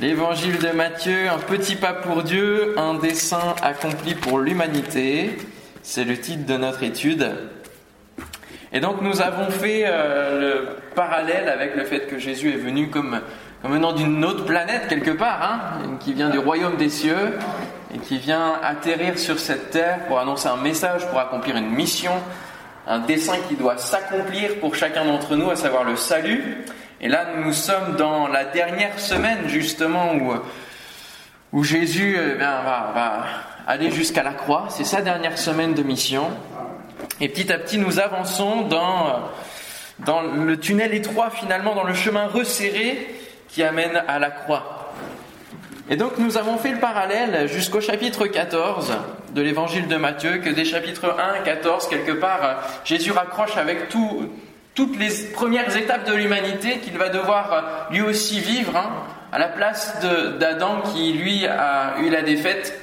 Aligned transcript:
L'évangile 0.00 0.58
de 0.58 0.70
Matthieu, 0.70 1.28
un 1.28 1.36
petit 1.36 1.76
pas 1.76 1.92
pour 1.92 2.22
Dieu, 2.22 2.74
un 2.78 2.94
dessein 2.94 3.54
accompli 3.60 4.14
pour 4.14 4.38
l'humanité. 4.38 5.36
C'est 5.82 6.04
le 6.04 6.18
titre 6.18 6.46
de 6.46 6.56
notre 6.56 6.82
étude. 6.82 7.30
Et 8.72 8.80
donc 8.80 9.02
nous 9.02 9.20
avons 9.20 9.50
fait 9.50 9.82
euh, 9.84 10.40
le 10.40 10.68
parallèle 10.94 11.50
avec 11.50 11.76
le 11.76 11.84
fait 11.84 12.06
que 12.06 12.18
Jésus 12.18 12.50
est 12.50 12.56
venu 12.56 12.88
comme, 12.88 13.20
venant 13.62 13.92
d'une 13.92 14.24
autre 14.24 14.46
planète 14.46 14.88
quelque 14.88 15.10
part, 15.10 15.42
hein, 15.42 15.98
qui 16.00 16.14
vient 16.14 16.30
du 16.30 16.38
royaume 16.38 16.78
des 16.78 16.88
cieux 16.88 17.36
et 17.94 17.98
qui 17.98 18.16
vient 18.16 18.54
atterrir 18.62 19.18
sur 19.18 19.38
cette 19.38 19.68
terre 19.68 20.06
pour 20.08 20.18
annoncer 20.18 20.48
un 20.48 20.56
message, 20.56 21.06
pour 21.08 21.18
accomplir 21.18 21.58
une 21.58 21.68
mission, 21.68 22.12
un 22.86 23.00
dessein 23.00 23.36
qui 23.50 23.54
doit 23.54 23.76
s'accomplir 23.76 24.60
pour 24.60 24.74
chacun 24.74 25.04
d'entre 25.04 25.36
nous, 25.36 25.50
à 25.50 25.56
savoir 25.56 25.84
le 25.84 25.96
salut. 25.96 26.64
Et 27.02 27.08
là, 27.08 27.28
nous 27.42 27.54
sommes 27.54 27.96
dans 27.96 28.28
la 28.28 28.44
dernière 28.44 29.00
semaine, 29.00 29.48
justement, 29.48 30.12
où, 31.52 31.64
Jésus 31.64 32.14
eh 32.18 32.34
va, 32.34 32.92
va, 32.94 33.24
aller 33.66 33.90
jusqu'à 33.90 34.22
la 34.22 34.32
croix. 34.32 34.66
C'est 34.68 34.84
sa 34.84 35.00
dernière 35.00 35.38
semaine 35.38 35.72
de 35.72 35.82
mission. 35.82 36.28
Et 37.20 37.30
petit 37.30 37.50
à 37.50 37.58
petit, 37.58 37.78
nous 37.78 38.00
avançons 38.00 38.62
dans, 38.62 39.30
dans 40.00 40.20
le 40.20 40.58
tunnel 40.58 40.92
étroit, 40.92 41.30
finalement, 41.30 41.74
dans 41.74 41.84
le 41.84 41.94
chemin 41.94 42.26
resserré 42.26 43.14
qui 43.48 43.62
amène 43.62 44.02
à 44.06 44.18
la 44.18 44.30
croix. 44.30 44.92
Et 45.88 45.96
donc, 45.96 46.18
nous 46.18 46.36
avons 46.36 46.58
fait 46.58 46.72
le 46.72 46.80
parallèle 46.80 47.48
jusqu'au 47.48 47.80
chapitre 47.80 48.26
14 48.26 48.92
de 49.34 49.40
l'évangile 49.40 49.88
de 49.88 49.96
Matthieu, 49.96 50.36
que 50.36 50.50
des 50.50 50.66
chapitres 50.66 51.16
1 51.18 51.40
à 51.40 51.42
14, 51.42 51.88
quelque 51.88 52.12
part, 52.12 52.62
Jésus 52.84 53.10
raccroche 53.10 53.56
avec 53.56 53.88
tout 53.88 54.28
toutes 54.74 54.98
les 54.98 55.10
premières 55.32 55.76
étapes 55.76 56.08
de 56.08 56.14
l'humanité 56.14 56.78
qu'il 56.78 56.96
va 56.96 57.08
devoir 57.08 57.52
euh, 57.52 57.60
lui 57.92 58.02
aussi 58.02 58.40
vivre, 58.40 58.76
hein, 58.76 58.90
à 59.32 59.38
la 59.38 59.48
place 59.48 59.98
d'Adam 60.38 60.82
qui 60.92 61.12
lui 61.12 61.46
a 61.46 61.94
eu 62.00 62.10
la 62.10 62.22
défaite. 62.22 62.78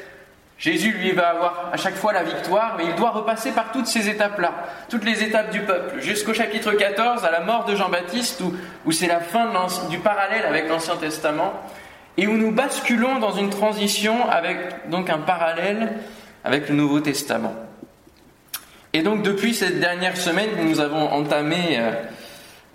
Jésus 0.58 0.92
lui 0.92 1.12
va 1.12 1.30
avoir 1.30 1.70
à 1.72 1.78
chaque 1.78 1.96
fois 1.96 2.14
la 2.14 2.24
victoire, 2.24 2.76
mais 2.78 2.86
il 2.86 2.96
doit 2.96 3.12
repasser 3.12 3.52
par 3.52 3.72
toutes 3.72 3.86
ces 3.86 4.10
étapes-là, 4.10 4.54
toutes 4.90 5.04
les 5.04 5.24
étapes 5.24 5.52
du 5.52 5.62
peuple, 5.62 6.00
jusqu'au 6.02 6.34
chapitre 6.34 6.72
14, 6.74 7.24
à 7.26 7.32
la 7.32 7.42
mort 7.42 7.66
de 7.66 7.76
Jean-Baptiste, 7.76 8.42
où, 8.42 8.54
où 8.86 8.92
c'est 8.92 9.08
la 9.08 9.20
fin 9.20 9.52
du 9.90 10.00
parallèle 10.00 10.46
avec 10.46 10.68
l'Ancien 10.68 10.96
Testament, 10.96 11.54
et 12.18 12.26
où 12.26 12.36
nous 12.36 12.52
basculons 12.52 13.20
dans 13.20 13.34
une 13.34 13.52
transition 13.52 14.28
avec 14.30 14.90
donc 14.90 15.12
un 15.12 15.20
parallèle 15.20 15.94
avec 16.44 16.70
le 16.70 16.76
Nouveau 16.76 17.02
Testament. 17.02 17.54
Et 18.94 19.02
donc 19.02 19.24
depuis 19.24 19.54
cette 19.54 19.80
dernière 19.80 20.18
semaine 20.18 20.52
que 20.56 20.62
nous 20.62 20.80
avons 20.80 21.12
entamée 21.12 21.78
euh, 21.78 21.92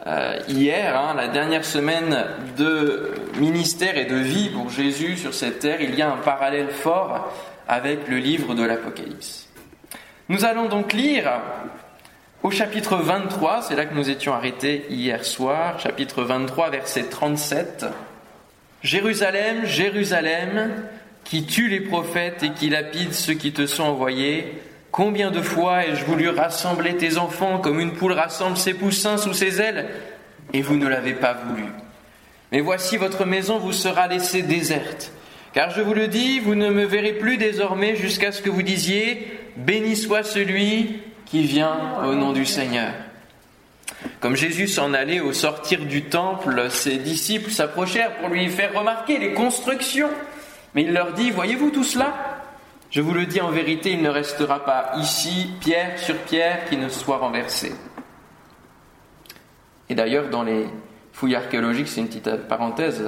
euh, 0.06 0.38
hier, 0.48 0.98
hein, 0.98 1.14
la 1.16 1.28
dernière 1.28 1.64
semaine 1.64 2.26
de 2.56 3.12
ministère 3.38 3.96
et 3.96 4.04
de 4.04 4.16
vie 4.16 4.50
pour 4.50 4.68
Jésus 4.68 5.16
sur 5.16 5.32
cette 5.32 5.60
terre, 5.60 5.80
il 5.80 5.94
y 5.94 6.02
a 6.02 6.12
un 6.12 6.18
parallèle 6.18 6.70
fort 6.70 7.32
avec 7.68 8.08
le 8.08 8.18
livre 8.18 8.54
de 8.54 8.62
l'Apocalypse. 8.62 9.48
Nous 10.28 10.44
allons 10.44 10.68
donc 10.68 10.92
lire 10.92 11.30
au 12.42 12.50
chapitre 12.50 12.96
23, 12.96 13.62
c'est 13.62 13.76
là 13.76 13.86
que 13.86 13.94
nous 13.94 14.10
étions 14.10 14.34
arrêtés 14.34 14.84
hier 14.90 15.24
soir, 15.24 15.78
chapitre 15.78 16.24
23, 16.24 16.70
verset 16.70 17.04
37. 17.04 17.86
Jérusalem, 18.82 19.64
Jérusalem, 19.64 20.82
qui 21.24 21.46
tue 21.46 21.68
les 21.68 21.80
prophètes 21.80 22.42
et 22.42 22.50
qui 22.50 22.68
lapide 22.68 23.12
ceux 23.12 23.34
qui 23.34 23.52
te 23.52 23.66
sont 23.66 23.84
envoyés, 23.84 24.60
Combien 24.92 25.30
de 25.30 25.40
fois 25.40 25.86
ai-je 25.86 26.04
voulu 26.04 26.28
rassembler 26.28 26.98
tes 26.98 27.16
enfants 27.16 27.58
comme 27.58 27.80
une 27.80 27.94
poule 27.94 28.12
rassemble 28.12 28.58
ses 28.58 28.74
poussins 28.74 29.16
sous 29.16 29.32
ses 29.32 29.62
ailes, 29.62 29.88
et 30.52 30.60
vous 30.60 30.76
ne 30.76 30.86
l'avez 30.86 31.14
pas 31.14 31.32
voulu. 31.32 31.64
Mais 32.52 32.60
voici 32.60 32.98
votre 32.98 33.24
maison 33.24 33.58
vous 33.58 33.72
sera 33.72 34.06
laissée 34.06 34.42
déserte. 34.42 35.10
Car 35.54 35.70
je 35.70 35.80
vous 35.80 35.94
le 35.94 36.08
dis, 36.08 36.40
vous 36.40 36.54
ne 36.54 36.68
me 36.68 36.84
verrez 36.84 37.14
plus 37.14 37.38
désormais 37.38 37.96
jusqu'à 37.96 38.32
ce 38.32 38.42
que 38.42 38.50
vous 38.50 38.60
disiez, 38.60 39.32
Béni 39.56 39.96
soit 39.96 40.24
celui 40.24 41.00
qui 41.24 41.44
vient 41.44 42.02
au 42.04 42.14
nom 42.14 42.32
du 42.32 42.44
Seigneur. 42.44 42.92
Comme 44.20 44.36
Jésus 44.36 44.68
s'en 44.68 44.92
allait 44.92 45.20
au 45.20 45.32
sortir 45.32 45.86
du 45.86 46.02
temple, 46.02 46.66
ses 46.68 46.98
disciples 46.98 47.50
s'approchèrent 47.50 48.16
pour 48.16 48.28
lui 48.28 48.46
faire 48.50 48.74
remarquer 48.74 49.18
les 49.18 49.32
constructions. 49.32 50.10
Mais 50.74 50.82
il 50.82 50.92
leur 50.92 51.14
dit, 51.14 51.30
voyez-vous 51.30 51.70
tout 51.70 51.84
cela? 51.84 52.31
Je 52.92 53.00
vous 53.00 53.14
le 53.14 53.24
dis 53.24 53.40
en 53.40 53.50
vérité, 53.50 53.92
il 53.92 54.02
ne 54.02 54.10
restera 54.10 54.64
pas 54.66 54.92
ici 54.98 55.50
pierre 55.60 55.98
sur 55.98 56.14
pierre 56.18 56.66
qui 56.66 56.76
ne 56.76 56.90
soit 56.90 57.16
renversée. 57.16 57.72
Et 59.88 59.94
d'ailleurs, 59.94 60.28
dans 60.28 60.42
les 60.42 60.66
fouilles 61.12 61.34
archéologiques, 61.34 61.88
c'est 61.88 62.02
une 62.02 62.08
petite 62.08 62.48
parenthèse, 62.48 63.02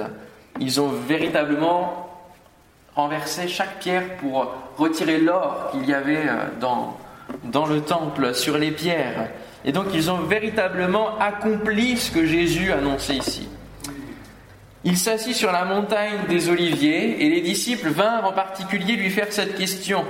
ils 0.59 0.81
ont 0.81 0.89
véritablement 0.89 2.09
renversé 2.95 3.47
chaque 3.47 3.79
pierre 3.79 4.17
pour 4.17 4.53
retirer 4.77 5.19
l'or 5.19 5.69
qu'il 5.71 5.85
y 5.85 5.93
avait 5.93 6.27
euh, 6.27 6.45
dans, 6.59 6.97
dans 7.43 7.67
le 7.67 7.81
temple, 7.81 8.33
sur 8.33 8.57
les 8.57 8.71
pierres. 8.71 9.29
Et 9.65 9.71
donc 9.71 9.87
ils 9.93 10.09
ont 10.09 10.19
véritablement 10.19 11.19
accompli 11.19 11.97
ce 11.97 12.11
que 12.11 12.25
Jésus 12.25 12.71
annonçait 12.71 13.17
ici. 13.17 13.49
Il 14.87 14.97
s'assit 14.99 15.35
sur 15.35 15.51
la 15.51 15.65
montagne 15.65 16.27
des 16.29 16.49
Oliviers 16.49 17.25
et 17.25 17.29
les 17.29 17.41
disciples 17.41 17.89
vinrent 17.89 18.23
en 18.23 18.33
particulier 18.33 18.95
lui 18.95 19.09
faire 19.09 19.33
cette 19.33 19.57
question. 19.57 20.05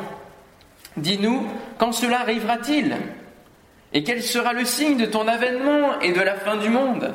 Dis-nous, 0.97 1.47
quand 1.77 1.93
cela 1.93 2.19
arrivera-t-il? 2.19 2.97
Et 3.93 4.03
quel 4.03 4.21
sera 4.21 4.51
le 4.51 4.65
signe 4.65 4.97
de 4.97 5.05
ton 5.05 5.29
avènement 5.29 6.01
et 6.01 6.11
de 6.11 6.19
la 6.19 6.35
fin 6.35 6.57
du 6.57 6.67
monde? 6.67 7.13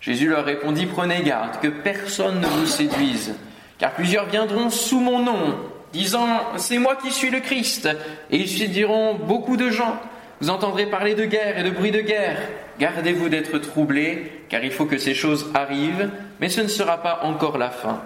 Jésus 0.00 0.28
leur 0.28 0.44
répondit, 0.44 0.84
prenez 0.84 1.22
garde 1.22 1.60
que 1.60 1.68
personne 1.68 2.40
ne 2.40 2.46
vous 2.46 2.66
séduise, 2.66 3.36
car 3.78 3.92
plusieurs 3.92 4.26
viendront 4.26 4.68
sous 4.68 5.00
mon 5.00 5.20
nom, 5.20 5.56
disant, 5.94 6.26
c'est 6.58 6.78
moi 6.78 6.96
qui 6.96 7.10
suis 7.10 7.30
le 7.30 7.40
Christ, 7.40 7.88
et 8.30 8.36
ils 8.36 8.50
séduiront 8.50 9.14
beaucoup 9.14 9.56
de 9.56 9.70
gens. 9.70 9.98
Vous 10.42 10.50
entendrez 10.50 10.86
parler 10.86 11.14
de 11.14 11.24
guerre 11.24 11.56
et 11.56 11.62
de 11.62 11.70
bruit 11.70 11.92
de 11.92 12.00
guerre. 12.00 12.36
Gardez-vous 12.80 13.28
d'être 13.28 13.58
troublés, 13.58 14.42
car 14.48 14.64
il 14.64 14.72
faut 14.72 14.86
que 14.86 14.98
ces 14.98 15.14
choses 15.14 15.52
arrivent, 15.54 16.10
mais 16.40 16.48
ce 16.48 16.60
ne 16.60 16.66
sera 16.66 17.00
pas 17.00 17.20
encore 17.22 17.58
la 17.58 17.70
fin. 17.70 18.02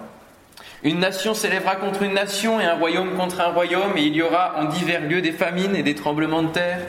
Une 0.83 0.99
nation 0.99 1.33
s'élèvera 1.33 1.77
contre 1.77 2.03
une 2.03 2.13
nation 2.13 2.61
et 2.61 2.65
un 2.65 2.75
royaume 2.75 3.15
contre 3.15 3.41
un 3.41 3.49
royaume, 3.49 3.97
et 3.97 4.03
il 4.03 4.15
y 4.15 4.21
aura 4.21 4.53
en 4.59 4.65
divers 4.65 5.01
lieux 5.01 5.23
des 5.23 5.31
famines 5.31 5.75
et 5.75 5.81
des 5.81 5.95
tremblements 5.95 6.43
de 6.43 6.49
terre. 6.49 6.81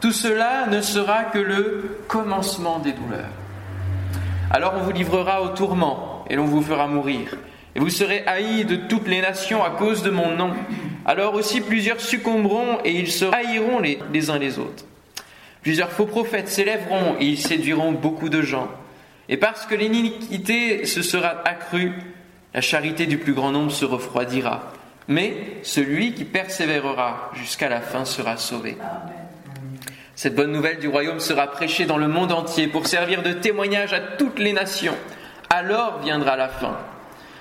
Tout 0.00 0.10
cela 0.10 0.66
ne 0.66 0.80
sera 0.80 1.22
que 1.22 1.38
le 1.38 2.00
commencement 2.08 2.80
des 2.80 2.90
douleurs. 2.90 3.30
Alors 4.50 4.74
on 4.78 4.82
vous 4.82 4.90
livrera 4.90 5.42
au 5.42 5.50
tourment, 5.50 6.24
et 6.28 6.34
l'on 6.34 6.46
vous 6.46 6.60
fera 6.60 6.88
mourir. 6.88 7.36
Et 7.76 7.78
vous 7.78 7.88
serez 7.88 8.24
haïs 8.26 8.64
de 8.64 8.74
toutes 8.74 9.06
les 9.06 9.20
nations 9.20 9.62
à 9.62 9.70
cause 9.70 10.02
de 10.02 10.10
mon 10.10 10.34
nom. 10.34 10.54
Alors 11.06 11.34
aussi 11.34 11.60
plusieurs 11.60 12.00
succomberont, 12.00 12.78
et 12.84 12.90
ils 12.90 13.12
se 13.12 13.26
haïront 13.26 13.78
les 13.78 14.30
uns 14.30 14.40
les 14.40 14.58
autres. 14.58 14.87
Plusieurs 15.68 15.92
faux 15.92 16.06
prophètes 16.06 16.48
s'élèveront 16.48 17.16
et 17.20 17.26
ils 17.26 17.38
séduiront 17.38 17.92
beaucoup 17.92 18.30
de 18.30 18.40
gens. 18.40 18.70
Et 19.28 19.36
parce 19.36 19.66
que 19.66 19.74
l'iniquité 19.74 20.86
se 20.86 21.02
sera 21.02 21.42
accrue, 21.44 21.92
la 22.54 22.62
charité 22.62 23.04
du 23.04 23.18
plus 23.18 23.34
grand 23.34 23.52
nombre 23.52 23.70
se 23.70 23.84
refroidira. 23.84 24.72
Mais 25.08 25.34
celui 25.64 26.14
qui 26.14 26.24
persévérera 26.24 27.30
jusqu'à 27.34 27.68
la 27.68 27.82
fin 27.82 28.06
sera 28.06 28.38
sauvé. 28.38 28.78
Cette 30.14 30.34
bonne 30.34 30.52
nouvelle 30.52 30.78
du 30.78 30.88
royaume 30.88 31.20
sera 31.20 31.48
prêchée 31.48 31.84
dans 31.84 31.98
le 31.98 32.08
monde 32.08 32.32
entier 32.32 32.68
pour 32.68 32.86
servir 32.86 33.22
de 33.22 33.34
témoignage 33.34 33.92
à 33.92 34.00
toutes 34.00 34.38
les 34.38 34.54
nations. 34.54 34.96
Alors 35.50 36.00
viendra 36.00 36.38
la 36.38 36.48
fin. 36.48 36.78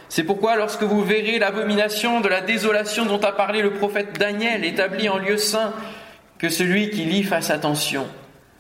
C'est 0.09 0.25
pourquoi 0.25 0.57
lorsque 0.57 0.83
vous 0.83 1.01
verrez 1.01 1.39
l'abomination 1.39 2.19
de 2.19 2.27
la 2.27 2.41
désolation 2.41 3.05
dont 3.05 3.21
a 3.21 3.31
parlé 3.31 3.61
le 3.61 3.71
prophète 3.71 4.19
Daniel 4.19 4.65
établi 4.65 5.07
en 5.07 5.17
lieu 5.17 5.37
saint, 5.37 5.73
que 6.39 6.49
celui 6.49 6.89
qui 6.89 7.03
lit 7.03 7.23
fasse 7.23 7.49
attention, 7.49 8.05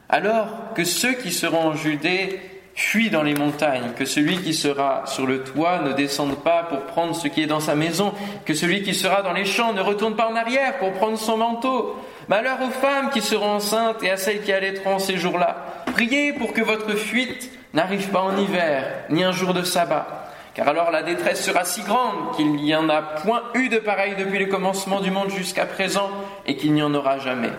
alors 0.09 0.73
que 0.75 0.83
ceux 0.83 1.13
qui 1.13 1.31
seront 1.31 1.67
en 1.69 1.75
Judée 1.75 2.39
fuient 2.75 3.09
dans 3.09 3.23
les 3.23 3.33
montagnes, 3.33 3.91
que 3.97 4.05
celui 4.05 4.37
qui 4.37 4.53
sera 4.53 5.03
sur 5.07 5.25
le 5.25 5.43
toit 5.43 5.81
ne 5.81 5.93
descende 5.93 6.37
pas 6.43 6.63
pour 6.63 6.81
prendre 6.81 7.15
ce 7.15 7.27
qui 7.27 7.41
est 7.41 7.47
dans 7.47 7.59
sa 7.59 7.75
maison, 7.75 8.13
que 8.45 8.53
celui 8.53 8.83
qui 8.83 8.93
sera 8.93 9.23
dans 9.23 9.33
les 9.33 9.45
champs 9.45 9.73
ne 9.73 9.81
retourne 9.81 10.15
pas 10.15 10.29
en 10.29 10.35
arrière 10.35 10.77
pour 10.77 10.93
prendre 10.93 11.17
son 11.17 11.37
manteau. 11.37 11.95
Malheur 12.27 12.59
aux 12.61 12.69
femmes 12.69 13.09
qui 13.09 13.21
seront 13.21 13.55
enceintes 13.55 14.03
et 14.03 14.11
à 14.11 14.17
celles 14.17 14.41
qui 14.41 14.51
allaiteront 14.51 14.99
ces 14.99 15.17
jours-là. 15.17 15.83
Priez 15.93 16.33
pour 16.33 16.53
que 16.53 16.61
votre 16.61 16.95
fuite 16.95 17.49
n'arrive 17.73 18.09
pas 18.09 18.21
en 18.21 18.37
hiver, 18.37 19.05
ni 19.09 19.23
un 19.23 19.31
jour 19.31 19.53
de 19.53 19.63
sabbat 19.63 20.26
car 20.57 20.67
alors 20.69 20.89
la 20.89 21.03
détresse 21.03 21.45
sera 21.45 21.65
si 21.65 21.83
grande 21.83 22.35
qu'il 22.35 22.51
n'y 22.53 22.73
en 22.73 22.89
a 22.89 23.03
point 23.03 23.43
eu 23.53 23.69
de 23.69 23.77
pareil 23.77 24.15
depuis 24.17 24.39
le 24.39 24.47
commencement 24.47 25.01
du 25.01 25.11
monde 25.11 25.29
jusqu'à 25.29 25.67
présent, 25.67 26.09
et 26.47 26.55
qu'il 26.55 26.73
n'y 26.73 26.81
en 26.81 26.95
aura 26.95 27.19
jamais. 27.19 27.51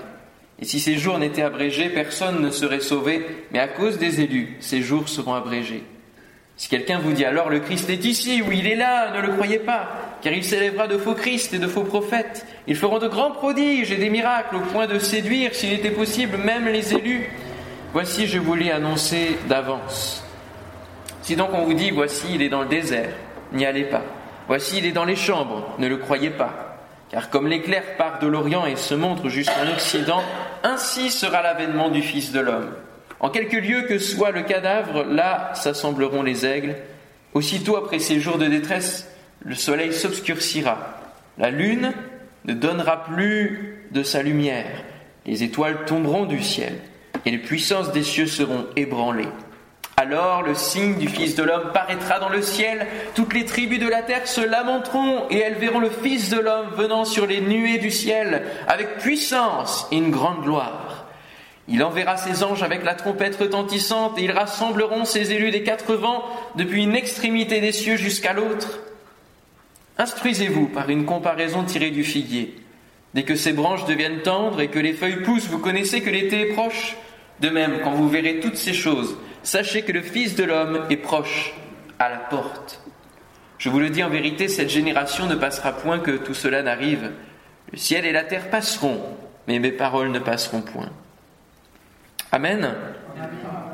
Et 0.59 0.65
si 0.65 0.81
ces 0.81 0.99
jours 0.99 1.17
n'étaient 1.17 1.43
abrégés, 1.43 1.91
personne 1.91 2.43
ne 2.43 2.51
serait 2.51 2.81
sauvé, 2.81 3.25
mais 3.53 3.61
à 3.61 3.69
cause 3.69 3.99
des 3.99 4.21
élus, 4.21 4.57
ces 4.59 4.83
jours 4.83 5.09
seront 5.09 5.35
abrégés. 5.35 5.85
Si 6.57 6.69
quelqu'un 6.69 6.99
vous 6.99 7.13
dit 7.13 7.25
alors 7.25 7.51
le 7.51 7.61
Christ 7.61 7.89
est 7.89 8.05
ici, 8.05 8.43
ou 8.43 8.51
il 8.51 8.67
est 8.67 8.75
là, 8.75 9.13
ne 9.15 9.25
le 9.25 9.33
croyez 9.33 9.61
pas, 9.61 9.91
car 10.21 10.33
il 10.33 10.43
s'élèvera 10.43 10.89
de 10.89 10.99
faux 10.99 11.15
Christ 11.15 11.55
et 11.55 11.61
de 11.61 11.69
faux 11.69 11.85
prophètes. 11.85 12.47
Ils 12.67 12.75
feront 12.75 12.99
de 12.99 13.07
grands 13.07 13.31
prodiges 13.31 13.93
et 13.93 13.97
des 13.97 14.11
miracles 14.11 14.57
au 14.57 14.61
point 14.73 14.89
de 14.89 14.99
séduire, 14.99 15.55
s'il 15.55 15.73
était 15.73 15.93
possible, 15.93 16.37
même 16.37 16.67
les 16.67 16.93
élus. 16.95 17.31
Voici, 17.93 18.27
je 18.27 18.41
vous 18.41 18.57
l'ai 18.57 18.73
annoncé 18.73 19.39
d'avance. 19.49 20.25
Si 21.29 21.37
donc 21.37 21.51
on 21.53 21.67
vous 21.67 21.75
dit, 21.75 21.91
voici, 21.91 22.27
il 22.37 22.41
est 22.41 22.49
dans 22.49 22.63
le 22.63 22.69
désert, 22.69 23.13
n'y 23.53 23.67
allez 23.67 23.85
pas. 23.85 24.01
Voici, 24.47 24.79
il 24.79 24.87
est 24.87 24.93
dans 24.93 25.05
les 25.05 25.15
chambres, 25.15 25.75
ne 25.79 25.87
le 25.87 25.99
croyez 25.99 26.31
pas. 26.31 26.79
Car 27.11 27.29
comme 27.29 27.49
l'éclair 27.49 27.99
part 27.99 28.19
de 28.19 28.27
l'Orient 28.27 28.65
et 28.65 28.77
se 28.77 28.95
montre 28.95 29.29
jusqu'en 29.29 29.71
Occident, 29.71 30.23
ainsi 30.63 31.11
sera 31.11 31.43
l'avènement 31.43 31.91
du 31.91 32.01
Fils 32.01 32.33
de 32.33 32.41
l'homme. 32.41 32.71
En 33.21 33.29
quelque 33.29 33.59
lieu 33.59 33.83
que 33.83 33.99
soit 33.99 34.31
le 34.31 34.41
cadavre, 34.41 35.05
là 35.05 35.51
s'assembleront 35.53 36.23
les 36.23 36.47
aigles. 36.47 36.77
Aussitôt 37.35 37.77
après 37.77 37.99
ces 37.99 38.21
jours 38.21 38.39
de 38.39 38.47
détresse, 38.47 39.07
le 39.45 39.55
soleil 39.55 39.93
s'obscurcira. 39.93 40.79
La 41.37 41.51
lune 41.51 41.93
ne 42.47 42.55
donnera 42.55 43.05
plus 43.05 43.87
de 43.91 44.03
sa 44.03 44.23
lumière. 44.23 44.83
Les 45.27 45.43
étoiles 45.43 45.85
tomberont 45.85 46.25
du 46.25 46.43
ciel 46.43 46.79
et 47.27 47.31
les 47.31 47.37
puissances 47.37 47.93
des 47.93 48.03
cieux 48.03 48.29
seront 48.29 48.65
ébranlées. 48.77 49.29
Alors 50.01 50.43
le 50.45 50.55
signe 50.55 50.95
du 50.95 51.09
Fils 51.09 51.35
de 51.35 51.43
l'homme 51.43 51.73
paraîtra 51.75 52.21
dans 52.21 52.29
le 52.29 52.41
ciel, 52.41 52.87
toutes 53.17 53.35
les 53.35 53.45
tribus 53.45 53.81
de 53.81 53.89
la 53.89 54.03
terre 54.03 54.29
se 54.29 54.41
lamenteront 54.41 55.25
et 55.29 55.39
elles 55.39 55.57
verront 55.57 55.81
le 55.81 55.91
Fils 55.91 56.31
de 56.31 56.39
l'homme 56.39 56.69
venant 56.77 57.05
sur 57.05 57.27
les 57.27 57.41
nuées 57.41 57.79
du 57.79 57.91
ciel 57.91 58.45
avec 58.69 58.99
puissance 58.99 59.89
et 59.91 59.97
une 59.97 60.13
grande 60.13 60.45
gloire. 60.45 61.07
Il 61.67 61.83
enverra 61.83 62.17
ses 62.17 62.45
anges 62.45 62.63
avec 62.63 62.85
la 62.85 62.95
trompette 62.95 63.35
retentissante 63.35 64.17
et 64.21 64.23
ils 64.23 64.31
rassembleront 64.31 65.05
ses 65.05 65.33
élus 65.33 65.51
des 65.51 65.65
quatre 65.65 65.97
vents 65.97 66.23
depuis 66.55 66.85
une 66.85 66.95
extrémité 66.95 67.61
des 67.61 67.73
cieux 67.73 67.97
jusqu'à 67.97 68.35
l'autre. 68.35 68.79
Instruisez-vous 69.99 70.69
par 70.69 70.91
une 70.91 71.07
comparaison 71.07 71.65
tirée 71.65 71.91
du 71.91 72.05
figuier. 72.05 72.57
Dès 73.15 73.25
que 73.25 73.35
ses 73.35 73.53
branches 73.53 73.85
deviennent 73.85 74.23
tendres 74.23 74.61
et 74.61 74.69
que 74.69 74.79
les 74.79 74.93
feuilles 74.93 75.25
poussent, 75.25 75.49
vous 75.49 75.59
connaissez 75.59 76.03
que 76.03 76.11
l'été 76.11 76.43
est 76.43 76.53
proche. 76.53 76.97
De 77.41 77.51
même, 77.51 77.81
quand 77.83 77.93
vous 77.93 78.09
verrez 78.09 78.39
toutes 78.39 78.57
ces 78.57 78.75
choses, 78.75 79.17
sachez 79.49 79.83
que 79.83 79.93
le 79.93 80.03
Fils 80.03 80.37
de 80.37 80.45
l'homme 80.45 80.85
est 80.91 80.97
proche, 80.97 81.55
à 81.99 82.09
la 82.11 82.19
porte. 82.19 82.81
Je 83.57 83.71
vous 83.71 83.81
le 83.81 83.91
dis 83.91 84.05
en 84.05 84.11
vérité, 84.11 84.47
cette 84.47 84.69
génération 84.69 85.27
ne 85.27 85.35
passera 85.35 85.73
point 85.73 85.99
que 85.99 86.13
tout 86.13 86.35
cela 86.35 86.63
n'arrive. 86.63 87.11
Le 87.73 87.79
ciel 87.79 88.05
et 88.05 88.13
la 88.13 88.25
terre 88.25 88.51
passeront, 88.51 89.01
mais 89.49 89.59
mes 89.59 89.73
paroles 89.73 90.11
ne 90.11 90.19
passeront 90.19 90.61
point. 90.61 90.91
Amen. 92.31 92.75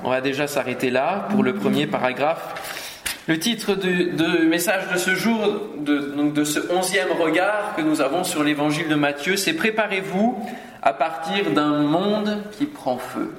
On 0.04 0.10
va 0.10 0.20
déjà 0.20 0.46
s'arrêter 0.46 0.90
là 0.90 1.26
pour 1.30 1.42
le 1.42 1.54
premier 1.54 1.86
paragraphe. 1.86 3.20
Le 3.26 3.38
titre 3.38 3.74
de, 3.74 4.44
message 4.44 4.90
de 4.92 4.96
ce 4.96 5.14
jour, 5.14 5.40
de 5.78 6.44
ce 6.44 6.60
onzième 6.72 7.10
regard 7.20 7.74
que 7.76 7.82
nous 7.82 8.00
avons 8.00 8.22
sur 8.22 8.44
l'évangile 8.44 8.88
de 8.88 8.94
Matthieu, 8.94 9.36
c'est 9.36 9.54
Préparez-vous 9.54 10.38
à 10.82 10.92
partir 10.92 11.50
d'un 11.50 11.82
monde 11.82 12.42
qui 12.52 12.66
prend 12.66 12.98
feu. 12.98 13.34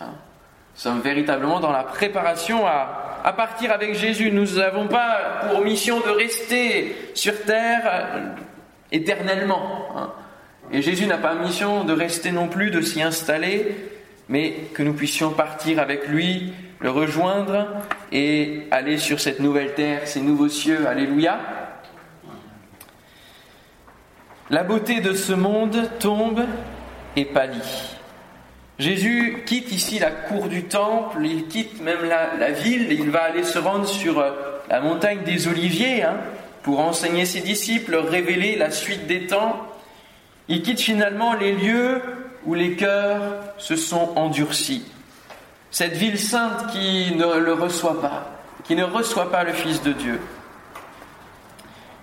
Hein. 0.00 0.14
Nous 0.76 0.82
sommes 0.82 1.00
véritablement 1.00 1.58
dans 1.58 1.72
la 1.72 1.84
préparation 1.84 2.66
à, 2.66 3.32
partir 3.34 3.72
avec 3.72 3.94
Jésus. 3.94 4.30
Nous 4.30 4.56
n'avons 4.56 4.88
pas 4.88 5.40
pour 5.48 5.62
mission 5.62 6.00
de 6.00 6.10
rester 6.10 6.94
sur 7.14 7.44
terre 7.44 8.34
éternellement. 8.92 9.88
Hein. 9.96 10.12
Et 10.70 10.82
Jésus 10.82 11.06
n'a 11.06 11.16
pas 11.16 11.34
mission 11.34 11.84
de 11.84 11.94
rester 11.94 12.30
non 12.30 12.48
plus, 12.48 12.70
de 12.70 12.82
s'y 12.82 13.02
installer, 13.02 13.74
mais 14.28 14.52
que 14.74 14.82
nous 14.82 14.92
puissions 14.92 15.30
partir 15.30 15.78
avec 15.78 16.08
lui 16.08 16.52
le 16.80 16.90
rejoindre 16.90 17.68
et 18.12 18.66
aller 18.70 18.98
sur 18.98 19.18
cette 19.18 19.40
nouvelle 19.40 19.72
terre, 19.72 20.06
ces 20.06 20.20
nouveaux 20.20 20.50
cieux. 20.50 20.86
Alléluia. 20.86 21.38
La 24.50 24.62
beauté 24.62 25.00
de 25.00 25.14
ce 25.14 25.32
monde 25.32 25.88
tombe 25.98 26.44
et 27.16 27.24
pâlit. 27.24 27.95
Jésus 28.78 29.42
quitte 29.46 29.72
ici 29.72 29.98
la 29.98 30.10
cour 30.10 30.48
du 30.48 30.64
temple, 30.64 31.18
il 31.24 31.46
quitte 31.48 31.80
même 31.80 32.04
la, 32.04 32.50
ville, 32.50 32.92
il 32.92 33.10
va 33.10 33.22
aller 33.22 33.42
se 33.42 33.58
rendre 33.58 33.86
sur 33.86 34.18
euh, 34.18 34.30
la 34.68 34.80
montagne 34.80 35.22
des 35.24 35.48
Oliviers 35.48 36.02
hein, 36.02 36.16
pour 36.62 36.80
enseigner 36.80 37.24
ses 37.24 37.40
disciples, 37.40 37.96
révéler 37.96 38.56
la 38.56 38.70
suite 38.70 39.06
des 39.06 39.26
temps. 39.26 39.66
Il 40.48 40.62
quitte 40.62 40.80
finalement 40.80 41.32
les 41.32 41.52
lieux 41.52 42.02
où 42.44 42.54
les 42.54 42.76
cœurs 42.76 43.22
se 43.56 43.76
sont 43.76 44.12
endurcis 44.16 44.84
cette 45.76 45.92
ville 45.92 46.18
sainte 46.18 46.68
qui 46.68 47.14
ne 47.16 47.38
le 47.38 47.52
reçoit 47.52 48.00
pas, 48.00 48.30
qui 48.64 48.74
ne 48.74 48.84
reçoit 48.84 49.30
pas 49.30 49.44
le 49.44 49.52
Fils 49.52 49.82
de 49.82 49.92
Dieu. 49.92 50.18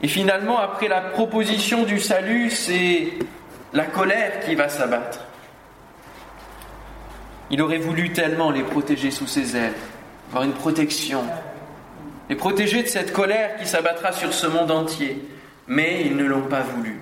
Et 0.04 0.08
finalement, 0.08 0.60
après 0.60 0.88
la 0.88 1.02
proposition 1.02 1.84
du 1.84 2.00
salut, 2.00 2.52
c'est 2.52 3.14
la 3.74 3.86
colère 3.86 4.42
qui 4.42 4.54
va 4.54 4.70
s'abattre. 4.70 5.22
Il 7.54 7.62
aurait 7.62 7.78
voulu 7.78 8.12
tellement 8.12 8.50
les 8.50 8.64
protéger 8.64 9.12
sous 9.12 9.28
ses 9.28 9.56
ailes, 9.56 9.76
avoir 10.30 10.44
une 10.44 10.54
protection, 10.54 11.24
les 12.28 12.36
protéger 12.36 12.82
de 12.82 12.88
cette 12.88 13.14
colère 13.14 13.58
qui 13.58 13.68
s'abattra 13.68 14.12
sur 14.12 14.34
ce 14.34 14.48
monde 14.48 14.72
entier, 14.72 15.24
mais 15.68 16.02
ils 16.04 16.18
ne 16.18 16.24
l'ont 16.24 16.48
pas 16.48 16.62
voulu. 16.62 17.00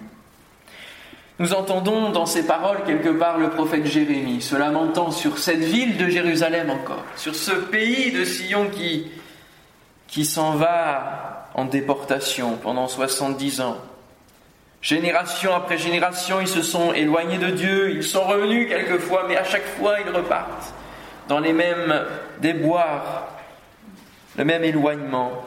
Nous 1.39 1.53
entendons 1.53 2.09
dans 2.09 2.25
ces 2.25 2.45
paroles 2.45 2.83
quelque 2.85 3.07
part 3.07 3.37
le 3.37 3.49
prophète 3.49 3.85
Jérémie 3.85 4.41
se 4.41 4.57
lamentant 4.57 5.11
sur 5.11 5.37
cette 5.37 5.63
ville 5.63 5.95
de 5.95 6.09
Jérusalem 6.09 6.69
encore, 6.69 7.05
sur 7.15 7.33
ce 7.33 7.51
pays 7.51 8.11
de 8.11 8.25
Sion 8.25 8.67
qui, 8.67 9.09
qui 10.09 10.25
s'en 10.25 10.55
va 10.55 11.47
en 11.53 11.63
déportation 11.63 12.57
pendant 12.57 12.89
70 12.89 13.61
ans. 13.61 13.77
Génération 14.81 15.53
après 15.53 15.77
génération, 15.77 16.41
ils 16.41 16.47
se 16.47 16.63
sont 16.63 16.91
éloignés 16.93 17.37
de 17.37 17.51
Dieu, 17.51 17.91
ils 17.91 18.03
sont 18.03 18.23
revenus 18.23 18.67
quelquefois, 18.67 19.25
mais 19.27 19.37
à 19.37 19.43
chaque 19.43 19.65
fois 19.65 19.97
ils 19.99 20.11
repartent 20.11 20.73
dans 21.27 21.39
les 21.39 21.53
mêmes 21.53 22.03
déboires, 22.39 23.27
le 24.37 24.43
même 24.43 24.63
éloignement. 24.63 25.45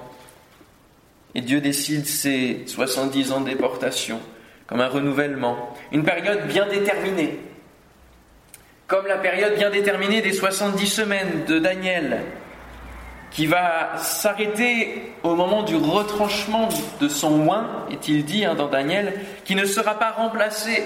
Et 1.34 1.40
Dieu 1.40 1.60
décide 1.60 2.06
ces 2.06 2.62
70 2.66 3.32
ans 3.32 3.40
de 3.40 3.50
déportation 3.50 4.20
comme 4.66 4.80
un 4.80 4.88
renouvellement, 4.88 5.74
une 5.92 6.04
période 6.04 6.46
bien 6.46 6.66
déterminée, 6.66 7.38
comme 8.86 9.06
la 9.06 9.18
période 9.18 9.56
bien 9.56 9.70
déterminée 9.70 10.22
des 10.22 10.32
70 10.32 10.86
semaines 10.86 11.44
de 11.46 11.58
Daniel, 11.58 12.20
qui 13.34 13.46
va 13.46 13.98
s'arrêter 13.98 15.12
au 15.24 15.34
moment 15.34 15.64
du 15.64 15.74
retranchement 15.74 16.68
de 17.00 17.08
son 17.08 17.48
oin, 17.48 17.68
est-il 17.90 18.24
dit 18.24 18.44
hein, 18.44 18.54
dans 18.54 18.68
Daniel, 18.68 19.12
qui 19.44 19.56
ne 19.56 19.64
sera 19.64 19.98
pas 19.98 20.12
remplacé. 20.12 20.84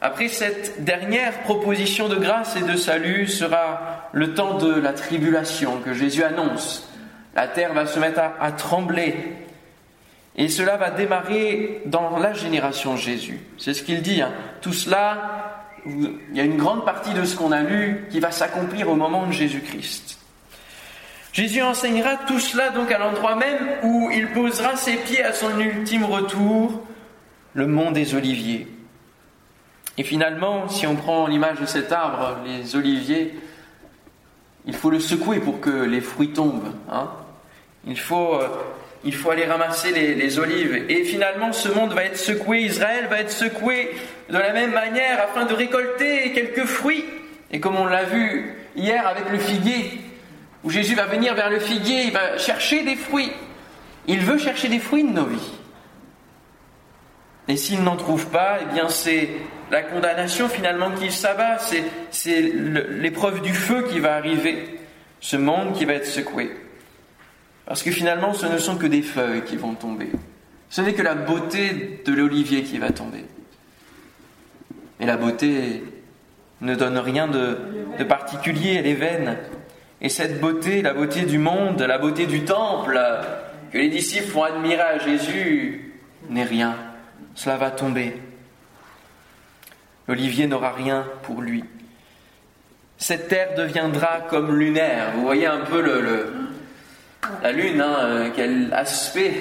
Après 0.00 0.28
cette 0.28 0.84
dernière 0.84 1.42
proposition 1.42 2.08
de 2.08 2.16
grâce 2.16 2.56
et 2.56 2.62
de 2.62 2.76
salut 2.76 3.28
sera 3.28 4.08
le 4.12 4.32
temps 4.32 4.56
de 4.56 4.72
la 4.72 4.94
tribulation 4.94 5.80
que 5.84 5.92
Jésus 5.92 6.24
annonce. 6.24 6.90
La 7.34 7.46
terre 7.46 7.74
va 7.74 7.86
se 7.86 7.98
mettre 7.98 8.20
à 8.40 8.52
trembler, 8.52 9.14
et 10.34 10.48
cela 10.48 10.78
va 10.78 10.90
démarrer 10.90 11.82
dans 11.84 12.18
la 12.18 12.32
génération 12.32 12.96
Jésus. 12.96 13.40
C'est 13.58 13.74
ce 13.74 13.82
qu'il 13.82 14.00
dit. 14.00 14.22
Hein. 14.22 14.32
Tout 14.62 14.72
cela, 14.72 15.68
il 15.84 16.18
y 16.32 16.40
a 16.40 16.44
une 16.44 16.56
grande 16.56 16.86
partie 16.86 17.12
de 17.12 17.24
ce 17.24 17.36
qu'on 17.36 17.52
a 17.52 17.60
lu 17.60 18.06
qui 18.10 18.18
va 18.18 18.30
s'accomplir 18.30 18.88
au 18.88 18.94
moment 18.94 19.26
de 19.26 19.32
Jésus-Christ. 19.32 20.21
Jésus 21.32 21.62
enseignera 21.62 22.16
tout 22.16 22.38
cela 22.38 22.70
donc 22.70 22.92
à 22.92 22.98
l'endroit 22.98 23.36
même 23.36 23.68
où 23.82 24.10
il 24.10 24.28
posera 24.32 24.76
ses 24.76 24.96
pieds 24.96 25.24
à 25.24 25.32
son 25.32 25.58
ultime 25.58 26.04
retour, 26.04 26.82
le 27.54 27.66
mont 27.66 27.90
des 27.90 28.14
Oliviers. 28.14 28.68
Et 29.98 30.04
finalement, 30.04 30.68
si 30.68 30.86
on 30.86 30.96
prend 30.96 31.26
l'image 31.26 31.60
de 31.60 31.66
cet 31.66 31.92
arbre, 31.92 32.38
les 32.46 32.76
oliviers, 32.76 33.34
il 34.64 34.74
faut 34.74 34.90
le 34.90 35.00
secouer 35.00 35.38
pour 35.38 35.60
que 35.60 35.70
les 35.70 36.00
fruits 36.00 36.32
tombent. 36.32 36.72
Hein. 36.90 37.10
Il 37.86 37.98
faut 37.98 38.34
euh, 38.34 38.48
il 39.04 39.14
faut 39.14 39.30
aller 39.30 39.44
ramasser 39.44 39.90
les, 39.90 40.38
olives. 40.38 40.84
Et 40.88 41.04
finalement, 41.04 41.52
ce 41.52 41.68
monde 41.68 41.92
va 41.92 42.04
être 42.04 42.16
secoué, 42.16 42.60
Israël 42.60 43.08
va 43.10 43.20
être 43.20 43.32
secoué 43.32 43.90
de 44.28 44.38
la 44.38 44.52
même 44.52 44.72
manière 44.72 45.20
afin 45.20 45.44
de 45.44 45.54
récolter 45.54 46.32
quelques 46.32 46.66
fruits. 46.66 47.04
Et 47.50 47.58
comme 47.58 47.76
on 47.76 47.86
l'a 47.86 48.04
vu 48.04 48.54
hier 48.76 49.06
avec 49.06 49.28
le 49.30 49.38
figuier, 49.38 50.00
où 50.64 50.70
Jésus 50.70 50.94
va 50.94 51.06
venir 51.06 51.34
vers 51.34 51.50
le 51.50 51.58
figuier, 51.58 52.04
il 52.04 52.12
va 52.12 52.38
chercher 52.38 52.84
des 52.84 52.96
fruits. 52.96 53.32
Il 54.06 54.20
veut 54.20 54.38
chercher 54.38 54.68
des 54.68 54.78
fruits 54.78 55.04
de 55.04 55.12
nos 55.12 55.26
vies. 55.26 55.52
Et 57.48 57.56
s'il 57.56 57.82
n'en 57.82 57.96
trouve 57.96 58.28
pas, 58.28 58.58
eh 58.62 58.72
bien 58.72 58.88
c'est 58.88 59.28
la 59.70 59.82
condamnation 59.82 60.48
finalement 60.48 60.90
qu'il 60.92 61.10
s'abat, 61.10 61.58
c'est 62.10 62.40
l'épreuve 62.40 63.42
du 63.42 63.54
feu 63.54 63.86
qui 63.90 63.98
va 63.98 64.14
arriver, 64.14 64.78
ce 65.20 65.36
monde 65.36 65.74
qui 65.74 65.84
va 65.84 65.94
être 65.94 66.06
secoué. 66.06 66.52
Parce 67.66 67.82
que 67.82 67.90
finalement, 67.90 68.34
ce 68.34 68.46
ne 68.46 68.58
sont 68.58 68.76
que 68.76 68.86
des 68.86 69.02
feuilles 69.02 69.42
qui 69.42 69.56
vont 69.56 69.74
tomber. 69.74 70.10
Ce 70.68 70.80
n'est 70.80 70.94
que 70.94 71.02
la 71.02 71.14
beauté 71.14 72.02
de 72.04 72.12
l'olivier 72.12 72.62
qui 72.62 72.78
va 72.78 72.90
tomber. 72.90 73.24
Et 75.00 75.06
la 75.06 75.16
beauté 75.16 75.82
ne 76.60 76.74
donne 76.74 76.98
rien 76.98 77.28
de, 77.28 77.58
particulier, 78.08 78.74
elle 78.74 78.86
est 78.86 78.94
vaine. 78.94 79.38
Et 80.02 80.08
cette 80.08 80.40
beauté, 80.40 80.82
la 80.82 80.92
beauté 80.92 81.22
du 81.22 81.38
monde, 81.38 81.80
la 81.80 81.96
beauté 81.96 82.26
du 82.26 82.44
temple, 82.44 83.00
que 83.72 83.78
les 83.78 83.88
disciples 83.88 84.26
font 84.26 84.42
admirer 84.42 84.82
à 84.82 84.98
Jésus, 84.98 85.94
n'est 86.28 86.44
rien. 86.44 86.76
Cela 87.36 87.56
va 87.56 87.70
tomber. 87.70 88.20
L'olivier 90.08 90.48
n'aura 90.48 90.72
rien 90.72 91.06
pour 91.22 91.40
lui. 91.40 91.64
Cette 92.98 93.28
terre 93.28 93.54
deviendra 93.56 94.22
comme 94.28 94.58
lunaire. 94.58 95.12
Vous 95.14 95.22
voyez 95.22 95.46
un 95.46 95.60
peu 95.60 95.80
le, 95.80 96.32
la 97.42 97.52
lune, 97.52 97.80
hein, 97.80 97.96
euh, 98.00 98.30
quel 98.34 98.72
aspect 98.74 99.34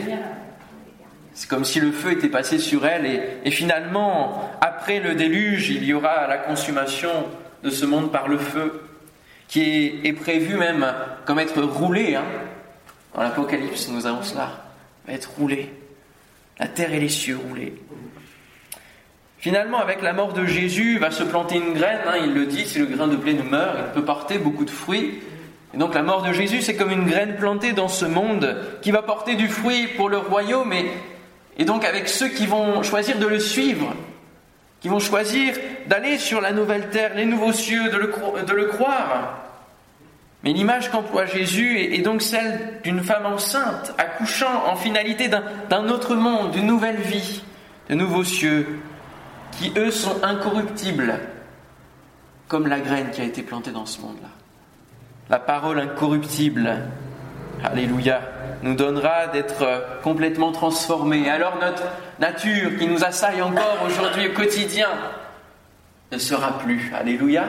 C'est 1.34 1.50
comme 1.50 1.66
si 1.66 1.80
le 1.80 1.92
feu 1.92 2.12
était 2.12 2.30
passé 2.30 2.60
sur 2.60 2.86
elle 2.86 3.40
et, 3.44 3.52
finalement, 3.52 4.52
après 4.62 5.00
le 5.00 5.16
déluge, 5.16 5.72
il 5.72 5.84
y 5.84 5.94
aura 5.94 6.28
la 6.28 6.38
consommation 6.38 7.12
de 7.64 7.72
ce 7.72 7.86
monde 7.86 8.12
par 8.12 8.28
le 8.28 8.38
feu, 8.38 8.82
qui 9.52 10.00
est, 10.06 10.14
prévu 10.14 10.56
même 10.56 10.94
comme 11.26 11.38
être 11.38 11.62
roulé. 11.62 12.16
Hein. 12.16 12.24
Dans 13.14 13.22
l'Apocalypse, 13.22 13.90
nous 13.90 14.08
avons 14.08 14.24
cela, 14.24 14.64
va 15.06 15.14
être 15.14 15.30
roulé. 15.38 15.70
La 16.58 16.68
terre 16.68 16.94
et 16.94 17.02
les 17.02 17.10
cieux 17.10 17.38
roulés. 17.38 17.74
Finalement, 19.40 19.80
avec 19.80 20.02
la 20.02 20.14
mort 20.14 20.32
de 20.32 20.46
Jésus, 20.46 21.00
va 21.00 21.12
se 21.12 21.24
planter 21.24 21.58
une 21.58 21.74
graine. 21.74 22.00
Hein, 22.08 22.16
il 22.24 22.34
le 22.34 22.46
dit, 22.46 22.66
si 22.66 22.80
le 22.80 22.86
grain 22.86 23.08
de 23.08 23.18
blé 23.18 23.34
ne 23.34 23.44
meurt, 23.44 23.76
il 23.78 23.94
peut 23.94 24.06
porter 24.06 24.38
beaucoup 24.38 24.64
de 24.64 24.70
fruits. 24.70 25.20
Et 25.74 25.78
donc 25.78 25.96
la 25.96 26.04
mort 26.04 26.22
de 26.22 26.32
Jésus, 26.32 26.62
c'est 26.62 26.76
comme 26.76 26.92
une 26.92 27.06
graine 27.06 27.36
plantée 27.36 27.74
dans 27.74 27.90
ce 27.90 28.06
monde 28.06 28.56
qui 28.82 28.92
va 28.92 29.02
porter 29.02 29.36
du 29.36 29.50
fruit 29.50 29.88
pour 29.98 30.08
le 30.08 30.18
royaume 30.18 30.72
et, 30.72 30.92
et 31.58 31.66
donc 31.66 31.84
avec 31.84 32.08
ceux 32.08 32.30
qui 32.30 32.46
vont 32.46 32.84
choisir 32.84 33.20
de 33.20 33.28
le 33.28 33.40
suivre, 33.40 33.94
qui 34.82 34.90
vont 34.90 35.00
choisir 35.00 35.54
d'aller 35.88 36.18
sur 36.18 36.42
la 36.42 36.52
nouvelle 36.52 36.90
terre, 36.90 37.14
les 37.16 37.26
nouveaux 37.26 37.54
cieux, 37.54 37.90
de 37.90 37.98
le, 37.98 38.66
croire. 38.66 39.38
Mais 40.44 40.54
l'image 40.54 40.90
qu'emploie 40.90 41.28
Jésus 41.28 41.80
est 41.80 42.02
donc 42.02 42.24
celle 42.24 42.80
d'une 42.84 43.02
femme 43.02 43.28
enceinte, 43.28 43.94
accouchant 44.00 44.66
en 44.68 44.76
finalité 44.76 45.30
d'un 45.30 45.88
autre 45.88 46.16
monde, 46.16 46.52
d'une 46.52 46.66
nouvelle 46.66 47.00
vie, 47.00 47.44
de 47.90 47.96
nouveaux 47.96 48.24
cieux, 48.24 48.80
qui 49.52 49.72
eux 49.78 49.92
sont 49.92 50.24
incorruptibles, 50.24 51.20
comme 52.48 52.66
la 52.66 52.80
graine 52.80 53.12
qui 53.12 53.22
a 53.22 53.26
été 53.26 53.44
plantée 53.44 53.72
dans 53.72 53.86
ce 53.86 54.02
monde-là. 54.02 54.30
La 55.30 55.38
parole 55.38 55.80
incorruptible, 55.80 56.88
Alléluia, 57.64 58.22
nous 58.64 58.76
donnera 58.76 59.28
d'être 59.28 60.00
complètement 60.04 60.52
transformés. 60.52 61.30
Alors 61.30 61.58
notre 61.60 61.84
nature 62.20 62.78
qui 62.78 62.88
nous 62.88 63.04
assaille 63.04 63.42
encore 63.42 63.78
aujourd'hui 63.86 64.30
au 64.30 64.34
quotidien 64.34 64.90
ne 66.12 66.18
sera 66.18 66.58
plus. 66.60 66.92
Alléluia. 66.94 67.46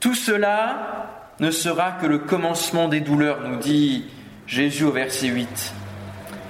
Tout 0.00 0.14
cela 0.14 1.08
ne 1.40 1.50
sera 1.50 1.92
que 1.92 2.06
le 2.06 2.18
commencement 2.18 2.88
des 2.88 3.00
douleurs, 3.00 3.40
nous 3.40 3.56
dit 3.56 4.04
Jésus 4.46 4.84
au 4.84 4.92
verset 4.92 5.28
8. 5.28 5.72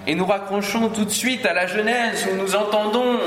Et 0.09 0.14
nous 0.14 0.26
raccrochons 0.26 0.88
tout 0.90 1.04
de 1.04 1.11
suite 1.11 1.47
à 1.47 1.54
la 1.54 1.66
Genèse 1.66 2.28
où 2.30 2.37
nous 2.37 2.54
entendons 2.54 3.18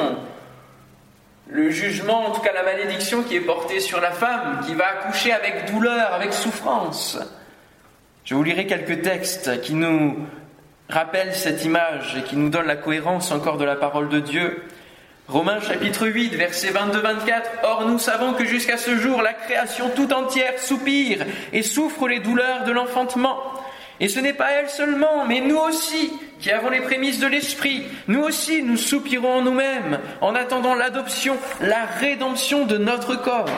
le 1.50 1.70
jugement, 1.72 2.28
en 2.28 2.32
tout 2.32 2.42
cas 2.42 2.54
la 2.54 2.64
malédiction 2.64 3.24
qui 3.24 3.36
est 3.36 3.42
portée 3.42 3.80
sur 3.80 4.00
la 4.00 4.12
femme, 4.12 4.62
qui 4.66 4.76
va 4.76 4.86
accoucher 4.88 5.32
avec 5.32 5.72
douleur, 5.72 6.14
avec 6.14 6.34
souffrance. 6.34 7.18
Je 8.30 8.36
vous 8.36 8.44
lirai 8.44 8.68
quelques 8.68 9.02
textes 9.02 9.60
qui 9.62 9.74
nous 9.74 10.16
rappellent 10.88 11.34
cette 11.34 11.66
image 11.66 12.16
et 12.16 12.22
qui 12.22 12.36
nous 12.36 12.50
donnent 12.50 12.68
la 12.68 12.76
cohérence 12.76 13.32
encore 13.32 13.58
de 13.58 13.66
la 13.66 13.76
parole 13.76 14.08
de 14.08 14.20
Dieu. 14.20 14.62
Romains 15.28 15.60
chapitre 15.62 16.08
8, 16.08 16.36
versets 16.36 16.70
22-24. 16.70 17.42
Or 17.64 17.88
nous 17.88 17.98
savons 17.98 18.34
que 18.34 18.46
jusqu'à 18.46 18.78
ce 18.78 18.98
jour, 18.98 19.24
la 19.24 19.34
création 19.34 19.90
tout 19.96 20.14
entière 20.14 20.60
soupire 20.60 21.26
et 21.54 21.64
souffre 21.64 22.08
les 22.08 22.20
douleurs 22.20 22.66
de 22.66 22.72
l'enfantement. 22.72 23.40
Et 24.00 24.10
ce 24.10 24.20
n'est 24.20 24.34
pas 24.34 24.52
elle 24.52 24.70
seulement, 24.70 25.26
mais 25.26 25.42
nous 25.42 25.58
aussi, 25.58 26.14
qui 26.40 26.52
avons 26.52 26.70
les 26.70 26.82
prémices 26.82 27.20
de 27.20 27.26
l'Esprit, 27.26 27.86
nous 28.08 28.22
aussi 28.22 28.62
nous 28.62 28.78
soupirons 28.78 29.40
en 29.40 29.42
nous-mêmes 29.42 29.98
en 30.22 30.36
attendant 30.36 30.76
l'adoption, 30.76 31.36
la 31.62 31.86
rédemption 32.00 32.68
de 32.68 32.78
notre 32.78 33.16
corps, 33.16 33.50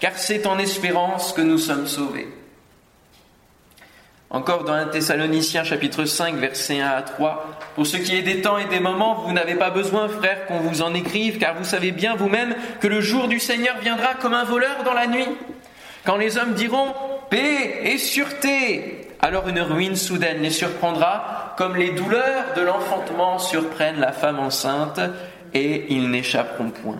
car 0.00 0.16
c'est 0.16 0.46
en 0.46 0.58
espérance 0.58 1.34
que 1.34 1.42
nous 1.42 1.58
sommes 1.58 1.86
sauvés. 1.86 2.28
Encore 4.34 4.64
dans 4.64 4.72
1 4.72 4.86
Thessaloniciens 4.86 5.62
chapitre 5.62 6.06
5 6.06 6.34
versets 6.34 6.80
1 6.80 6.88
à 6.88 7.02
3, 7.02 7.56
Pour 7.76 7.86
ce 7.86 7.98
qui 7.98 8.16
est 8.16 8.22
des 8.22 8.40
temps 8.40 8.58
et 8.58 8.64
des 8.64 8.80
moments, 8.80 9.22
vous 9.24 9.32
n'avez 9.32 9.54
pas 9.54 9.70
besoin, 9.70 10.08
frères, 10.08 10.46
qu'on 10.46 10.58
vous 10.58 10.82
en 10.82 10.92
écrive, 10.92 11.38
car 11.38 11.54
vous 11.54 11.62
savez 11.62 11.92
bien 11.92 12.16
vous-même 12.16 12.56
que 12.80 12.88
le 12.88 13.00
jour 13.00 13.28
du 13.28 13.38
Seigneur 13.38 13.76
viendra 13.80 14.14
comme 14.14 14.34
un 14.34 14.42
voleur 14.42 14.82
dans 14.84 14.92
la 14.92 15.06
nuit. 15.06 15.28
Quand 16.04 16.16
les 16.16 16.36
hommes 16.36 16.54
diront 16.54 16.92
paix 17.30 17.78
et 17.84 17.96
sûreté, 17.96 19.06
alors 19.20 19.46
une 19.46 19.60
ruine 19.60 19.94
soudaine 19.94 20.42
les 20.42 20.50
surprendra, 20.50 21.54
comme 21.56 21.76
les 21.76 21.90
douleurs 21.90 22.54
de 22.56 22.62
l'enfantement 22.62 23.38
surprennent 23.38 24.00
la 24.00 24.10
femme 24.10 24.40
enceinte, 24.40 24.98
et 25.52 25.86
ils 25.90 26.10
n'échapperont 26.10 26.70
point. 26.70 26.98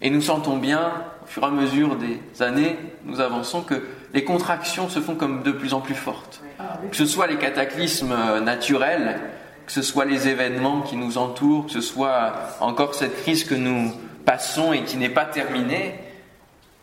Et 0.00 0.08
nous 0.08 0.22
sentons 0.22 0.56
bien, 0.56 0.90
au 1.22 1.26
fur 1.26 1.42
et 1.42 1.46
à 1.48 1.50
mesure 1.50 1.96
des 1.96 2.18
années, 2.42 2.78
nous 3.04 3.20
avançons, 3.20 3.60
que 3.60 3.82
les 4.14 4.24
contractions 4.24 4.88
se 4.88 5.00
font 5.00 5.14
comme 5.14 5.42
de 5.42 5.52
plus 5.52 5.74
en 5.74 5.80
plus 5.80 5.94
fortes. 5.94 6.40
Que 6.90 6.96
ce 6.96 7.06
soit 7.06 7.26
les 7.26 7.36
cataclysmes 7.36 8.40
naturels, 8.40 9.20
que 9.66 9.72
ce 9.72 9.82
soit 9.82 10.04
les 10.04 10.28
événements 10.28 10.80
qui 10.80 10.96
nous 10.96 11.18
entourent, 11.18 11.66
que 11.66 11.72
ce 11.72 11.80
soit 11.80 12.32
encore 12.60 12.94
cette 12.94 13.20
crise 13.22 13.44
que 13.44 13.54
nous 13.54 13.92
passons 14.24 14.72
et 14.72 14.82
qui 14.82 14.96
n'est 14.96 15.08
pas 15.08 15.24
terminée, 15.24 15.94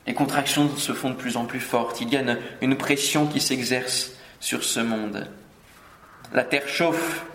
les 0.07 0.13
contractions 0.13 0.69
se 0.77 0.93
font 0.93 1.09
de 1.09 1.15
plus 1.15 1.35
en 1.35 1.45
plus 1.45 1.59
fortes. 1.59 1.99
Il 2.01 2.13
y 2.13 2.17
a 2.17 2.21
une, 2.61 2.77
pression 2.77 3.25
qui 3.25 3.41
s'exerce 3.41 4.11
sur 4.39 4.63
ce 4.63 4.79
monde. 4.79 5.27
La 6.33 6.43
terre 6.43 6.67
chauffe. 6.67 7.25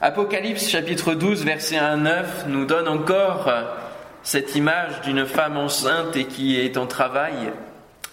Apocalypse 0.00 0.68
chapitre 0.68 1.14
12 1.14 1.44
verset 1.44 1.76
1 1.76 1.84
à 1.84 1.96
9 1.96 2.46
nous 2.48 2.64
donne 2.64 2.88
encore 2.88 3.52
cette 4.22 4.56
image 4.56 5.00
d'une 5.02 5.26
femme 5.26 5.56
enceinte 5.56 6.16
et 6.16 6.24
qui 6.24 6.58
est 6.58 6.76
en 6.76 6.86
travail. 6.86 7.52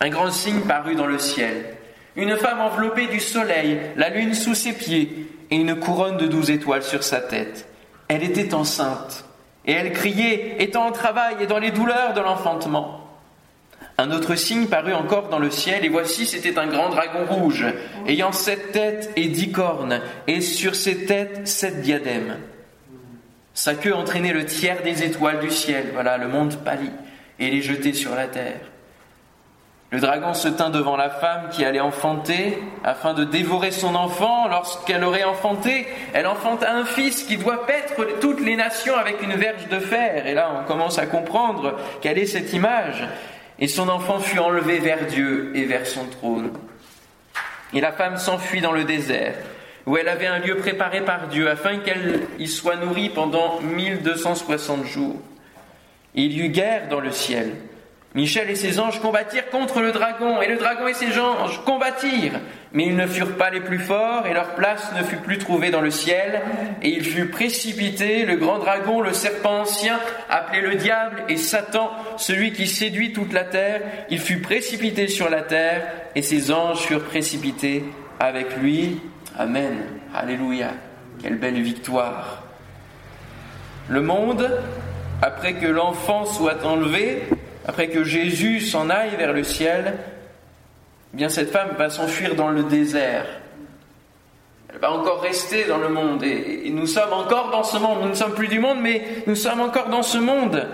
Un 0.03 0.09
grand 0.09 0.31
signe 0.31 0.59
parut 0.59 0.95
dans 0.95 1.07
le 1.07 1.17
ciel. 1.17 1.77
Une 2.17 2.35
femme 2.35 2.59
enveloppée 2.59 3.07
du 3.07 3.21
soleil, 3.21 3.79
la 3.95 4.09
lune 4.09 4.33
sous 4.33 4.53
ses 4.53 4.73
pieds 4.73 5.29
et 5.49 5.55
une 5.55 5.79
couronne 5.79 6.17
de 6.17 6.27
douze 6.27 6.49
étoiles 6.49 6.83
sur 6.83 7.03
sa 7.03 7.21
tête. 7.21 7.69
Elle 8.09 8.21
était 8.21 8.53
enceinte 8.53 9.23
et 9.65 9.71
elle 9.71 9.93
criait, 9.93 10.57
étant 10.59 10.87
en 10.87 10.91
travail 10.91 11.37
et 11.39 11.47
dans 11.47 11.57
les 11.57 11.71
douleurs 11.71 12.13
de 12.13 12.19
l'enfantement. 12.19 13.07
Un 13.97 14.11
autre 14.11 14.35
signe 14.35 14.67
parut 14.67 14.91
encore 14.91 15.29
dans 15.29 15.39
le 15.39 15.49
ciel, 15.49 15.85
et 15.85 15.89
voici 15.89 16.25
c'était 16.25 16.59
un 16.59 16.67
grand 16.67 16.89
dragon 16.89 17.25
rouge, 17.25 17.65
ayant 18.05 18.33
sept 18.33 18.73
têtes 18.73 19.09
et 19.15 19.29
dix 19.29 19.53
cornes, 19.53 20.01
et 20.27 20.41
sur 20.41 20.75
ses 20.75 21.05
têtes 21.05 21.47
sept 21.47 21.79
diadèmes. 21.79 22.39
Sa 23.53 23.75
queue 23.75 23.95
entraînait 23.95 24.33
le 24.33 24.45
tiers 24.45 24.83
des 24.83 25.03
étoiles 25.03 25.39
du 25.39 25.49
ciel, 25.49 25.91
voilà, 25.93 26.17
le 26.17 26.27
monde 26.27 26.57
pâlit, 26.57 26.91
et 27.39 27.49
les 27.49 27.61
jetait 27.61 27.93
sur 27.93 28.13
la 28.15 28.27
terre. 28.27 28.72
Le 29.93 29.99
dragon 29.99 30.33
se 30.33 30.47
tint 30.47 30.71
devant 30.71 30.97
la 30.97 31.11
femme 31.11 31.49
qui 31.51 31.63
allait 31.63 31.79
enfanter 31.79 32.57
afin 32.83 33.13
de 33.13 33.23
dévorer 33.23 33.69
son 33.69 33.93
enfant. 33.93 34.47
Lorsqu'elle 34.47 35.03
aurait 35.03 35.23
enfanté, 35.23 35.85
elle 36.15 36.25
enfanta 36.25 36.73
un 36.73 36.83
fils 36.83 37.21
qui 37.21 37.37
doit 37.37 37.67
paître 37.67 38.03
toutes 38.19 38.39
les 38.39 38.55
nations 38.55 38.97
avec 38.97 39.21
une 39.21 39.35
verge 39.35 39.67
de 39.69 39.77
fer. 39.77 40.25
Et 40.25 40.33
là, 40.33 40.49
on 40.59 40.63
commence 40.65 40.97
à 40.97 41.05
comprendre 41.05 41.77
quelle 42.01 42.17
est 42.17 42.25
cette 42.25 42.53
image. 42.53 43.07
Et 43.59 43.67
son 43.67 43.87
enfant 43.87 44.17
fut 44.17 44.39
enlevé 44.39 44.79
vers 44.79 45.05
Dieu 45.05 45.51
et 45.53 45.65
vers 45.65 45.85
son 45.85 46.05
trône. 46.05 46.49
Et 47.71 47.79
la 47.79 47.91
femme 47.91 48.17
s'enfuit 48.17 48.61
dans 48.61 48.71
le 48.71 48.85
désert, 48.85 49.35
où 49.85 49.95
elle 49.95 50.09
avait 50.09 50.25
un 50.25 50.39
lieu 50.39 50.57
préparé 50.57 51.01
par 51.01 51.27
Dieu 51.27 51.47
afin 51.51 51.77
qu'elle 51.77 52.21
y 52.39 52.47
soit 52.47 52.77
nourrie 52.77 53.09
pendant 53.09 53.61
1260 53.61 54.87
jours. 54.87 55.21
Il 56.15 56.31
y 56.33 56.39
eut 56.39 56.49
guerre 56.49 56.87
dans 56.89 56.99
le 56.99 57.11
ciel. 57.11 57.51
Michel 58.15 58.47
et 58.51 58.55
ses 58.55 58.79
anges 58.79 59.01
combattirent 59.01 59.49
contre 59.49 59.81
le 59.81 59.91
dragon, 59.91 60.39
et 60.39 60.47
le 60.47 60.57
dragon 60.57 60.87
et 60.87 60.93
ses 60.93 61.17
anges 61.19 61.63
combattirent, 61.65 62.39
mais 62.71 62.85
ils 62.85 62.95
ne 62.95 63.07
furent 63.07 63.37
pas 63.37 63.49
les 63.49 63.59
plus 63.59 63.79
forts, 63.79 64.27
et 64.27 64.33
leur 64.33 64.53
place 64.53 64.91
ne 64.95 65.03
fut 65.03 65.17
plus 65.17 65.39
trouvée 65.39 65.71
dans 65.71 65.81
le 65.81 65.89
ciel, 65.89 66.43
et 66.83 66.89
il 66.89 67.03
fut 67.03 67.29
précipité, 67.29 68.25
le 68.25 68.35
grand 68.35 68.59
dragon, 68.59 69.01
le 69.01 69.13
serpent 69.13 69.61
ancien, 69.61 69.99
appelé 70.29 70.61
le 70.61 70.75
diable 70.75 71.23
et 71.27 71.37
Satan, 71.37 71.91
celui 72.17 72.53
qui 72.53 72.67
séduit 72.67 73.13
toute 73.13 73.33
la 73.33 73.45
terre, 73.45 73.81
il 74.11 74.19
fut 74.19 74.41
précipité 74.41 75.07
sur 75.07 75.31
la 75.31 75.41
terre, 75.41 75.81
et 76.15 76.21
ses 76.21 76.51
anges 76.51 76.81
furent 76.81 77.05
précipités 77.05 77.83
avec 78.19 78.57
lui. 78.57 79.01
Amen. 79.39 79.73
Alléluia. 80.13 80.69
Quelle 81.21 81.39
belle 81.39 81.61
victoire. 81.61 82.43
Le 83.87 84.01
monde, 84.01 84.49
après 85.21 85.53
que 85.53 85.65
l'enfant 85.65 86.25
soit 86.25 86.63
enlevé, 86.63 87.23
après 87.65 87.87
que 87.89 88.03
Jésus 88.03 88.61
s'en 88.61 88.89
aille 88.89 89.15
vers 89.17 89.33
le 89.33 89.43
ciel, 89.43 89.93
eh 91.13 91.17
bien 91.17 91.29
cette 91.29 91.51
femme 91.51 91.75
va 91.77 91.89
s'enfuir 91.89 92.35
dans 92.35 92.49
le 92.49 92.63
désert. 92.63 93.25
Elle 94.73 94.79
va 94.79 94.91
encore 94.91 95.21
rester 95.21 95.65
dans 95.65 95.77
le 95.77 95.89
monde. 95.89 96.23
Et, 96.23 96.69
nous 96.71 96.87
sommes 96.87 97.13
encore 97.13 97.51
dans 97.51 97.63
ce 97.63 97.77
monde. 97.77 98.01
Nous 98.01 98.09
ne 98.09 98.15
sommes 98.15 98.33
plus 98.33 98.47
du 98.47 98.59
monde, 98.59 98.79
mais 98.81 99.03
nous 99.27 99.35
sommes 99.35 99.61
encore 99.61 99.89
dans 99.89 100.03
ce 100.03 100.17
monde. 100.17 100.67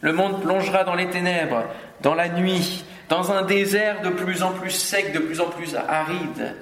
Le 0.00 0.12
monde 0.12 0.42
plongera 0.42 0.84
dans 0.84 0.94
les 0.94 1.08
ténèbres, 1.08 1.64
dans 2.02 2.14
la 2.14 2.28
nuit, 2.28 2.84
dans 3.08 3.32
un 3.32 3.42
désert 3.42 4.02
de 4.02 4.10
plus 4.10 4.42
en 4.42 4.52
plus 4.52 4.70
sec, 4.70 5.12
de 5.12 5.18
plus 5.20 5.40
en 5.40 5.46
plus 5.46 5.76
aride. 5.76 6.54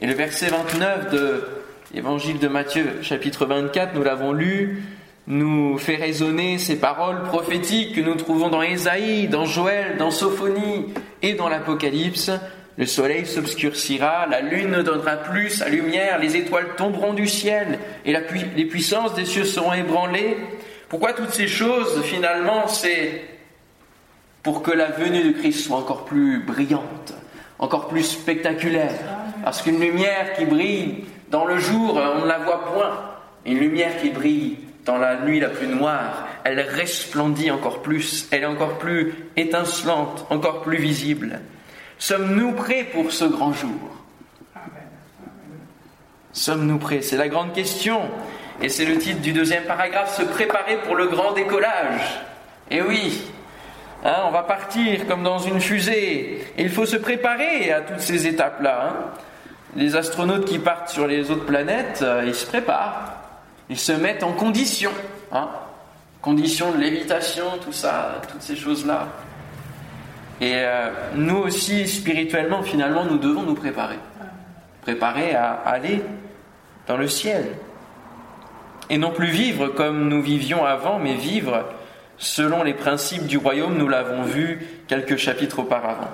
Et 0.00 0.06
le 0.06 0.14
verset 0.14 0.48
29 0.48 1.10
de 1.10 1.44
l'Évangile 1.94 2.38
de 2.38 2.48
Matthieu, 2.48 2.98
chapitre 3.02 3.46
24, 3.46 3.94
nous 3.94 4.02
l'avons 4.02 4.32
lu, 4.32 4.82
nous 5.26 5.78
fait 5.78 5.96
résonner 5.96 6.58
ces 6.58 6.76
paroles 6.76 7.22
prophétiques 7.22 7.94
que 7.94 8.00
nous 8.00 8.14
trouvons 8.14 8.50
dans 8.50 8.62
Ésaïe, 8.62 9.28
dans 9.28 9.46
Joël, 9.46 9.96
dans 9.98 10.10
Sophonie 10.10 10.92
et 11.22 11.34
dans 11.34 11.48
l'Apocalypse. 11.48 12.30
le 12.76 12.86
soleil 12.86 13.24
s'obscurcira, 13.24 14.26
la 14.26 14.40
lune 14.40 14.70
ne 14.70 14.82
donnera 14.82 15.16
plus 15.16 15.50
sa 15.50 15.68
lumière, 15.68 16.18
les 16.18 16.36
étoiles 16.36 16.74
tomberont 16.76 17.14
du 17.14 17.28
ciel 17.28 17.78
et 18.04 18.12
les 18.56 18.64
puissances 18.64 19.14
des 19.14 19.24
cieux 19.24 19.44
seront 19.44 19.72
ébranlées. 19.72 20.36
Pourquoi 20.88 21.12
toutes 21.12 21.32
ces 21.32 21.46
choses, 21.46 22.02
finalement, 22.02 22.66
c'est 22.66 23.22
pour 24.42 24.62
que 24.62 24.72
la 24.72 24.90
venue 24.90 25.22
de 25.22 25.38
Christ 25.38 25.64
soit 25.64 25.78
encore 25.78 26.04
plus 26.04 26.40
brillante, 26.40 27.14
encore 27.58 27.88
plus 27.88 28.02
spectaculaire? 28.02 28.98
Parce 29.44 29.62
qu'une 29.62 29.80
lumière 29.80 30.34
qui 30.36 30.44
brille 30.44 31.04
dans 31.30 31.44
le 31.44 31.58
jour, 31.58 31.96
on 32.16 32.22
ne 32.22 32.26
la 32.26 32.38
voit 32.38 32.64
point. 32.64 33.00
Une 33.46 33.58
lumière 33.58 34.00
qui 34.00 34.10
brille 34.10 34.56
dans 34.84 34.98
la 34.98 35.20
nuit 35.20 35.40
la 35.40 35.48
plus 35.48 35.66
noire, 35.66 36.28
elle 36.44 36.60
resplendit 36.60 37.50
encore 37.50 37.82
plus, 37.82 38.28
elle 38.30 38.42
est 38.42 38.46
encore 38.46 38.78
plus 38.78 39.14
étincelante, 39.36 40.26
encore 40.30 40.62
plus 40.62 40.76
visible. 40.76 41.40
Sommes-nous 41.98 42.52
prêts 42.52 42.84
pour 42.92 43.12
ce 43.12 43.24
grand 43.24 43.52
jour? 43.52 43.80
Sommes-nous 46.32 46.78
prêts? 46.78 47.00
C'est 47.00 47.16
la 47.16 47.28
grande 47.28 47.52
question. 47.52 48.00
Et 48.60 48.68
c'est 48.68 48.84
le 48.84 48.98
titre 48.98 49.20
du 49.20 49.32
deuxième 49.32 49.64
paragraphe, 49.64 50.16
se 50.16 50.22
préparer 50.22 50.76
pour 50.84 50.94
le 50.94 51.06
grand 51.06 51.32
décollage. 51.32 52.20
Et 52.70 52.82
oui, 52.82 53.22
hein, 54.04 54.22
on 54.26 54.30
va 54.30 54.42
partir 54.42 55.06
comme 55.06 55.22
dans 55.22 55.38
une 55.38 55.60
fusée. 55.60 56.44
Il 56.56 56.70
faut 56.70 56.86
se 56.86 56.96
préparer 56.96 57.72
à 57.72 57.80
toutes 57.80 58.00
ces 58.00 58.26
étapes-là. 58.26 58.88
Hein. 58.88 58.94
Les 59.76 59.96
astronautes 59.96 60.44
qui 60.44 60.60
partent 60.60 60.88
sur 60.88 61.06
les 61.06 61.30
autres 61.30 61.46
planètes, 61.46 62.00
euh, 62.02 62.22
ils 62.26 62.34
se 62.34 62.46
préparent. 62.46 63.23
Ils 63.74 63.80
se 63.80 63.90
mettent 63.90 64.22
en 64.22 64.30
condition. 64.30 64.92
Hein. 65.32 65.48
Condition 66.22 66.70
de 66.70 66.78
lévitation, 66.78 67.44
tout 67.60 67.72
ça, 67.72 68.22
toutes 68.30 68.40
ces 68.40 68.54
choses-là. 68.54 69.08
Et 70.40 70.52
euh, 70.58 70.90
nous 71.16 71.38
aussi, 71.38 71.88
spirituellement, 71.88 72.62
finalement, 72.62 73.04
nous 73.04 73.18
devons 73.18 73.42
nous 73.42 73.56
préparer. 73.56 73.98
Préparer 74.82 75.34
à 75.34 75.54
aller 75.66 76.00
dans 76.86 76.96
le 76.96 77.08
ciel. 77.08 77.48
Et 78.90 78.96
non 78.96 79.10
plus 79.10 79.26
vivre 79.26 79.66
comme 79.66 80.08
nous 80.08 80.22
vivions 80.22 80.64
avant, 80.64 81.00
mais 81.00 81.16
vivre 81.16 81.64
selon 82.16 82.62
les 82.62 82.74
principes 82.74 83.26
du 83.26 83.38
royaume, 83.38 83.76
nous 83.76 83.88
l'avons 83.88 84.22
vu 84.22 84.64
quelques 84.86 85.16
chapitres 85.16 85.58
auparavant. 85.58 86.10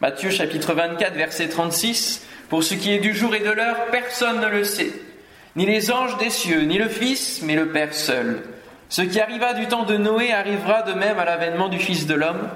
Matthieu 0.00 0.30
chapitre 0.30 0.74
24, 0.74 1.12
verset 1.14 1.48
36, 1.48 2.24
Pour 2.48 2.62
ce 2.62 2.74
qui 2.74 2.92
est 2.92 3.00
du 3.00 3.14
jour 3.14 3.34
et 3.34 3.40
de 3.40 3.50
l'heure, 3.50 3.86
personne 3.90 4.40
ne 4.40 4.46
le 4.46 4.62
sait, 4.62 4.92
ni 5.56 5.66
les 5.66 5.90
anges 5.90 6.16
des 6.18 6.30
cieux, 6.30 6.62
ni 6.62 6.78
le 6.78 6.88
Fils, 6.88 7.42
mais 7.42 7.54
le 7.54 7.68
Père 7.68 7.94
seul. 7.94 8.42
Ce 8.88 9.02
qui 9.02 9.20
arriva 9.20 9.54
du 9.54 9.66
temps 9.66 9.84
de 9.84 9.96
Noé 9.96 10.32
arrivera 10.32 10.82
de 10.82 10.92
même 10.92 11.18
à 11.18 11.24
l'avènement 11.24 11.68
du 11.68 11.78
Fils 11.78 12.06
de 12.06 12.14
l'homme. 12.14 12.48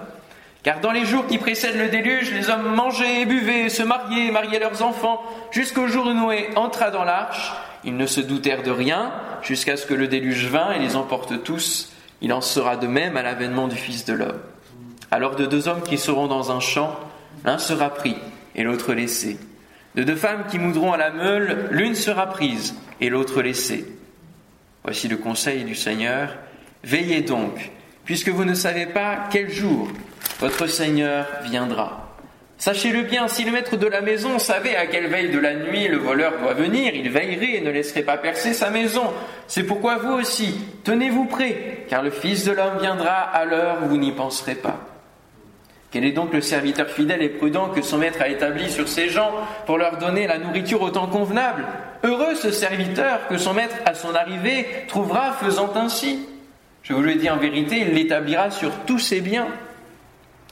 Car 0.62 0.80
dans 0.80 0.90
les 0.90 1.04
jours 1.04 1.26
qui 1.26 1.38
précèdent 1.38 1.78
le 1.78 1.88
déluge, 1.88 2.32
les 2.32 2.50
hommes 2.50 2.74
mangeaient 2.74 3.22
et 3.22 3.26
buvaient, 3.26 3.68
se 3.68 3.82
mariaient 3.82 4.30
mariaient 4.30 4.58
leurs 4.58 4.82
enfants, 4.82 5.22
jusqu'au 5.50 5.86
jour 5.86 6.06
où 6.06 6.12
Noé 6.12 6.50
entra 6.56 6.90
dans 6.90 7.04
l'arche. 7.04 7.52
Ils 7.84 7.96
ne 7.96 8.06
se 8.06 8.20
doutèrent 8.20 8.64
de 8.64 8.70
rien, 8.70 9.12
jusqu'à 9.42 9.76
ce 9.76 9.86
que 9.86 9.94
le 9.94 10.08
déluge 10.08 10.46
vint 10.46 10.72
et 10.72 10.78
les 10.80 10.96
emporte 10.96 11.44
tous. 11.44 11.92
Il 12.20 12.32
en 12.32 12.40
sera 12.40 12.76
de 12.76 12.88
même 12.88 13.16
à 13.16 13.22
l'avènement 13.22 13.68
du 13.68 13.76
Fils 13.76 14.04
de 14.04 14.14
l'homme. 14.14 14.40
Alors 15.10 15.36
de 15.36 15.46
deux 15.46 15.68
hommes 15.68 15.82
qui 15.82 15.96
seront 15.96 16.26
dans 16.26 16.50
un 16.50 16.60
champ, 16.60 16.98
l'un 17.44 17.58
sera 17.58 17.90
pris 17.90 18.16
et 18.56 18.64
l'autre 18.64 18.92
laissé. 18.92 19.38
De 19.98 20.04
deux 20.04 20.14
femmes 20.14 20.44
qui 20.48 20.60
moudront 20.60 20.92
à 20.92 20.96
la 20.96 21.10
meule, 21.10 21.66
l'une 21.72 21.96
sera 21.96 22.28
prise 22.28 22.76
et 23.00 23.08
l'autre 23.08 23.42
laissée. 23.42 23.84
Voici 24.84 25.08
le 25.08 25.16
conseil 25.16 25.64
du 25.64 25.74
Seigneur. 25.74 26.36
Veillez 26.84 27.22
donc, 27.22 27.72
puisque 28.04 28.28
vous 28.28 28.44
ne 28.44 28.54
savez 28.54 28.86
pas 28.86 29.24
quel 29.28 29.50
jour 29.50 29.88
votre 30.38 30.68
Seigneur 30.68 31.26
viendra. 31.42 32.14
Sachez-le 32.58 33.02
bien, 33.02 33.26
si 33.26 33.42
le 33.42 33.50
maître 33.50 33.76
de 33.76 33.88
la 33.88 34.00
maison 34.00 34.38
savait 34.38 34.76
à 34.76 34.86
quelle 34.86 35.08
veille 35.08 35.32
de 35.32 35.40
la 35.40 35.54
nuit 35.54 35.88
le 35.88 35.98
voleur 35.98 36.38
doit 36.40 36.54
venir, 36.54 36.94
il 36.94 37.10
veillerait 37.10 37.56
et 37.56 37.60
ne 37.60 37.72
laisserait 37.72 38.02
pas 38.02 38.18
percer 38.18 38.52
sa 38.52 38.70
maison. 38.70 39.12
C'est 39.48 39.64
pourquoi 39.64 39.96
vous 39.96 40.12
aussi, 40.12 40.60
tenez-vous 40.84 41.24
prêts, 41.24 41.86
car 41.88 42.04
le 42.04 42.12
Fils 42.12 42.44
de 42.44 42.52
l'homme 42.52 42.78
viendra 42.80 43.14
à 43.14 43.44
l'heure 43.44 43.78
où 43.82 43.88
vous 43.88 43.98
n'y 43.98 44.12
penserez 44.12 44.54
pas. 44.54 44.78
Quel 45.90 46.04
est 46.04 46.12
donc 46.12 46.34
le 46.34 46.42
serviteur 46.42 46.88
fidèle 46.88 47.22
et 47.22 47.30
prudent 47.30 47.70
que 47.70 47.80
son 47.80 47.96
maître 47.96 48.20
a 48.20 48.28
établi 48.28 48.70
sur 48.70 48.88
ses 48.88 49.08
gens 49.08 49.32
pour 49.64 49.78
leur 49.78 49.96
donner 49.96 50.26
la 50.26 50.38
nourriture 50.38 50.82
au 50.82 50.90
temps 50.90 51.06
convenable? 51.06 51.64
Heureux 52.04 52.34
ce 52.34 52.50
serviteur 52.50 53.26
que 53.28 53.38
son 53.38 53.54
maître, 53.54 53.76
à 53.86 53.94
son 53.94 54.14
arrivée, 54.14 54.66
trouvera 54.86 55.32
faisant 55.32 55.72
ainsi. 55.76 56.28
Je 56.82 56.92
vous 56.92 57.02
le 57.02 57.14
dis 57.14 57.30
en 57.30 57.38
vérité, 57.38 57.78
il 57.78 57.94
l'établira 57.94 58.50
sur 58.50 58.70
tous 58.86 58.98
ses 58.98 59.20
biens. 59.20 59.48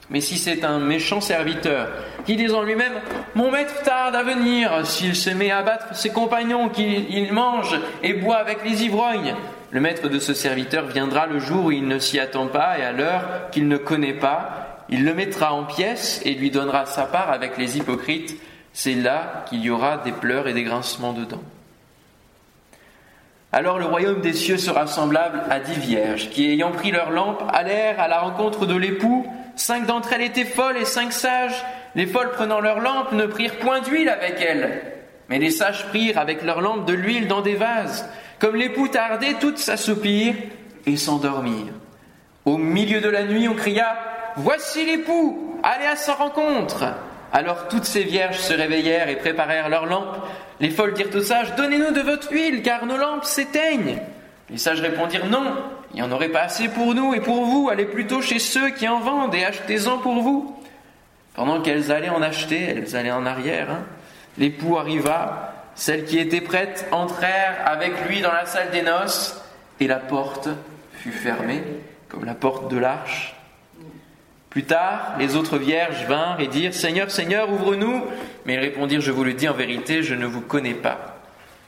Mais 0.09 0.21
si 0.21 0.39
c'est 0.39 0.65
un 0.65 0.79
méchant 0.79 1.21
serviteur 1.21 1.89
qui 2.25 2.37
dit 2.37 2.51
en 2.51 2.63
lui-même 2.63 2.93
Mon 3.35 3.51
maître 3.51 3.83
tarde 3.83 4.15
à 4.15 4.23
venir, 4.23 4.87
s'il 4.87 5.17
se 5.17 5.31
met 5.31 5.51
à 5.51 5.63
battre 5.63 5.95
ses 5.97 6.11
compagnons, 6.11 6.69
qu'il 6.69 7.33
mange 7.33 7.79
et 8.03 8.15
boit 8.15 8.37
avec 8.37 8.65
les 8.65 8.85
ivrognes, 8.85 9.35
le 9.71 9.81
maître 9.81 10.09
de 10.09 10.19
ce 10.19 10.33
serviteur 10.33 10.87
viendra 10.87 11.27
le 11.27 11.41
jour 11.41 11.67
où 11.67 11.73
il 11.73 11.87
ne 11.87 11.99
s'y 11.99 12.21
attend 12.21 12.47
pas 12.47 12.79
et 12.79 12.85
à 12.85 12.93
l'heure 12.93 13.51
qu'il 13.51 13.67
ne 13.67 13.77
connaît 13.77 14.15
pas, 14.15 14.76
il 14.89 15.05
le 15.05 15.15
mettra 15.15 15.53
en 15.53 15.65
pièces 15.65 16.21
et 16.25 16.35
lui 16.35 16.51
donnera 16.51 16.87
sa 16.87 17.05
part 17.05 17.31
avec 17.31 17.57
les 17.59 17.77
hypocrites. 17.77 18.37
C'est 18.73 18.95
là 18.95 19.45
qu'il 19.49 19.61
y 19.61 19.71
aura 19.71 19.99
des 19.99 20.13
pleurs 20.13 20.49
et 20.49 20.53
des 20.53 20.65
grincements 20.65 21.13
de 21.13 21.25
dents. 21.25 21.43
Alors 23.53 23.79
le 23.79 23.87
royaume 23.87 24.21
des 24.21 24.35
cieux 24.35 24.59
sera 24.59 24.87
semblable 24.87 25.43
à 25.51 25.61
dix 25.61 25.79
vierges 25.79 26.31
qui, 26.31 26.51
ayant 26.51 26.73
pris 26.73 26.91
leur 26.91 27.11
lampe, 27.11 27.43
allèrent 27.53 28.01
à 28.01 28.09
la 28.09 28.21
rencontre 28.21 28.67
de 28.67 28.77
l'époux 28.77 29.27
Cinq 29.57 29.87
d'entre 29.87 30.13
elles 30.13 30.23
étaient 30.23 30.45
folles 30.45 30.77
et 30.77 30.85
cinq 30.85 31.13
sages. 31.13 31.65
Les 31.95 32.07
folles 32.07 32.31
prenant 32.33 32.61
leur 32.61 32.79
lampe 32.79 33.13
ne 33.13 33.25
prirent 33.25 33.57
point 33.57 33.81
d'huile 33.81 34.11
avec 34.11 34.41
elles. 34.41 34.83
Mais 35.31 35.39
les 35.39 35.51
sages 35.51 35.87
prirent 35.87 36.19
avec 36.19 36.43
leur 36.43 36.61
lampe 36.61 36.87
de 36.87 36.93
l'huile 36.93 37.27
dans 37.27 37.41
des 37.41 37.55
vases. 37.55 38.09
Comme 38.39 38.55
l'époux 38.55 38.89
tardait, 38.89 39.35
toutes 39.41 39.59
s'assoupirent 39.59 40.35
et 40.85 40.97
s'endormirent. 40.99 41.73
Au 42.45 42.59
milieu 42.59 43.01
de 43.01 43.09
la 43.09 43.25
nuit, 43.25 43.49
on 43.49 43.55
cria 43.55 43.97
Voici 44.37 44.85
l'époux, 44.85 45.59
allez 45.63 45.87
à 45.87 45.97
sa 45.97 46.15
rencontre. 46.15 46.85
Alors 47.33 47.69
toutes 47.69 47.85
ces 47.85 48.03
vierges 48.03 48.39
se 48.39 48.53
réveillèrent 48.53 49.09
et 49.09 49.17
préparèrent 49.17 49.69
leurs 49.69 49.87
lampes. 49.87 50.19
Les 50.61 50.71
folles 50.71 50.95
dirent 50.95 51.15
aux 51.15 51.23
sages 51.23 51.55
Donnez-nous 51.57 51.93
de 51.93 52.01
votre 52.01 52.31
huile, 52.33 52.63
car 52.63 52.87
nos 52.87 52.97
lampes 52.97 53.25
s'éteignent. 53.25 53.99
Les 54.51 54.59
sages 54.59 54.81
répondirent 54.81 55.27
Non, 55.27 55.57
il 55.93 55.97
n'y 55.97 56.03
en 56.03 56.13
aurait 56.13 56.29
pas 56.29 56.43
assez 56.43 56.69
pour 56.69 56.95
nous 56.95 57.15
et 57.15 57.21
pour 57.21 57.45
vous, 57.45 57.69
allez 57.71 57.87
plutôt 57.87 58.21
chez 58.21 58.39
ceux 58.39 58.71
qui 58.71 58.87
en 58.89 59.01
vendent 59.01 59.35
et 59.35 59.45
achetez-en 59.45 59.99
pour 59.99 60.23
vous. 60.23 60.55
Pendant 61.35 61.61
qu'elles 61.61 61.91
allaient 61.91 62.09
en 62.11 62.23
acheter, 62.23 62.63
elles 62.63 62.97
allaient 62.97 63.11
en 63.11 63.27
arrière, 63.27 63.71
hein. 63.71 63.83
l'époux 64.39 64.79
arriva, 64.79 65.55
celles 65.75 66.05
qui 66.05 66.19
étaient 66.19 66.41
prêtes 66.41 66.87
entrèrent 66.93 67.57
avec 67.67 67.93
lui 68.09 68.23
dans 68.23 68.33
la 68.33 68.47
salle 68.47 68.71
des 68.71 68.83
noces, 68.83 69.39
et 69.81 69.87
la 69.87 69.97
porte 69.97 70.49
fut 70.93 71.13
fermée, 71.13 71.63
comme 72.09 72.25
la 72.25 72.35
porte 72.35 72.71
de 72.71 72.79
l'arche. 72.79 73.36
Plus 74.57 74.65
tard, 74.65 75.17
les 75.19 75.37
autres 75.37 75.59
vierges 75.59 76.07
vinrent 76.07 76.41
et 76.41 76.47
dirent 76.47 76.73
Seigneur, 76.73 77.11
Seigneur, 77.11 77.53
ouvre-nous. 77.53 78.03
Mais 78.47 78.55
ils 78.55 78.59
répondirent 78.59 79.03
Je 79.03 79.11
vous 79.11 79.23
le 79.23 79.35
dis 79.35 79.47
en 79.51 79.53
vérité, 79.53 80.03
je 80.03 80.15
ne 80.15 80.25
vous 80.25 80.41
connais 80.41 80.73
pas. 80.73 81.21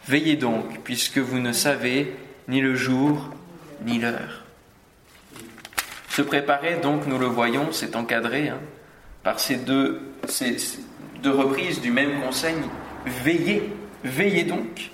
Veillez 0.07 0.37
donc, 0.37 0.81
puisque 0.85 1.19
vous 1.19 1.39
ne 1.39 1.53
savez 1.53 2.17
ni 2.49 2.63
le 2.63 2.75
jour 2.77 3.29
ni 3.85 3.99
l'heure. 3.99 4.43
Se 6.09 6.23
préparer, 6.23 6.77
donc, 6.77 7.07
nous 7.07 7.19
le 7.19 7.27
voyons, 7.27 7.73
c'est 7.73 7.95
encadré 7.95 8.49
hein, 8.49 8.59
par 9.23 9.39
ces 9.39 9.57
deux, 9.57 10.01
ces 10.27 10.57
deux 11.23 11.33
reprises 11.33 11.83
du 11.83 11.91
même 11.91 12.23
conseil. 12.23 12.55
Veillez, 13.05 13.71
veillez 14.03 14.45
donc. 14.45 14.93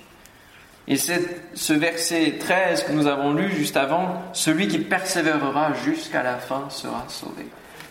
Et 0.89 0.97
c'est 0.97 1.21
ce 1.53 1.71
verset 1.71 2.39
13 2.41 2.83
que 2.83 2.91
nous 2.91 3.07
avons 3.07 3.33
lu 3.33 3.49
juste 3.53 3.77
avant, 3.77 4.21
celui 4.33 4.67
qui 4.67 4.79
persévérera 4.79 5.73
jusqu'à 5.85 6.23
la 6.23 6.35
fin 6.35 6.69
sera 6.69 7.05
sauvé. 7.07 7.45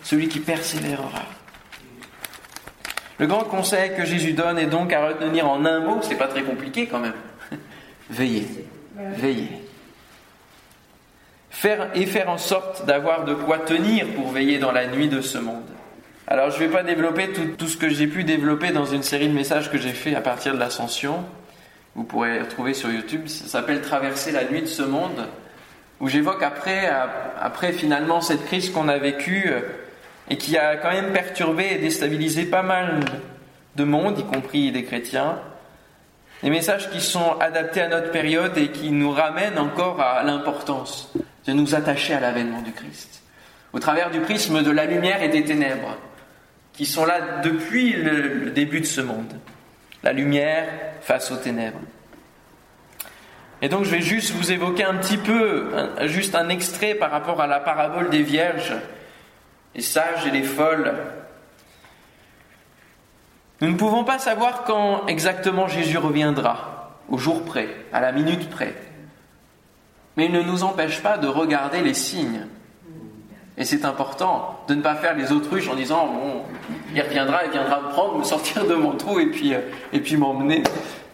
Celui 0.05 0.27
qui 0.27 0.39
persévérera. 0.39 1.23
Le 3.17 3.25
grand 3.25 3.43
conseil 3.43 3.95
que 3.97 4.05
Jésus 4.05 4.33
donne 4.33 4.59
est 4.59 4.67
donc 4.67 4.93
à 4.93 5.07
retenir 5.07 5.49
en 5.49 5.65
un 5.65 5.79
mot, 5.79 5.99
c'est 6.03 6.15
pas 6.15 6.27
très 6.27 6.43
compliqué 6.43 6.85
quand 6.85 6.99
même. 6.99 7.15
Veillez, 8.11 8.45
veillez 8.95 9.49
faire, 11.49 11.89
et 11.95 12.05
faire 12.05 12.29
en 12.29 12.37
sorte 12.37 12.85
d'avoir 12.85 13.25
de 13.25 13.33
quoi 13.33 13.57
tenir 13.57 14.05
pour 14.13 14.29
veiller 14.29 14.59
dans 14.59 14.71
la 14.71 14.85
nuit 14.85 15.07
de 15.07 15.21
ce 15.21 15.39
monde. 15.39 15.63
Alors 16.27 16.51
je 16.51 16.61
ne 16.61 16.67
vais 16.67 16.71
pas 16.71 16.83
développer 16.83 17.29
tout, 17.57 17.67
ce 17.67 17.77
que 17.77 17.89
j'ai 17.89 18.05
pu 18.05 18.23
développer 18.23 18.71
dans 18.71 18.85
une 18.85 19.01
série 19.01 19.27
de 19.27 19.33
messages 19.33 19.71
que 19.71 19.79
j'ai 19.79 19.93
fait 19.93 20.13
à 20.13 20.21
partir 20.21 20.53
de 20.53 20.59
l'ascension. 20.59 21.25
Vous 21.95 22.03
pourrez 22.03 22.41
retrouver 22.41 22.75
sur 22.75 22.91
YouTube. 22.91 23.27
Ça 23.27 23.47
s'appelle 23.47 23.81
Traverser 23.81 24.31
la 24.31 24.43
nuit 24.43 24.61
de 24.61 24.67
ce 24.67 24.83
monde, 24.83 25.27
où 25.99 26.07
j'évoque 26.07 26.43
après, 26.43 26.91
après 27.39 27.71
finalement 27.71 28.21
cette 28.21 28.45
crise 28.45 28.69
qu'on 28.69 28.87
a 28.87 28.99
vécue 28.99 29.45
euh, 29.47 29.61
et 30.29 30.37
qui 30.37 30.57
a 30.57 30.77
quand 30.77 30.91
même 30.91 31.13
perturbé 31.13 31.67
et 31.71 31.77
déstabilisé 31.77 32.45
pas 32.45 32.63
mal 32.63 33.01
de 33.75 33.83
monde, 33.83 34.19
y 34.19 34.23
compris 34.23 34.71
des 34.71 34.83
chrétiens. 34.83 35.39
Des 36.43 36.49
messages 36.49 36.89
qui 36.89 37.01
sont 37.01 37.37
adaptés 37.39 37.81
à 37.81 37.87
notre 37.87 38.11
période 38.11 38.57
et 38.57 38.69
qui 38.69 38.91
nous 38.91 39.11
ramènent 39.11 39.57
encore 39.57 40.01
à 40.01 40.23
l'importance 40.23 41.13
de 41.45 41.53
nous 41.53 41.75
attacher 41.75 42.13
à 42.13 42.19
l'avènement 42.19 42.61
du 42.61 42.71
Christ, 42.71 43.21
au 43.73 43.79
travers 43.79 44.11
du 44.11 44.19
prisme 44.19 44.63
de 44.63 44.71
la 44.71 44.85
lumière 44.85 45.21
et 45.21 45.29
des 45.29 45.43
ténèbres. 45.43 45.97
qui 46.73 46.85
sont 46.85 47.05
là 47.05 47.39
depuis 47.41 47.93
le, 47.93 48.51
début 48.51 48.81
de 48.81 48.85
ce 48.85 48.99
monde. 48.99 49.33
La 50.03 50.11
lumière 50.11 50.67
face 51.01 51.31
aux 51.31 51.37
ténèbres. 51.37 51.79
Et 53.61 53.69
donc 53.69 53.85
je 53.85 53.91
vais 53.91 54.01
juste 54.01 54.31
vous 54.31 54.51
évoquer 54.51 54.83
un 54.83 54.95
petit 54.95 55.17
peu, 55.17 55.71
juste 56.01 56.35
un 56.35 56.49
extrait 56.49 56.93
par 56.93 57.11
rapport 57.11 57.39
à 57.39 57.47
la 57.47 57.61
parabole 57.61 58.09
des 58.09 58.23
vierges, 58.23 58.73
les 59.75 59.81
sages 59.81 60.25
et 60.25 60.31
les 60.31 60.43
folles. 60.43 60.93
Nous 63.61 63.69
ne 63.69 63.77
pouvons 63.77 64.03
pas 64.03 64.19
savoir 64.19 64.63
quand 64.63 65.07
exactement 65.07 65.67
Jésus 65.67 65.97
reviendra, 65.97 66.93
au 67.09 67.17
jour 67.17 67.43
près, 67.43 67.69
à 67.93 67.99
la 67.99 68.11
minute 68.11 68.49
près. 68.49 68.75
Mais 70.17 70.25
il 70.25 70.31
ne 70.31 70.41
nous 70.41 70.63
empêche 70.63 71.01
pas 71.01 71.17
de 71.17 71.27
regarder 71.27 71.81
les 71.81 71.93
signes. 71.93 72.47
Et 73.57 73.63
c'est 73.63 73.85
important 73.85 74.59
de 74.67 74.75
ne 74.75 74.81
pas 74.81 74.95
faire 74.95 75.15
les 75.15 75.31
autruches 75.31 75.69
en 75.69 75.75
disant 75.75 76.07
bon, 76.07 76.43
il 76.93 77.01
reviendra, 77.01 77.45
il 77.45 77.51
viendra 77.51 77.81
me 77.81 77.89
prendre, 77.89 78.17
me 78.17 78.23
sortir 78.23 78.65
de 78.65 78.75
mon 78.75 78.91
trou 78.91 79.19
et 79.19 79.27
puis, 79.27 79.53
euh, 79.53 79.61
et 79.93 80.01
puis 80.01 80.17
m'emmener. 80.17 80.63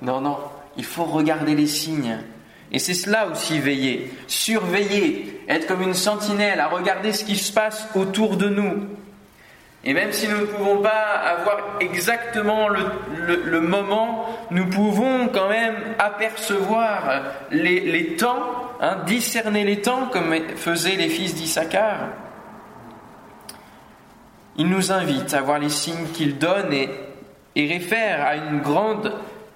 Non, 0.02 0.22
non, 0.22 0.38
il 0.78 0.86
faut 0.86 1.04
regarder 1.04 1.54
les 1.54 1.68
signes. 1.68 2.18
Et 2.72 2.80
c'est 2.80 2.96
cela 2.96 3.28
aussi 3.28 3.60
veiller, 3.60 4.12
surveiller, 4.28 5.31
être 5.48 5.68
comme 5.68 5.82
une 5.82 5.94
sentinelle, 5.94 6.60
à 6.60 6.68
regarder 6.68 7.14
ce 7.14 7.24
qui 7.24 7.36
se 7.36 7.52
passe 7.52 7.88
autour 7.96 8.38
de 8.38 8.50
nous. 8.50 8.88
Et 9.84 9.94
même 9.94 10.12
si 10.12 10.28
nous 10.28 10.38
ne 10.38 10.46
pouvons 10.46 10.78
pas 10.78 10.90
avoir 10.90 11.78
exactement 11.80 12.68
le, 12.70 13.62
moment, 13.62 14.28
nous 14.52 14.68
pouvons 14.68 15.28
quand 15.30 15.50
même 15.50 15.76
apercevoir 15.98 17.24
les, 17.50 18.16
temps, 18.16 18.44
hein, 18.80 18.98
discerner 19.08 19.64
les 19.64 19.82
temps 19.82 20.08
comme 20.12 20.36
faisaient 20.56 20.98
les 20.98 21.10
fils 21.10 21.34
d'Issachar. 21.34 22.10
Il 24.58 24.70
nous 24.70 24.92
invite 24.92 25.34
à 25.34 25.42
voir 25.42 25.58
les 25.58 25.70
signes 25.70 26.10
qu'il 26.14 26.38
donne 26.38 26.74
et 26.74 27.68
réfère 27.68 28.24
à 28.24 28.36
une 28.36 28.60
grande 28.60 29.12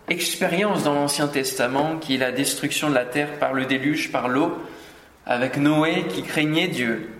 expérience 0.08 0.84
dans 0.84 0.94
l'Ancien 0.94 1.28
Testament 1.28 1.98
qui 1.98 2.16
est 2.16 2.20
la 2.20 2.32
destruction 2.32 2.90
de 2.90 2.96
la 2.96 3.06
terre 3.06 3.34
par 3.40 3.54
le 3.54 3.66
déluge, 3.66 4.12
par 4.12 4.28
l'eau, 4.28 4.58
avec 5.26 5.58
Noé 5.58 6.06
qui 6.08 6.24
craignait 6.24 6.68
Dieu. 6.68 7.12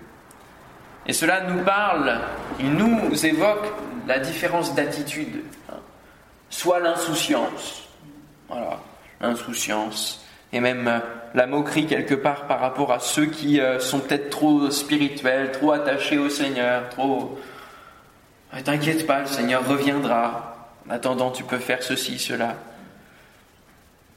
Et 1.06 1.12
cela 1.12 1.42
nous 1.42 1.62
parle, 1.62 2.18
il 2.58 2.72
nous 2.72 3.26
évoque 3.26 3.72
la 4.06 4.18
différence 4.18 4.74
d'attitude, 4.74 5.44
soit 6.50 6.80
l'insouciance, 6.80 7.88
voilà, 8.48 8.80
l'insouciance, 9.20 10.24
et 10.52 10.60
même 10.60 11.00
la 11.34 11.46
moquerie 11.46 11.86
quelque 11.86 12.14
part 12.14 12.46
par 12.46 12.60
rapport 12.60 12.92
à 12.92 12.98
ceux 12.98 13.26
qui 13.26 13.60
euh, 13.60 13.78
sont 13.78 14.00
peut-être 14.00 14.30
trop 14.30 14.70
spirituels, 14.70 15.52
trop 15.52 15.72
attachés 15.72 16.18
au 16.18 16.28
Seigneur, 16.28 16.88
trop 16.88 17.38
T'inquiète 18.64 19.06
pas, 19.06 19.20
le 19.20 19.26
Seigneur 19.26 19.66
reviendra. 19.66 20.70
En 20.88 20.92
attendant, 20.92 21.30
tu 21.30 21.44
peux 21.44 21.58
faire 21.58 21.82
ceci, 21.82 22.18
cela. 22.18 22.56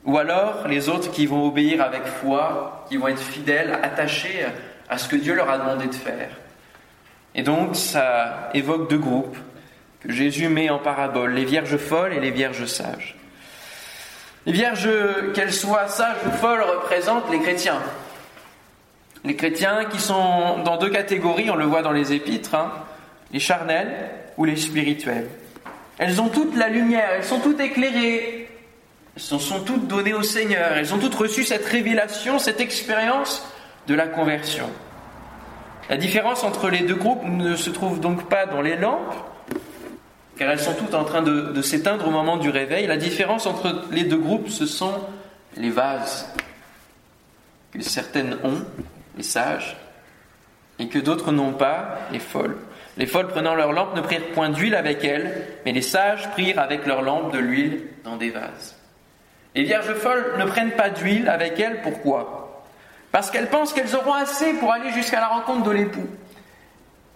Ou 0.06 0.18
alors 0.18 0.68
les 0.68 0.90
autres 0.90 1.12
qui 1.12 1.26
vont 1.26 1.46
obéir 1.46 1.82
avec 1.82 2.06
foi, 2.06 2.86
qui 2.90 2.98
vont 2.98 3.08
être 3.08 3.22
fidèles, 3.22 3.80
attachés 3.84 4.46
à 4.90 4.98
ce 4.98 5.08
que 5.08 5.16
Dieu 5.16 5.36
leur 5.36 5.50
a 5.50 5.58
demandé 5.58 5.88
de 5.88 5.96
faire. 5.96 6.30
Et 7.36 7.44
donc 7.44 7.76
ça 7.76 8.50
évoque 8.54 8.90
deux 8.90 8.98
groupes 8.98 9.38
que 10.02 10.12
Jésus 10.12 10.48
met 10.48 10.70
en 10.70 10.80
parabole, 10.80 11.34
les 11.34 11.46
vierges 11.46 11.78
folles 11.78 12.14
et 12.14 12.20
les 12.20 12.32
vierges 12.32 12.66
sages. 12.66 13.16
Les 14.46 14.54
vierges, 14.54 14.90
qu'elles 15.34 15.54
soient 15.54 15.88
sages 15.88 16.18
ou 16.26 16.32
folles, 16.32 16.64
représentent 16.64 17.30
les 17.30 17.40
chrétiens. 17.40 17.82
Les 19.26 19.36
chrétiens 19.36 19.86
qui 19.86 20.00
sont 20.00 20.60
dans 20.64 20.78
deux 20.78 20.90
catégories, 20.90 21.52
on 21.52 21.56
le 21.56 21.66
voit 21.66 21.82
dans 21.82 21.92
les 21.92 22.14
épîtres, 22.14 22.56
hein, 22.56 22.72
les 23.34 23.40
charnels 23.40 24.10
ou 24.38 24.46
les 24.46 24.56
spirituels. 24.56 25.28
Elles 25.98 26.22
ont 26.22 26.30
toute 26.30 26.56
la 26.56 26.70
lumière, 26.70 27.10
elles 27.18 27.26
sont 27.26 27.40
toutes 27.40 27.60
éclairées, 27.60 28.49
elles 29.20 29.40
sont 29.40 29.60
toutes 29.60 29.88
données 29.88 30.14
au 30.14 30.24
Seigneur, 30.24 30.74
elles 30.74 30.94
ont 30.94 30.98
toutes 30.98 31.16
reçu 31.16 31.44
cette 31.44 31.66
révélation, 31.66 32.40
cette 32.40 32.62
expérience 32.62 33.46
de 33.88 33.94
la 33.94 34.08
conversion. 34.08 34.70
La 35.90 35.98
différence 35.98 36.44
entre 36.44 36.70
les 36.70 36.82
deux 36.82 36.96
groupes 36.96 37.24
ne 37.26 37.56
se 37.56 37.70
trouve 37.70 38.00
donc 38.00 38.30
pas 38.30 38.46
dans 38.46 38.62
les 38.62 38.78
lampes, 38.78 39.16
car 40.38 40.50
elles 40.50 40.60
sont 40.60 40.74
toutes 40.74 40.94
en 40.94 41.04
train 41.04 41.22
de, 41.22 41.52
de 41.52 41.62
s'éteindre 41.62 42.08
au 42.08 42.12
moment 42.12 42.38
du 42.38 42.50
réveil. 42.50 42.88
La 42.88 42.96
différence 42.96 43.46
entre 43.46 43.84
les 43.92 44.06
deux 44.06 44.18
groupes, 44.18 44.48
ce 44.48 44.66
sont 44.66 44.94
les 45.58 45.70
vases 45.70 46.32
que 47.72 47.82
certaines 47.82 48.38
ont, 48.44 48.64
les 49.18 49.24
sages, 49.24 49.76
et 50.80 50.88
que 50.88 51.00
d'autres 51.00 51.34
n'ont 51.34 51.54
pas, 51.54 52.00
les 52.14 52.20
folles. 52.20 52.56
Les 52.96 53.06
folles 53.06 53.28
prenant 53.28 53.54
leurs 53.54 53.74
lampes 53.74 53.96
ne 53.96 54.02
prirent 54.02 54.32
point 54.34 54.50
d'huile 54.50 54.76
avec 54.76 55.04
elles, 55.04 55.46
mais 55.66 55.74
les 55.74 55.82
sages 55.82 56.30
prirent 56.32 56.60
avec 56.60 56.86
leurs 56.86 57.02
lampes 57.02 57.34
de 57.34 57.40
l'huile 57.40 57.82
dans 58.06 58.16
des 58.16 58.30
vases. 58.30 58.79
Les 59.60 59.66
vierges 59.66 59.94
folles 59.96 60.36
ne 60.38 60.46
prennent 60.46 60.72
pas 60.72 60.90
d'huile 60.90 61.28
avec 61.28 61.60
elles, 61.60 61.82
pourquoi? 61.82 62.64
Parce 63.12 63.30
qu'elles 63.30 63.50
pensent 63.50 63.74
qu'elles 63.74 63.94
auront 63.94 64.14
assez 64.14 64.54
pour 64.54 64.72
aller 64.72 64.90
jusqu'à 64.92 65.20
la 65.20 65.28
rencontre 65.28 65.64
de 65.64 65.72
l'époux. 65.72 66.08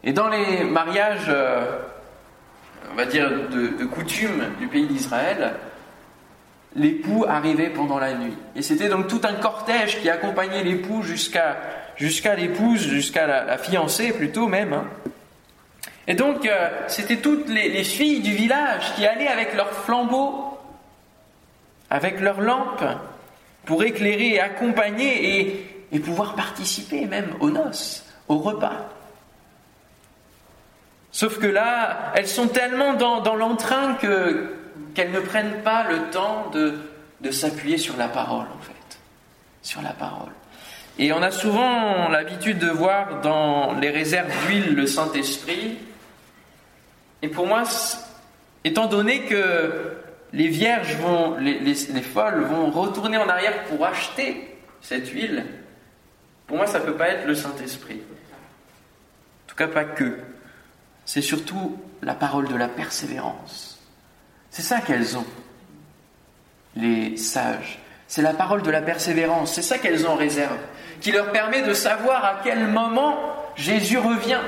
Et 0.04 0.12
dans 0.12 0.28
les 0.28 0.66
mariages, 0.66 1.28
euh, 1.30 1.64
on 2.92 2.96
va 2.96 3.06
dire, 3.06 3.32
de, 3.50 3.86
coutume 3.86 4.44
du 4.60 4.68
pays 4.68 4.88
d'Israël, 4.88 5.54
l'époux 6.76 7.24
arrivait 7.26 7.70
pendant 7.70 7.98
la 7.98 8.14
nuit. 8.14 8.36
Et 8.58 8.62
c'était 8.62 8.90
donc 8.90 9.08
tout 9.08 9.22
un 9.24 9.36
cortège 9.36 10.02
qui 10.02 10.10
accompagnait 10.10 10.66
l'époux 10.66 11.02
jusqu'à 11.02 11.56
l'épouse, 12.36 12.82
jusqu'à 12.82 13.26
la, 13.26 13.58
fiancée 13.58 14.12
plutôt 14.12 14.50
même. 14.50 14.74
Hein. 14.74 14.84
Et 16.08 16.16
donc, 16.16 16.46
euh, 16.46 16.70
c'était 16.88 17.22
toutes 17.22 17.48
les, 17.48 17.86
filles 17.86 18.20
du 18.20 18.34
village 18.34 18.96
qui 18.98 19.06
allaient 19.06 19.30
avec 19.30 19.56
leurs 19.56 19.72
flambeaux, 19.72 20.43
avec 21.94 22.20
leurs 22.20 22.42
lampes, 22.42 22.84
pour 23.66 23.84
éclairer 23.84 24.34
et 24.34 24.40
accompagner 24.42 25.70
et, 25.92 26.00
pouvoir 26.00 26.34
participer 26.34 27.06
même 27.06 27.36
aux 27.40 27.52
noces, 27.52 28.04
au 28.28 28.40
repas. 28.40 28.90
Sauf 31.12 31.38
que 31.38 31.46
là, 31.46 32.12
elles 32.16 32.28
sont 32.28 32.48
tellement 32.48 32.96
dans, 32.96 33.22
dans 33.22 33.36
l'entrain 33.36 33.94
que, 33.94 34.56
qu'elles 34.96 35.12
ne 35.12 35.20
prennent 35.20 35.62
pas 35.62 35.84
le 35.88 36.10
temps 36.10 36.50
de, 36.50 36.80
de 37.22 37.30
s'appuyer 37.30 37.78
sur 37.78 37.96
la 37.96 38.08
parole, 38.08 38.48
en 38.58 38.62
fait. 38.62 38.98
Sur 39.62 39.84
la 39.84 39.92
parole. 39.92 40.32
Et 40.98 41.14
on 41.14 41.22
a 41.22 41.30
souvent 41.30 42.10
l'habitude 42.10 42.58
de 42.58 42.70
voir 42.70 43.22
dans 43.22 43.74
les 43.74 43.92
réserves 43.92 44.32
d'huile 44.48 44.74
le 44.74 44.88
Saint-Esprit, 44.88 45.78
et 47.22 47.28
pour 47.28 47.46
moi, 47.46 47.64
étant 48.64 48.88
donné 48.88 49.22
que 49.26 50.03
les 50.34 50.48
vierges 50.48 50.96
vont, 50.96 51.38
les, 51.38 51.76
folles 52.02 52.42
vont 52.42 52.72
retourner 52.72 53.18
en 53.18 53.30
arrière 53.30 53.64
pour 53.66 53.86
acheter 53.86 54.58
cette 54.82 55.08
huile, 55.10 55.46
pour 56.48 56.58
moi, 56.58 56.68
ça 56.68 56.80
ne 56.80 56.86
peut 56.86 56.96
pas 56.96 57.08
être 57.10 57.26
le 57.26 57.36
Saint-Esprit. 57.36 58.02
En 58.02 59.48
tout 59.48 59.56
cas, 59.56 59.68
pas 59.68 59.86
que. 59.86 60.18
C'est 61.06 61.22
surtout 61.22 61.80
la 62.02 62.16
parole 62.16 62.48
de 62.48 62.56
la 62.56 62.68
persévérance. 62.68 63.80
C'est 64.50 64.62
ça 64.62 64.82
qu'elles 64.82 65.18
ont, 65.18 65.26
les 66.76 67.16
sages. 67.18 67.80
C'est 68.08 68.22
la 68.22 68.34
parole 68.34 68.62
de 68.62 68.72
la 68.72 68.82
persévérance. 68.82 69.54
C'est 69.54 69.62
ça 69.62 69.78
qu'elles 69.78 70.06
ont 70.06 70.12
en 70.12 70.16
réserve, 70.16 70.58
qui 71.00 71.12
leur 71.12 71.32
permet 71.32 71.62
de 71.62 71.74
savoir 71.74 72.26
à 72.26 72.42
quel 72.44 72.68
moment 72.68 73.18
Jésus 73.56 73.98
revient. 73.98 74.42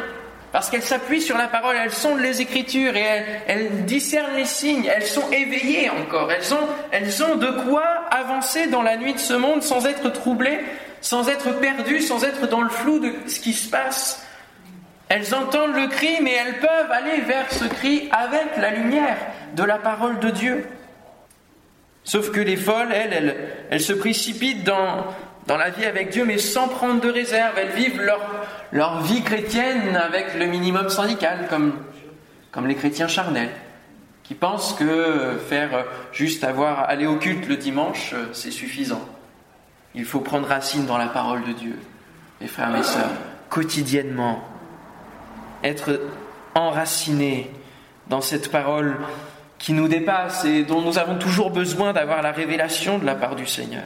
Parce 0.55 0.69
qu'elles 0.69 0.83
s'appuient 0.83 1.21
sur 1.21 1.37
la 1.37 1.49
parole, 1.49 1.75
elles 1.75 1.91
sondent 1.91 2.21
les 2.21 2.39
Écritures 2.39 2.95
et 2.95 3.23
elles, 3.45 3.83
discernent 3.83 4.37
les 4.37 4.45
signes, 4.45 4.85
elles 4.85 5.05
sont 5.05 5.29
éveillées 5.29 5.89
encore, 5.89 6.31
elles 6.31 7.23
ont, 7.23 7.35
de 7.35 7.51
quoi 7.67 7.83
avancer 8.09 8.67
dans 8.67 8.81
la 8.81 8.95
nuit 8.95 9.13
de 9.13 9.19
ce 9.19 9.33
monde 9.33 9.63
sans 9.63 9.85
être 9.85 10.09
troublées, 10.13 10.61
sans 11.01 11.27
être 11.27 11.59
perdues, 11.59 11.99
sans 11.99 12.23
être 12.23 12.47
dans 12.47 12.61
le 12.61 12.69
flou 12.69 12.99
de 12.99 13.11
ce 13.27 13.41
qui 13.41 13.51
se 13.51 13.69
passe. 13.69 14.25
Elles 15.09 15.35
entendent 15.35 15.75
le 15.75 15.87
cri, 15.87 16.19
mais 16.21 16.31
elles 16.31 16.59
peuvent 16.59 16.91
aller 16.91 17.19
vers 17.19 17.51
ce 17.51 17.65
cri 17.65 18.07
avec 18.13 18.55
la 18.55 18.71
lumière 18.71 19.17
de 19.57 19.63
la 19.63 19.77
parole 19.77 20.19
de 20.19 20.29
Dieu. 20.29 20.65
Sauf 22.05 22.31
que 22.31 22.39
les 22.39 22.55
folles, 22.55 22.93
elles, 22.93 23.35
elles 23.71 23.81
se 23.81 23.91
précipitent 23.91 24.63
dans, 24.63 25.03
dans 25.47 25.57
la 25.57 25.69
vie 25.69 25.85
avec 25.85 26.09
Dieu, 26.09 26.25
mais 26.25 26.37
sans 26.37 26.67
prendre 26.67 27.01
de 27.01 27.09
réserve. 27.09 27.57
Elles 27.57 27.75
vivent 27.75 28.01
leur, 28.71 29.01
vie 29.01 29.23
chrétienne 29.23 29.95
avec 29.95 30.35
le 30.37 30.45
minimum 30.45 30.89
syndical, 30.89 31.47
comme, 31.49 31.73
comme 32.51 32.67
les 32.67 32.75
chrétiens 32.75 33.07
charnels, 33.07 33.51
qui 34.23 34.33
pensent 34.33 34.73
que 34.73 35.37
faire 35.47 35.85
juste 36.11 36.43
avoir 36.43 36.89
aller 36.89 37.05
au 37.05 37.17
culte 37.17 37.47
le 37.47 37.57
dimanche, 37.57 38.15
c'est 38.33 38.51
suffisant. 38.51 39.05
Il 39.93 40.05
faut 40.05 40.19
prendre 40.19 40.47
racine 40.47 40.85
dans 40.85 40.97
la 40.97 41.07
parole 41.07 41.43
de 41.43 41.53
Dieu. 41.53 41.79
Mes 42.41 42.47
frères, 42.47 42.69
mes 42.69 42.83
sœurs, 42.83 43.11
quotidiennement, 43.49 44.43
être 45.63 46.01
enraciné 46.53 47.49
dans 48.07 48.21
cette 48.21 48.51
parole 48.51 48.97
qui 49.57 49.73
nous 49.73 49.87
dépasse 49.87 50.43
et 50.45 50.63
dont 50.63 50.81
nous 50.81 50.97
avons 50.97 51.17
toujours 51.17 51.49
besoin 51.49 51.93
d'avoir 51.93 52.21
la 52.21 52.31
révélation 52.31 52.97
de 52.97 53.05
la 53.05 53.15
part 53.15 53.35
du 53.35 53.47
Seigneur. 53.47 53.85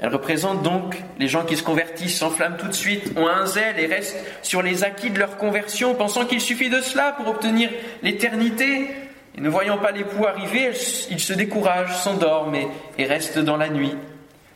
Elle 0.00 0.08
représente 0.08 0.62
donc 0.62 0.96
les 1.18 1.28
gens 1.28 1.44
qui 1.44 1.58
se 1.58 1.62
convertissent, 1.62 2.18
s'enflamment 2.18 2.56
tout 2.56 2.68
de 2.68 2.74
suite, 2.74 3.12
ont 3.16 3.28
un 3.28 3.44
zèle 3.44 3.78
et 3.78 3.86
restent 3.86 4.16
sur 4.40 4.62
les 4.62 4.82
acquis 4.82 5.10
de 5.10 5.18
leur 5.18 5.36
conversion, 5.36 5.94
pensant 5.94 6.24
qu'il 6.24 6.40
suffit 6.40 6.70
de 6.70 6.80
cela 6.80 7.12
pour 7.12 7.28
obtenir 7.28 7.68
l'éternité. 8.02 8.88
Et 9.36 9.40
ne 9.42 9.48
voyant 9.50 9.76
pas 9.76 9.92
l'époux 9.92 10.26
arriver, 10.26 10.72
ils 11.10 11.20
se 11.20 11.34
découragent, 11.34 11.94
s'endorment 11.96 12.54
et, 12.54 12.68
et 12.96 13.04
restent 13.04 13.38
dans 13.38 13.58
la 13.58 13.68
nuit. 13.68 13.94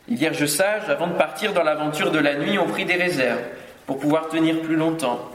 Les 0.07 0.15
vierges 0.15 0.47
sages, 0.47 0.89
avant 0.89 1.07
de 1.07 1.13
partir 1.13 1.53
dans 1.53 1.63
l'aventure 1.63 2.09
de 2.09 2.19
la 2.19 2.35
nuit, 2.35 2.57
ont 2.57 2.67
pris 2.67 2.85
des 2.85 2.95
réserves 2.95 3.43
pour 3.85 3.99
pouvoir 3.99 4.29
tenir 4.29 4.61
plus 4.61 4.75
longtemps. 4.75 5.29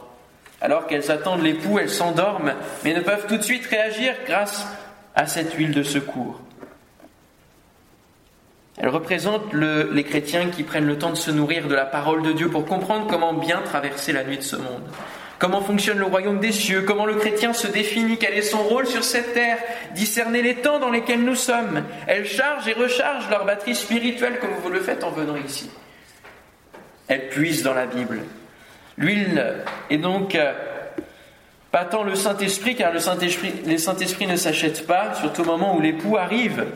Alors 0.60 0.88
qu'elles 0.88 1.10
attendent 1.10 1.42
l'époux, 1.42 1.78
elles 1.78 1.88
s'endorment, 1.88 2.54
mais 2.84 2.94
ne 2.94 3.00
peuvent 3.00 3.26
tout 3.28 3.36
de 3.36 3.42
suite 3.42 3.66
réagir 3.66 4.14
grâce 4.26 4.66
à 5.14 5.26
cette 5.26 5.54
huile 5.54 5.72
de 5.72 5.82
secours. 5.84 6.40
Elle 8.78 8.88
représente 8.88 9.52
les 9.52 10.04
chrétiens 10.04 10.48
qui 10.48 10.62
prennent 10.62 10.86
le 10.86 10.98
temps 10.98 11.10
de 11.10 11.16
se 11.16 11.30
nourrir 11.30 11.68
de 11.68 11.74
la 11.74 11.84
parole 11.84 12.22
de 12.22 12.32
Dieu 12.32 12.48
pour 12.48 12.64
comprendre 12.64 13.06
comment 13.08 13.34
bien 13.34 13.60
traverser 13.62 14.12
la 14.12 14.24
nuit 14.24 14.38
de 14.38 14.42
ce 14.42 14.56
monde. 14.56 14.82
Comment 15.38 15.62
fonctionne 15.62 15.98
le 15.98 16.04
royaume 16.04 16.38
des 16.38 16.52
cieux, 16.52 16.82
comment 16.82 17.06
le 17.06 17.14
chrétien 17.14 17.54
se 17.54 17.66
définit, 17.66 18.18
quel 18.18 18.34
est 18.34 18.42
son 18.42 18.62
rôle 18.62 18.86
sur 18.86 19.02
cette 19.02 19.32
terre, 19.32 19.56
discerner 19.94 20.42
les 20.42 20.56
temps 20.56 20.78
dans 20.78 20.90
lesquels 20.90 21.24
nous 21.24 21.34
sommes. 21.34 21.82
Elles 22.06 22.26
chargent 22.26 22.68
et 22.68 22.74
rechargent 22.74 23.30
leur 23.30 23.46
batterie 23.46 23.74
spirituelle 23.74 24.38
comme 24.38 24.50
vous 24.62 24.68
le 24.68 24.80
faites 24.80 25.02
en 25.02 25.10
venant 25.10 25.36
ici. 25.36 25.70
Elles 27.08 27.30
puisent 27.30 27.62
dans 27.62 27.72
la 27.72 27.86
Bible. 27.86 28.20
L'huile 28.98 29.64
est 29.88 29.96
donc 29.96 30.34
euh, 30.34 30.52
pas 31.70 31.86
tant 31.86 32.02
le 32.02 32.14
Saint-Esprit, 32.16 32.76
car 32.76 32.92
le 32.92 32.98
Saint-Esprit, 32.98 33.78
Saint-Esprit 33.78 34.26
ne 34.26 34.36
s'achète 34.36 34.86
pas, 34.86 35.14
surtout 35.14 35.42
au 35.42 35.46
moment 35.46 35.74
où 35.74 35.80
l'époux 35.80 36.18
arrive. 36.18 36.66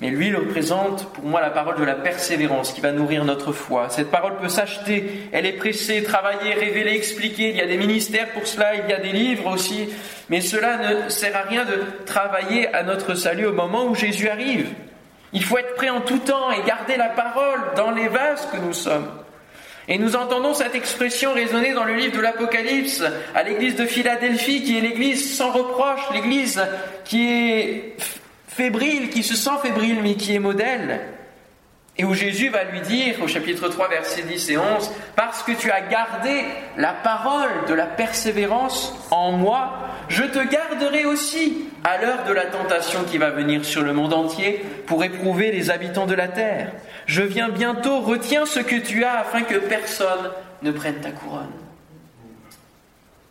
Mais 0.00 0.10
l'huile 0.10 0.36
représente 0.36 1.10
pour 1.14 1.24
moi 1.24 1.40
la 1.40 1.48
parole 1.48 1.76
de 1.76 1.84
la 1.84 1.94
persévérance 1.94 2.72
qui 2.72 2.82
va 2.82 2.92
nourrir 2.92 3.24
notre 3.24 3.52
foi. 3.52 3.88
Cette 3.88 4.10
parole 4.10 4.36
peut 4.36 4.50
s'acheter, 4.50 5.28
elle 5.32 5.46
est 5.46 5.54
pressée, 5.54 6.02
travaillée, 6.02 6.52
révélée, 6.52 6.94
expliquée. 6.94 7.48
Il 7.50 7.56
y 7.56 7.62
a 7.62 7.66
des 7.66 7.78
ministères 7.78 8.28
pour 8.32 8.46
cela, 8.46 8.74
il 8.74 8.90
y 8.90 8.92
a 8.92 9.00
des 9.00 9.12
livres 9.12 9.54
aussi. 9.54 9.88
Mais 10.28 10.42
cela 10.42 10.76
ne 10.76 11.08
sert 11.08 11.34
à 11.34 11.48
rien 11.48 11.64
de 11.64 11.82
travailler 12.04 12.68
à 12.74 12.82
notre 12.82 13.14
salut 13.14 13.46
au 13.46 13.54
moment 13.54 13.86
où 13.86 13.94
Jésus 13.94 14.28
arrive. 14.28 14.68
Il 15.32 15.42
faut 15.42 15.56
être 15.56 15.74
prêt 15.76 15.88
en 15.88 16.02
tout 16.02 16.18
temps 16.18 16.50
et 16.52 16.66
garder 16.66 16.96
la 16.96 17.08
parole 17.08 17.60
dans 17.74 17.90
les 17.90 18.08
vases 18.08 18.46
que 18.52 18.58
nous 18.58 18.74
sommes. 18.74 19.08
Et 19.88 19.98
nous 19.98 20.16
entendons 20.16 20.52
cette 20.52 20.74
expression 20.74 21.32
résonner 21.32 21.72
dans 21.72 21.84
le 21.84 21.94
livre 21.94 22.16
de 22.16 22.20
l'Apocalypse 22.20 23.02
à 23.34 23.42
l'église 23.44 23.76
de 23.76 23.86
Philadelphie, 23.86 24.62
qui 24.64 24.76
est 24.76 24.80
l'église 24.80 25.36
sans 25.36 25.52
reproche, 25.52 26.00
l'église 26.12 26.60
qui 27.04 27.28
est 27.28 27.96
fébrile, 28.56 29.10
qui 29.10 29.22
se 29.22 29.36
sent 29.36 29.58
fébrile, 29.62 30.00
mais 30.02 30.14
qui 30.14 30.34
est 30.34 30.38
modèle. 30.38 31.00
Et 31.98 32.04
où 32.04 32.12
Jésus 32.12 32.48
va 32.48 32.64
lui 32.64 32.80
dire 32.80 33.22
au 33.22 33.28
chapitre 33.28 33.68
3, 33.68 33.88
versets 33.88 34.22
10 34.22 34.50
et 34.50 34.58
11, 34.58 34.90
Parce 35.14 35.42
que 35.42 35.52
tu 35.52 35.70
as 35.70 35.82
gardé 35.82 36.44
la 36.76 36.92
parole 36.92 37.50
de 37.68 37.74
la 37.74 37.86
persévérance 37.86 38.94
en 39.10 39.32
moi, 39.32 39.72
je 40.08 40.24
te 40.24 40.38
garderai 40.38 41.04
aussi 41.04 41.68
à 41.84 41.98
l'heure 41.98 42.24
de 42.24 42.32
la 42.32 42.46
tentation 42.46 43.04
qui 43.04 43.18
va 43.18 43.30
venir 43.30 43.64
sur 43.64 43.82
le 43.82 43.92
monde 43.92 44.12
entier 44.12 44.64
pour 44.86 45.04
éprouver 45.04 45.52
les 45.52 45.70
habitants 45.70 46.06
de 46.06 46.14
la 46.14 46.28
terre. 46.28 46.72
Je 47.06 47.22
viens 47.22 47.48
bientôt, 47.48 48.00
retiens 48.00 48.46
ce 48.46 48.60
que 48.60 48.76
tu 48.76 49.04
as 49.04 49.20
afin 49.20 49.42
que 49.42 49.56
personne 49.56 50.30
ne 50.62 50.70
prenne 50.70 51.00
ta 51.00 51.12
couronne 51.12 51.65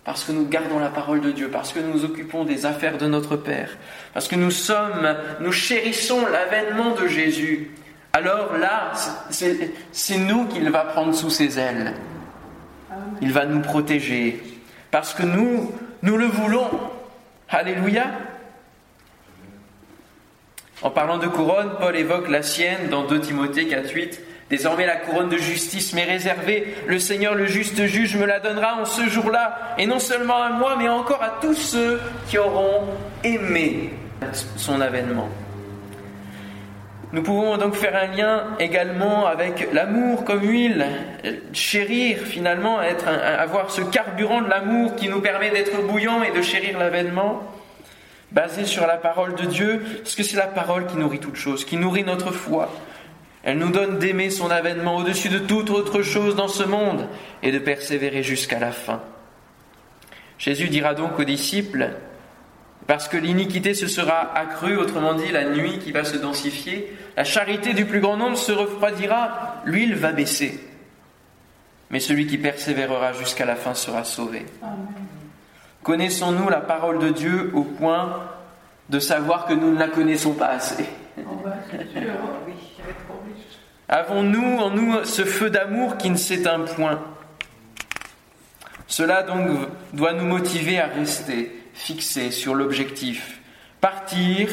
parce 0.05 0.23
que 0.23 0.31
nous 0.31 0.47
gardons 0.47 0.77
la 0.77 0.89
parole 0.89 1.19
de 1.19 1.31
Dieu, 1.31 1.49
parce 1.49 1.73
que 1.73 1.79
nous 1.79 1.91
nous 1.91 2.05
occupons 2.05 2.45
des 2.45 2.67
affaires 2.67 2.97
de 2.97 3.07
notre 3.07 3.35
Père, 3.35 3.71
parce 4.13 4.27
que 4.27 4.35
nous 4.35 4.51
sommes, 4.51 5.15
nous 5.41 5.51
chérissons 5.51 6.25
l'avènement 6.27 6.93
de 6.93 7.07
Jésus, 7.07 7.71
alors 8.13 8.57
là, 8.57 8.93
c'est 9.29 10.17
nous 10.17 10.45
qu'il 10.45 10.69
va 10.69 10.85
prendre 10.85 11.13
sous 11.13 11.29
ses 11.29 11.59
ailes. 11.59 11.93
Il 13.19 13.33
va 13.33 13.45
nous 13.45 13.59
protéger, 13.59 14.41
parce 14.89 15.13
que 15.13 15.23
nous, 15.23 15.73
nous 16.01 16.17
le 16.17 16.27
voulons. 16.27 16.69
Alléluia. 17.49 18.05
En 20.81 20.91
parlant 20.91 21.17
de 21.17 21.27
couronne, 21.27 21.71
Paul 21.79 21.95
évoque 21.95 22.29
la 22.29 22.43
sienne 22.43 22.89
dans 22.89 23.05
2 23.05 23.19
Timothée 23.19 23.65
4.8. 23.65 24.19
Désormais 24.49 24.85
la 24.85 24.97
couronne 24.97 25.29
de 25.29 25.37
justice 25.37 25.93
m'est 25.93 26.03
réservée. 26.03 26.75
Le 26.87 26.99
Seigneur, 26.99 27.33
le 27.33 27.47
juste 27.47 27.85
juge, 27.87 28.15
me 28.15 28.25
la 28.25 28.39
donnera 28.39 28.79
en 28.79 28.85
ce 28.85 29.07
jour-là. 29.07 29.75
Et 29.77 29.87
non 29.87 29.99
seulement 29.99 30.41
à 30.41 30.49
moi, 30.49 30.75
mais 30.77 30.87
encore 30.87 31.23
à 31.23 31.37
tous 31.41 31.55
ceux 31.55 31.99
qui 32.27 32.37
auront 32.37 32.83
aimé 33.23 33.91
son 34.55 34.81
avènement. 34.81 35.29
Nous 37.11 37.23
pouvons 37.23 37.57
donc 37.57 37.75
faire 37.75 37.95
un 37.95 38.15
lien 38.15 38.43
également 38.59 39.25
avec 39.25 39.69
l'amour 39.71 40.25
comme 40.25 40.43
huile, 40.43 40.85
chérir 41.53 42.17
finalement, 42.17 42.81
être 42.81 43.07
avoir 43.07 43.71
ce 43.71 43.81
carburant 43.81 44.41
de 44.41 44.49
l'amour 44.49 44.95
qui 44.95 45.07
nous 45.07 45.21
permet 45.21 45.49
d'être 45.49 45.81
bouillant 45.87 46.23
et 46.23 46.31
de 46.31 46.41
chérir 46.41 46.77
l'avènement, 46.77 47.43
basé 48.31 48.65
sur 48.65 48.85
la 48.85 48.97
parole 48.97 49.33
de 49.35 49.45
Dieu, 49.45 49.81
parce 50.03 50.15
que 50.15 50.23
c'est 50.23 50.35
la 50.35 50.47
parole 50.47 50.87
qui 50.87 50.97
nourrit 50.97 51.19
toute 51.19 51.37
chose, 51.37 51.63
qui 51.63 51.77
nourrit 51.77 52.03
notre 52.03 52.31
foi, 52.31 52.69
elle 53.45 53.59
nous 53.59 53.69
donne 53.69 53.99
d'aimer 53.99 54.31
son 54.31 54.49
avènement 54.49 54.97
au-dessus 54.97 55.29
de 55.29 55.37
toute 55.37 55.69
autre 55.69 56.01
chose 56.01 56.35
dans 56.35 56.47
ce 56.47 56.63
monde 56.63 57.07
et 57.43 57.51
de 57.51 57.59
persévérer 57.59 58.23
jusqu'à 58.23 58.57
la 58.57 58.71
fin. 58.71 59.01
Jésus 60.39 60.67
dira 60.67 60.95
donc 60.95 61.19
aux 61.19 61.23
disciples, 61.23 61.91
parce 62.87 63.07
que 63.07 63.17
l'iniquité 63.17 63.75
se 63.75 63.87
sera 63.87 64.35
accrue, 64.35 64.77
autrement 64.77 65.13
dit 65.13 65.31
la 65.31 65.45
nuit 65.45 65.77
qui 65.77 65.91
va 65.91 66.03
se 66.03 66.17
densifier, 66.17 66.91
la 67.15 67.23
charité 67.23 67.73
du 67.73 67.85
plus 67.85 67.99
grand 67.99 68.17
nombre 68.17 68.35
se 68.35 68.51
refroidira, 68.51 69.61
l'huile 69.65 69.95
va 69.95 70.11
baisser. 70.11 70.59
Mais 71.91 71.99
celui 71.99 72.25
qui 72.25 72.39
persévérera 72.39 73.13
jusqu'à 73.13 73.45
la 73.45 73.55
fin 73.55 73.75
sera 73.75 74.03
sauvé. 74.03 74.43
Connaissons-nous 75.83 76.49
la 76.49 76.61
parole 76.61 76.97
de 76.97 77.09
Dieu 77.09 77.51
au 77.53 77.61
point 77.61 78.23
de 78.89 78.97
savoir 78.97 79.45
que 79.45 79.53
nous 79.53 79.71
ne 79.71 79.77
la 79.77 79.87
connaissons 79.87 80.33
pas 80.33 80.47
assez? 80.47 80.85
Avons-nous 83.87 84.57
en 84.57 84.71
nous 84.71 85.03
ce 85.05 85.23
feu 85.25 85.49
d'amour 85.49 85.97
qui 85.97 86.09
ne 86.09 86.17
s'éteint 86.17 86.59
point 86.59 87.01
Cela 88.87 89.21
donc 89.21 89.47
doit 89.93 90.13
nous 90.13 90.25
motiver 90.25 90.79
à 90.79 90.87
rester 90.87 91.51
fixés 91.75 92.31
sur 92.31 92.55
l'objectif, 92.55 93.39
partir 93.81 94.49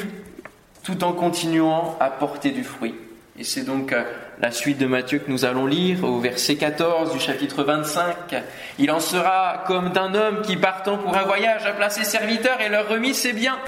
tout 0.82 1.02
en 1.04 1.12
continuant 1.12 1.96
à 2.00 2.10
porter 2.10 2.50
du 2.50 2.64
fruit. 2.64 2.94
Et 3.38 3.44
c'est 3.44 3.62
donc 3.62 3.92
euh, 3.92 4.04
la 4.40 4.50
suite 4.50 4.76
de 4.76 4.86
Matthieu 4.86 5.20
que 5.20 5.30
nous 5.30 5.46
allons 5.46 5.64
lire 5.64 6.04
au 6.04 6.18
verset 6.20 6.56
14 6.56 7.12
du 7.12 7.20
chapitre 7.20 7.62
25. 7.62 8.34
Il 8.78 8.90
en 8.90 9.00
sera 9.00 9.64
comme 9.66 9.90
d'un 9.90 10.14
homme 10.14 10.42
qui 10.42 10.56
partant 10.56 10.98
pour 10.98 11.16
un 11.16 11.22
voyage 11.22 11.64
a 11.64 11.72
placé 11.72 12.04
serviteurs 12.04 12.60
et 12.60 12.68
leur 12.68 12.88
remit 12.88 13.14
ses 13.14 13.32
biens. 13.32 13.58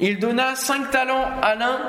Il 0.00 0.18
donna 0.18 0.54
cinq 0.54 0.90
talents 0.90 1.30
à 1.40 1.54
l'un, 1.54 1.80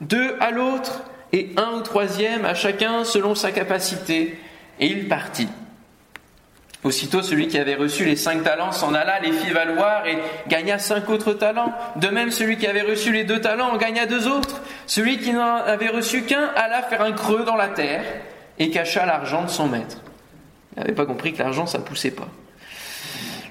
deux 0.00 0.34
à 0.40 0.50
l'autre 0.50 1.02
et 1.32 1.50
un 1.56 1.70
au 1.70 1.80
troisième 1.80 2.44
à 2.44 2.54
chacun 2.54 3.04
selon 3.04 3.34
sa 3.34 3.52
capacité, 3.52 4.38
et 4.78 4.86
il 4.86 5.08
partit. 5.08 5.48
Aussitôt, 6.84 7.22
celui 7.22 7.48
qui 7.48 7.58
avait 7.58 7.74
reçu 7.74 8.04
les 8.04 8.14
cinq 8.14 8.44
talents 8.44 8.70
s'en 8.70 8.94
alla, 8.94 9.18
les 9.18 9.32
fit 9.32 9.50
valoir 9.50 10.06
et 10.06 10.18
gagna 10.46 10.78
cinq 10.78 11.10
autres 11.10 11.32
talents. 11.32 11.72
De 11.96 12.08
même, 12.08 12.30
celui 12.30 12.58
qui 12.58 12.66
avait 12.66 12.82
reçu 12.82 13.10
les 13.12 13.24
deux 13.24 13.40
talents 13.40 13.70
en 13.70 13.76
gagna 13.76 14.06
deux 14.06 14.28
autres. 14.28 14.60
Celui 14.86 15.18
qui 15.18 15.32
n'en 15.32 15.56
avait 15.56 15.88
reçu 15.88 16.22
qu'un 16.22 16.48
alla 16.54 16.82
faire 16.82 17.02
un 17.02 17.12
creux 17.12 17.44
dans 17.44 17.56
la 17.56 17.68
terre 17.68 18.04
et 18.60 18.70
cacha 18.70 19.04
l'argent 19.04 19.42
de 19.42 19.50
son 19.50 19.66
maître. 19.66 19.96
Il 20.76 20.80
n'avait 20.80 20.94
pas 20.94 21.06
compris 21.06 21.32
que 21.32 21.42
l'argent, 21.42 21.66
ça 21.66 21.80
poussait 21.80 22.12
pas. 22.12 22.28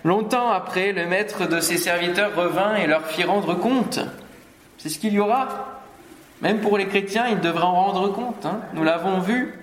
Longtemps 0.05 0.51
après, 0.51 0.93
le 0.93 1.05
maître 1.05 1.45
de 1.45 1.59
ses 1.59 1.77
serviteurs 1.77 2.35
revint 2.35 2.75
et 2.75 2.87
leur 2.87 3.05
fit 3.07 3.23
rendre 3.23 3.55
compte. 3.55 3.99
C'est 4.77 4.89
ce 4.89 4.97
qu'il 4.97 5.13
y 5.13 5.19
aura 5.19 5.74
même 6.41 6.59
pour 6.59 6.77
les 6.77 6.87
chrétiens, 6.87 7.27
ils 7.29 7.39
devraient 7.39 7.63
en 7.63 7.73
rendre 7.73 8.11
compte. 8.11 8.45
Hein. 8.45 8.59
Nous 8.73 8.83
l'avons 8.83 9.19
vu. 9.19 9.59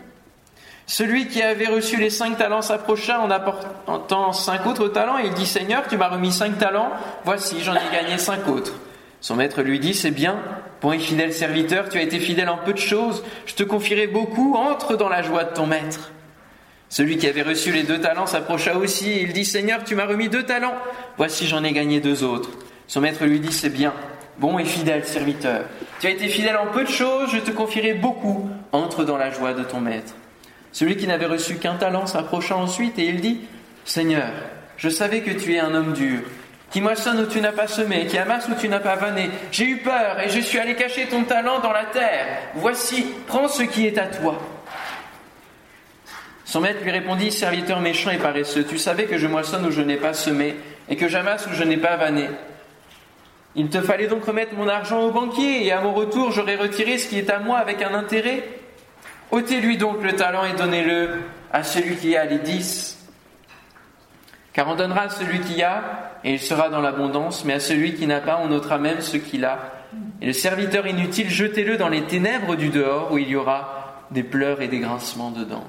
Celui 0.87 1.28
qui 1.28 1.42
avait 1.42 1.66
reçu 1.66 1.96
les 1.96 2.11
cinq 2.11 2.37
talents 2.38 2.62
s'approcha 2.62 3.20
en 3.20 3.30
apportant 3.30 4.32
cinq 4.32 4.66
autres 4.66 4.88
talents 4.88 5.18
et 5.18 5.26
il 5.26 5.35
dit 5.35 5.46
Seigneur, 5.46 5.85
tu 5.88 5.96
m'as 5.96 6.08
remis 6.08 6.32
cinq 6.32 6.58
talents, 6.58 6.90
voici, 7.24 7.61
j'en 7.62 7.74
ai 7.74 7.92
gagné 7.92 8.18
cinq 8.18 8.48
autres. 8.48 8.74
Son 9.20 9.37
maître 9.37 9.62
lui 9.62 9.78
dit 9.78 9.94
C'est 9.94 10.11
bien, 10.11 10.37
bon 10.80 10.92
et 10.92 10.98
fidèle 10.98 11.32
serviteur, 11.32 11.88
tu 11.88 11.98
as 11.98 12.02
été 12.02 12.18
fidèle 12.18 12.48
en 12.48 12.58
peu 12.58 12.72
de 12.72 12.78
choses, 12.78 13.22
je 13.46 13.54
te 13.54 13.62
confierai 13.62 14.08
beaucoup, 14.08 14.54
entre 14.56 14.96
dans 14.96 15.08
la 15.08 15.22
joie 15.22 15.44
de 15.44 15.54
ton 15.54 15.66
maître. 15.66 16.11
Celui 16.88 17.16
qui 17.16 17.26
avait 17.26 17.42
reçu 17.42 17.72
les 17.72 17.85
deux 17.85 18.00
talents 18.00 18.26
s'approcha 18.26 18.76
aussi 18.76 19.11
et 19.11 19.22
il 19.22 19.32
dit 19.32 19.44
Seigneur, 19.44 19.85
tu 19.85 19.94
m'as 19.94 20.06
remis 20.06 20.28
deux 20.28 20.42
talents, 20.42 20.74
voici, 21.16 21.46
j'en 21.46 21.62
ai 21.62 21.72
gagné 21.72 22.00
deux 22.00 22.24
autres. 22.24 22.50
Son 22.88 23.00
maître 23.00 23.24
lui 23.24 23.38
dit 23.38 23.52
C'est 23.52 23.70
bien, 23.70 23.94
bon 24.38 24.59
et 24.59 24.64
fidèle 24.64 25.05
serviteur. 25.05 25.62
Tu 26.01 26.07
as 26.07 26.11
été 26.11 26.29
fidèle 26.29 26.57
en 26.57 26.66
peu 26.66 26.85
de 26.85 26.90
choses, 26.90 27.31
je 27.33 27.38
te 27.38 27.51
confierai 27.51 27.95
beaucoup. 27.95 28.49
Entre 28.73 29.05
dans 29.05 29.16
la 29.16 29.31
joie 29.31 29.53
de 29.53 29.62
ton 29.62 29.81
maître. 29.81 30.14
Celui 30.73 30.97
qui 30.97 31.07
n'avait 31.07 31.27
reçu 31.27 31.57
qu'un 31.57 31.75
talent 31.75 32.07
s'approcha 32.07 32.57
ensuite 32.57 32.99
et 32.99 33.05
il 33.05 33.21
dit 33.21 33.40
Seigneur, 33.85 34.31
je 34.77 34.88
savais 34.88 35.21
que 35.21 35.31
tu 35.31 35.55
es 35.55 35.61
un 35.61 35.75
homme 35.75 35.92
dur, 35.92 36.21
qui 36.71 36.81
moissonne 36.81 37.21
où 37.21 37.27
tu 37.27 37.40
n'as 37.40 37.53
pas 37.53 37.66
semé, 37.66 38.07
qui 38.07 38.16
amasse 38.16 38.49
où 38.49 38.55
tu 38.59 38.68
n'as 38.68 38.81
pas 38.81 38.97
vanné. 38.97 39.31
J'ai 39.51 39.66
eu 39.66 39.77
peur 39.79 40.18
et 40.21 40.31
je 40.31 40.40
suis 40.40 40.59
allé 40.59 40.75
cacher 40.75 41.07
ton 41.07 41.25
talent 41.25 41.61
dans 41.61 41.73
la 41.73 41.85
terre. 41.85 42.27
Voici, 42.55 43.07
prends 43.27 43.49
ce 43.49 43.62
qui 43.62 43.87
est 43.87 43.99
à 43.99 44.07
toi. 44.07 44.38
Son 46.45 46.61
maître 46.61 46.83
lui 46.83 46.90
répondit, 46.90 47.31
Serviteur 47.33 47.81
méchant 47.81 48.11
et 48.11 48.18
paresseux, 48.18 48.64
tu 48.64 48.79
savais 48.79 49.05
que 49.05 49.18
je 49.18 49.27
moissonne 49.27 49.66
où 49.66 49.71
je 49.71 49.83
n'ai 49.83 49.97
pas 49.97 50.14
semé, 50.14 50.57
et 50.88 50.97
que 50.97 51.09
j'amasse 51.09 51.47
où 51.47 51.55
je 51.55 51.64
n'ai 51.64 51.77
pas 51.77 51.97
vanné. 51.97 52.29
Il 53.54 53.68
te 53.68 53.80
fallait 53.82 54.06
donc 54.06 54.24
remettre 54.24 54.54
mon 54.54 54.68
argent 54.68 55.00
au 55.00 55.10
banquier, 55.10 55.66
et 55.66 55.72
à 55.72 55.80
mon 55.80 55.92
retour 55.92 56.32
j'aurais 56.32 56.56
retiré 56.56 56.98
ce 56.98 57.08
qui 57.08 57.18
est 57.18 57.30
à 57.30 57.38
moi 57.38 57.58
avec 57.58 57.82
un 57.82 57.94
intérêt. 57.94 58.42
ôtez-lui 59.30 59.76
donc 59.76 60.02
le 60.02 60.14
talent 60.14 60.44
et 60.44 60.56
donnez-le 60.56 61.20
à 61.52 61.62
celui 61.62 61.96
qui 61.96 62.16
a 62.16 62.24
les 62.24 62.38
dix. 62.38 62.98
Car 64.52 64.68
on 64.68 64.74
donnera 64.74 65.02
à 65.02 65.08
celui 65.10 65.40
qui 65.40 65.62
a, 65.62 65.82
et 66.24 66.34
il 66.34 66.40
sera 66.40 66.68
dans 66.68 66.80
l'abondance, 66.80 67.44
mais 67.44 67.54
à 67.54 67.60
celui 67.60 67.94
qui 67.94 68.06
n'a 68.06 68.20
pas, 68.20 68.40
on 68.42 68.50
ôtera 68.52 68.78
même 68.78 69.00
ce 69.00 69.16
qu'il 69.16 69.44
a. 69.44 69.58
Et 70.20 70.26
le 70.26 70.32
serviteur 70.32 70.86
inutile, 70.86 71.28
jetez-le 71.28 71.76
dans 71.76 71.88
les 71.88 72.02
ténèbres 72.02 72.56
du 72.56 72.68
dehors, 72.68 73.12
où 73.12 73.18
il 73.18 73.28
y 73.28 73.36
aura 73.36 74.06
des 74.10 74.22
pleurs 74.22 74.60
et 74.60 74.68
des 74.68 74.78
grincements 74.78 75.30
dedans. 75.30 75.64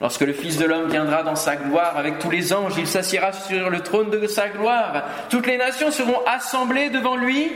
Lorsque 0.00 0.22
le 0.22 0.32
Fils 0.32 0.56
de 0.56 0.64
l'homme 0.64 0.88
viendra 0.88 1.22
dans 1.22 1.36
sa 1.36 1.56
gloire 1.56 1.98
avec 1.98 2.18
tous 2.18 2.30
les 2.30 2.54
anges, 2.54 2.72
il 2.78 2.86
s'assiera 2.86 3.32
sur 3.32 3.68
le 3.68 3.80
trône 3.80 4.08
de 4.08 4.26
sa 4.26 4.48
gloire. 4.48 5.04
Toutes 5.28 5.46
les 5.46 5.58
nations 5.58 5.90
seront 5.90 6.20
assemblées 6.26 6.88
devant 6.88 7.16
lui. 7.16 7.52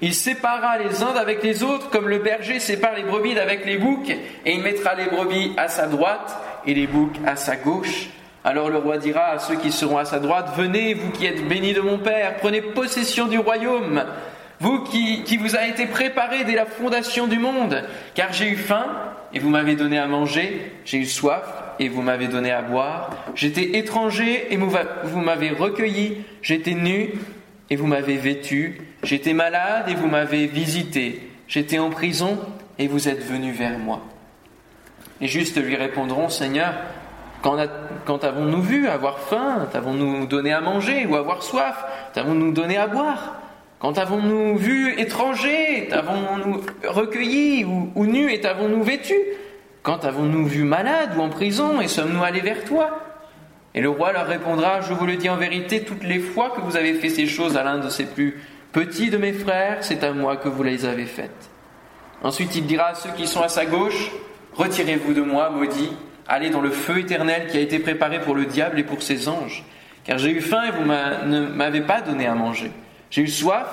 Il 0.00 0.14
séparera 0.14 0.78
les 0.78 1.02
uns 1.02 1.16
avec 1.16 1.42
les 1.42 1.64
autres, 1.64 1.90
comme 1.90 2.08
le 2.08 2.20
berger 2.20 2.60
sépare 2.60 2.94
les 2.94 3.02
brebis 3.02 3.34
d'avec 3.34 3.66
les 3.66 3.78
boucs, 3.78 4.10
et 4.10 4.52
il 4.52 4.62
mettra 4.62 4.94
les 4.94 5.06
brebis 5.06 5.54
à 5.56 5.66
sa 5.66 5.88
droite 5.88 6.36
et 6.66 6.74
les 6.74 6.86
boucs 6.86 7.16
à 7.26 7.34
sa 7.34 7.56
gauche. 7.56 8.10
Alors 8.44 8.70
le 8.70 8.78
roi 8.78 8.98
dira 8.98 9.32
à 9.32 9.38
ceux 9.40 9.56
qui 9.56 9.72
seront 9.72 9.98
à 9.98 10.04
sa 10.04 10.20
droite, 10.20 10.50
Venez, 10.56 10.94
vous 10.94 11.10
qui 11.10 11.26
êtes 11.26 11.48
bénis 11.48 11.74
de 11.74 11.80
mon 11.80 11.98
Père, 11.98 12.36
prenez 12.36 12.62
possession 12.62 13.26
du 13.26 13.40
royaume, 13.40 14.04
vous 14.60 14.84
qui, 14.84 15.24
qui 15.24 15.36
vous 15.36 15.56
a 15.56 15.66
été 15.66 15.86
préparé 15.86 16.44
dès 16.44 16.54
la 16.54 16.66
fondation 16.66 17.26
du 17.26 17.40
monde, 17.40 17.82
car 18.14 18.32
j'ai 18.32 18.48
eu 18.48 18.56
faim, 18.56 18.86
et 19.34 19.40
vous 19.40 19.50
m'avez 19.50 19.74
donné 19.74 19.98
à 19.98 20.06
manger, 20.06 20.72
j'ai 20.84 20.98
eu 20.98 21.06
soif, 21.06 21.42
et 21.78 21.88
vous 21.88 22.02
m'avez 22.02 22.28
donné 22.28 22.50
à 22.50 22.62
boire. 22.62 23.10
J'étais 23.34 23.78
étranger 23.78 24.46
et 24.50 24.56
vous 24.56 25.20
m'avez 25.20 25.50
recueilli. 25.50 26.18
J'étais 26.42 26.74
nu 26.74 27.12
et 27.70 27.76
vous 27.76 27.86
m'avez 27.86 28.16
vêtu. 28.16 28.80
J'étais 29.02 29.32
malade 29.32 29.88
et 29.88 29.94
vous 29.94 30.08
m'avez 30.08 30.46
visité. 30.46 31.22
J'étais 31.46 31.78
en 31.78 31.90
prison 31.90 32.38
et 32.78 32.88
vous 32.88 33.08
êtes 33.08 33.24
venu 33.24 33.52
vers 33.52 33.78
moi. 33.78 34.00
Les 35.20 35.28
justes 35.28 35.62
lui 35.62 35.76
répondront, 35.76 36.28
Seigneur, 36.28 36.74
quand, 37.42 38.24
avons-nous 38.24 38.62
vu 38.62 38.88
avoir 38.88 39.20
faim? 39.20 39.68
T'avons-nous 39.72 40.26
donné 40.26 40.52
à 40.52 40.60
manger 40.60 41.06
ou 41.06 41.16
avoir 41.16 41.42
soif? 41.42 41.84
T'avons-nous 42.14 42.52
donné 42.52 42.76
à 42.76 42.86
boire? 42.86 43.36
Quand 43.78 43.96
avons-nous 43.96 44.56
vu 44.56 44.98
étranger? 44.98 45.86
T'avons-nous 45.88 46.62
recueilli 46.84 47.64
ou, 47.64 47.92
ou 47.94 48.06
nu 48.06 48.32
et 48.32 48.40
t'avons-nous 48.40 48.82
vêtu? 48.82 49.14
Quand 49.88 50.04
avons-nous 50.04 50.44
vu 50.44 50.64
malade 50.64 51.12
ou 51.16 51.22
en 51.22 51.30
prison 51.30 51.80
et 51.80 51.88
sommes-nous 51.88 52.22
allés 52.22 52.42
vers 52.42 52.62
toi? 52.64 53.00
Et 53.74 53.80
le 53.80 53.88
roi 53.88 54.12
leur 54.12 54.26
répondra, 54.26 54.82
Je 54.82 54.92
vous 54.92 55.06
le 55.06 55.16
dis 55.16 55.30
en 55.30 55.38
vérité, 55.38 55.82
toutes 55.82 56.04
les 56.04 56.18
fois 56.18 56.50
que 56.50 56.60
vous 56.60 56.76
avez 56.76 56.92
fait 56.92 57.08
ces 57.08 57.24
choses 57.24 57.56
à 57.56 57.64
l'un 57.64 57.78
de 57.78 57.88
ces 57.88 58.04
plus 58.04 58.38
petits 58.72 59.08
de 59.08 59.16
mes 59.16 59.32
frères, 59.32 59.78
c'est 59.80 60.04
à 60.04 60.12
moi 60.12 60.36
que 60.36 60.50
vous 60.50 60.62
les 60.62 60.84
avez 60.84 61.06
faites. 61.06 61.48
Ensuite 62.22 62.54
il 62.54 62.66
dira 62.66 62.88
à 62.88 62.94
ceux 62.96 63.12
qui 63.16 63.26
sont 63.26 63.40
à 63.40 63.48
sa 63.48 63.64
gauche, 63.64 64.12
Retirez-vous 64.52 65.14
de 65.14 65.22
moi, 65.22 65.48
maudits, 65.48 65.96
allez 66.26 66.50
dans 66.50 66.60
le 66.60 66.70
feu 66.70 66.98
éternel 66.98 67.46
qui 67.46 67.56
a 67.56 67.60
été 67.60 67.78
préparé 67.78 68.20
pour 68.20 68.34
le 68.34 68.44
diable 68.44 68.78
et 68.78 68.84
pour 68.84 69.02
ses 69.02 69.26
anges. 69.26 69.64
Car 70.04 70.18
j'ai 70.18 70.32
eu 70.32 70.42
faim 70.42 70.64
et 70.68 70.70
vous 70.70 70.84
ne 70.84 71.46
m'avez 71.46 71.80
pas 71.80 72.02
donné 72.02 72.26
à 72.26 72.34
manger. 72.34 72.72
J'ai 73.08 73.22
eu 73.22 73.28
soif, 73.28 73.68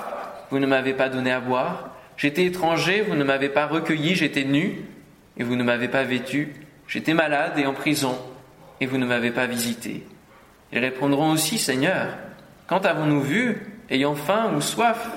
vous 0.50 0.60
ne 0.60 0.66
m'avez 0.66 0.94
pas 0.94 1.10
donné 1.10 1.30
à 1.30 1.40
boire. 1.40 1.90
J'étais 2.16 2.46
étranger, 2.46 3.04
vous 3.06 3.16
ne 3.16 3.24
m'avez 3.24 3.50
pas 3.50 3.66
recueilli, 3.66 4.14
j'étais 4.14 4.44
nu, 4.44 4.86
et 5.36 5.44
vous 5.44 5.56
ne 5.56 5.62
m'avez 5.62 5.88
pas 5.88 6.04
vêtu, 6.04 6.54
j'étais 6.88 7.14
malade 7.14 7.58
et 7.58 7.66
en 7.66 7.74
prison, 7.74 8.16
et 8.80 8.86
vous 8.86 8.98
ne 8.98 9.06
m'avez 9.06 9.30
pas 9.30 9.46
visité. 9.46 10.06
Ils 10.72 10.78
répondront 10.78 11.32
aussi, 11.32 11.58
Seigneur, 11.58 12.08
quand 12.66 12.84
avons-nous 12.86 13.20
vu, 13.20 13.80
ayant 13.90 14.14
faim 14.14 14.52
ou 14.56 14.60
soif 14.60 15.08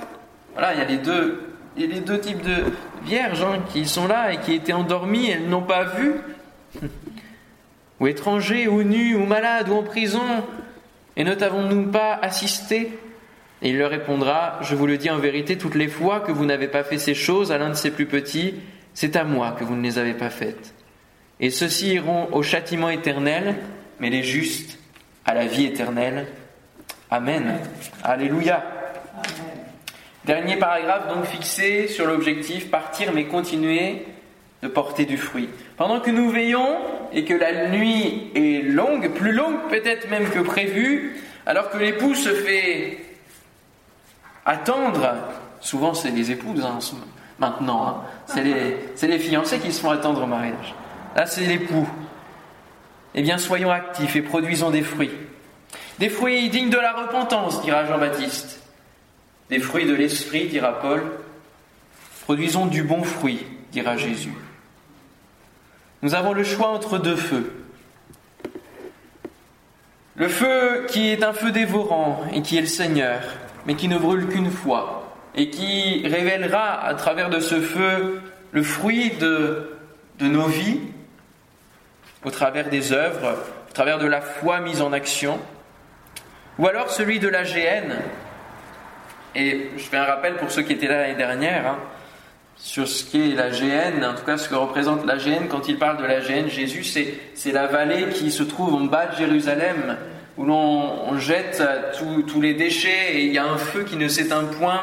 Voilà, 0.52 0.74
il 0.74 0.78
y 0.78 0.82
a 0.82 0.86
les 0.86 0.98
deux, 0.98 1.42
il 1.76 1.82
y 1.82 1.90
a 1.90 1.94
les 1.94 2.00
deux 2.00 2.20
types 2.20 2.42
de 2.42 2.64
vierges 3.04 3.42
hein, 3.42 3.60
qui 3.72 3.86
sont 3.86 4.06
là 4.06 4.32
et 4.32 4.38
qui 4.38 4.54
étaient 4.54 4.72
endormies, 4.72 5.30
elles 5.30 5.48
n'ont 5.48 5.62
pas 5.62 5.84
vu. 5.84 6.14
ou 8.00 8.06
étrangers, 8.06 8.68
ou 8.68 8.82
nus, 8.82 9.14
ou 9.14 9.26
malades, 9.26 9.68
ou 9.68 9.74
en 9.74 9.82
prison, 9.82 10.22
et 11.16 11.24
ne 11.24 11.34
t'avons-nous 11.34 11.90
pas 11.90 12.18
assisté? 12.22 12.98
Et 13.62 13.70
il 13.70 13.78
leur 13.78 13.90
répondra, 13.90 14.58
je 14.62 14.74
vous 14.74 14.86
le 14.86 14.96
dis 14.96 15.10
en 15.10 15.18
vérité, 15.18 15.58
toutes 15.58 15.74
les 15.74 15.88
fois 15.88 16.20
que 16.20 16.32
vous 16.32 16.46
n'avez 16.46 16.68
pas 16.68 16.82
fait 16.82 16.96
ces 16.96 17.14
choses 17.14 17.52
à 17.52 17.58
l'un 17.58 17.68
de 17.68 17.74
ces 17.74 17.90
plus 17.90 18.06
petits, 18.06 18.54
c'est 18.94 19.16
à 19.16 19.24
moi 19.24 19.56
que 19.58 19.64
vous 19.64 19.74
ne 19.74 19.82
les 19.82 19.98
avez 19.98 20.14
pas 20.14 20.30
faites. 20.30 20.74
Et 21.38 21.50
ceux-ci 21.50 21.94
iront 21.94 22.28
au 22.32 22.42
châtiment 22.42 22.90
éternel, 22.90 23.56
mais 23.98 24.10
les 24.10 24.22
justes 24.22 24.78
à 25.24 25.34
la 25.34 25.46
vie 25.46 25.64
éternelle. 25.64 26.26
Amen. 27.10 27.58
Alléluia. 28.04 28.62
Dernier 30.24 30.56
paragraphe 30.56 31.08
donc 31.08 31.24
fixé 31.24 31.88
sur 31.88 32.06
l'objectif 32.06 32.70
partir 32.70 33.12
mais 33.14 33.24
continuer 33.24 34.06
de 34.62 34.68
porter 34.68 35.06
du 35.06 35.16
fruit. 35.16 35.48
Pendant 35.76 36.00
que 36.00 36.10
nous 36.10 36.30
veillons 36.30 36.76
et 37.12 37.24
que 37.24 37.34
la 37.34 37.68
nuit 37.68 38.30
est 38.34 38.62
longue, 38.62 39.10
plus 39.14 39.32
longue 39.32 39.68
peut-être 39.70 40.10
même 40.10 40.28
que 40.28 40.40
prévu, 40.40 41.16
alors 41.46 41.70
que 41.70 41.78
l'époux 41.78 42.14
se 42.14 42.28
fait 42.34 42.98
attendre, 44.44 45.14
souvent 45.60 45.94
c'est 45.94 46.10
les 46.10 46.30
épouses 46.30 46.64
hein, 46.64 46.78
maintenant. 47.40 47.88
Hein. 47.88 47.96
C'est 48.26 49.06
les, 49.08 49.18
fiancés 49.18 49.58
qui 49.58 49.72
se 49.72 49.80
font 49.80 49.90
attendre 49.90 50.22
au 50.22 50.26
mariage. 50.26 50.74
Là, 51.16 51.26
c'est 51.26 51.46
l'époux. 51.46 51.88
Eh 53.14 53.22
bien, 53.22 53.38
soyons 53.38 53.70
actifs 53.70 54.14
et 54.14 54.22
produisons 54.22 54.70
des 54.70 54.82
fruits. 54.82 55.10
Des 55.98 56.08
fruits 56.08 56.48
dignes 56.48 56.70
de 56.70 56.78
la 56.78 56.92
repentance, 56.92 57.62
dira 57.62 57.84
Jean-Baptiste. 57.86 58.60
Des 59.48 59.58
fruits 59.58 59.86
de 59.86 59.94
l'esprit, 59.94 60.46
dira 60.46 60.78
Paul. 60.80 61.02
Produisons 62.22 62.66
du 62.66 62.84
bon 62.84 63.02
fruit, 63.02 63.44
dira 63.72 63.96
Jésus. 63.96 64.34
Nous 66.02 66.14
avons 66.14 66.32
le 66.32 66.44
choix 66.44 66.68
entre 66.68 66.98
deux 66.98 67.16
feux. 67.16 67.52
Le 70.14 70.28
feu 70.28 70.86
qui 70.88 71.08
est 71.08 71.24
un 71.24 71.32
feu 71.32 71.50
dévorant 71.50 72.20
et 72.32 72.42
qui 72.42 72.56
est 72.56 72.62
le 72.62 72.66
Seigneur, 72.66 73.20
mais 73.66 73.74
qui 73.74 73.88
ne 73.88 73.98
brûle 73.98 74.28
qu'une 74.28 74.50
fois, 74.50 74.99
et 75.40 75.48
qui 75.48 76.06
révélera 76.06 76.84
à 76.84 76.92
travers 76.92 77.30
de 77.30 77.40
ce 77.40 77.62
feu 77.62 78.20
le 78.52 78.62
fruit 78.62 79.08
de, 79.12 79.72
de 80.18 80.26
nos 80.26 80.44
vies, 80.44 80.80
au 82.26 82.30
travers 82.30 82.68
des 82.68 82.92
œuvres, 82.92 83.38
au 83.70 83.72
travers 83.72 83.98
de 83.98 84.06
la 84.06 84.20
foi 84.20 84.60
mise 84.60 84.82
en 84.82 84.92
action, 84.92 85.40
ou 86.58 86.68
alors 86.68 86.90
celui 86.90 87.20
de 87.20 87.28
la 87.28 87.44
GN. 87.44 87.94
Et 89.34 89.70
je 89.78 89.82
fais 89.82 89.96
un 89.96 90.04
rappel 90.04 90.34
pour 90.34 90.50
ceux 90.50 90.60
qui 90.60 90.74
étaient 90.74 90.88
là 90.88 91.00
l'année 91.00 91.14
dernière, 91.14 91.66
hein, 91.68 91.78
sur 92.58 92.86
ce 92.86 93.10
qu'est 93.10 93.34
la 93.34 93.48
GN, 93.48 94.04
en 94.04 94.14
tout 94.14 94.26
cas 94.26 94.36
ce 94.36 94.46
que 94.46 94.54
représente 94.54 95.06
la 95.06 95.16
GN. 95.16 95.48
Quand 95.48 95.68
il 95.68 95.78
parle 95.78 95.96
de 95.96 96.04
la 96.04 96.20
GN, 96.20 96.50
Jésus, 96.50 96.84
c'est 96.84 97.52
la 97.52 97.66
vallée 97.66 98.10
qui 98.10 98.30
se 98.30 98.42
trouve 98.42 98.74
en 98.74 98.84
bas 98.84 99.06
de 99.06 99.16
Jérusalem, 99.16 99.96
où 100.36 100.44
l'on 100.44 101.18
jette 101.18 101.62
tous 102.26 102.42
les 102.42 102.52
déchets 102.52 103.14
et 103.14 103.24
il 103.24 103.32
y 103.32 103.38
a 103.38 103.46
un 103.46 103.56
feu 103.56 103.84
qui 103.84 103.96
ne 103.96 104.08
s'éteint 104.08 104.44
point 104.44 104.82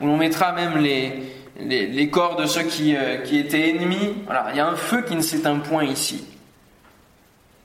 où 0.00 0.06
l'on 0.06 0.16
mettra 0.16 0.52
même 0.52 0.78
les, 0.78 2.10
corps 2.10 2.36
de 2.36 2.46
ceux 2.46 2.62
qui, 2.62 2.96
euh, 2.96 3.24
étaient 3.30 3.70
ennemis. 3.70 4.14
Il 4.52 4.56
y 4.56 4.60
a 4.60 4.66
un 4.66 4.76
feu 4.76 5.02
qui 5.02 5.16
ne 5.16 5.20
s'éteint 5.20 5.58
point 5.58 5.84
ici, 5.84 6.26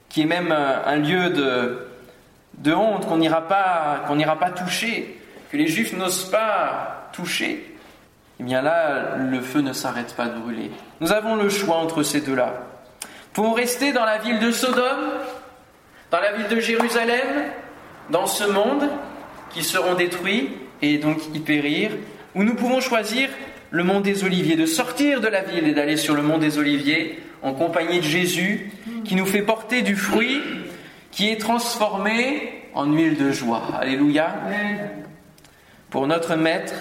qui 0.10 0.22
est 0.22 0.26
même 0.26 0.52
euh, 0.52 0.86
un 0.86 0.98
lieu 0.98 1.30
de, 1.30 2.74
honte 2.74 3.08
qu'on 3.08 3.18
n'ira 3.18 3.48
pas, 3.48 4.04
qu'on 4.08 4.18
pas 4.18 4.52
toucher, 4.52 5.20
que 5.52 5.58
les 5.58 5.68
Juifs 5.68 5.94
n'osent 5.94 6.30
pas 6.30 7.10
toucher. 7.12 7.68
Eh 8.40 8.44
bien 8.44 8.62
là, 8.62 9.18
le 9.18 9.40
feu 9.42 9.62
ne 9.62 9.74
s'arrête 9.74 10.16
pas 10.16 10.28
de 10.28 10.40
brûler. 10.40 10.72
Nous 11.00 11.12
avons 11.12 11.36
le 11.36 11.50
choix 11.50 11.76
entre 11.76 12.02
ces 12.02 12.22
deux-là. 12.22 12.54
Pour 13.34 13.56
rester 13.56 13.94
dans 13.94 14.04
la 14.04 14.18
ville 14.18 14.40
de 14.40 14.52
Sodome, 14.52 15.12
dans 16.10 16.20
la 16.20 16.34
ville 16.34 16.48
de 16.48 16.60
Jérusalem, 16.60 17.52
dans 18.10 18.28
ce 18.28 18.44
monde 18.44 18.90
qui 19.52 19.64
seront 19.64 19.94
détruits 19.94 20.50
et 20.82 20.98
donc 20.98 21.20
y 21.34 21.40
périr, 21.40 21.92
où 22.36 22.44
nous 22.44 22.56
pouvons 22.56 22.82
choisir 22.82 23.30
le 23.72 23.84
mont 23.84 24.02
des 24.02 24.24
Oliviers, 24.24 24.56
de 24.56 24.66
sortir 24.66 25.22
de 25.22 25.28
la 25.28 25.42
ville 25.42 25.68
et 25.68 25.74
d'aller 25.74 25.98
sur 25.98 26.14
le 26.14 26.22
mont 26.22 26.38
des 26.38 26.58
Oliviers 26.58 27.20
en 27.42 27.54
compagnie 27.54 28.00
de 28.00 28.06
Jésus, 28.06 28.72
qui 29.04 29.16
nous 29.16 29.26
fait 29.26 29.42
porter 29.42 29.82
du 29.82 29.96
fruit 29.96 30.42
qui 31.12 31.30
est 31.30 31.40
transformé 31.40 32.64
en 32.74 32.86
huile 32.92 33.18
de 33.18 33.32
joie. 33.32 33.64
Alléluia. 33.80 34.34
Pour 35.90 36.08
notre 36.08 36.36
Maître, 36.36 36.74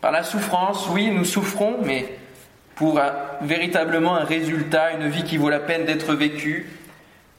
par 0.00 0.12
la 0.12 0.22
souffrance, 0.22 0.88
oui, 0.90 1.10
nous 1.10 1.24
souffrons, 1.24 1.78
mais 1.84 2.06
pour 2.74 3.00
véritablement 3.40 4.16
un 4.16 4.24
résultat, 4.24 4.92
une 4.92 5.08
vie 5.08 5.24
qui 5.24 5.36
vaut 5.36 5.50
la 5.50 5.60
peine 5.60 5.84
d'être 5.84 6.14
vécue. 6.14 6.70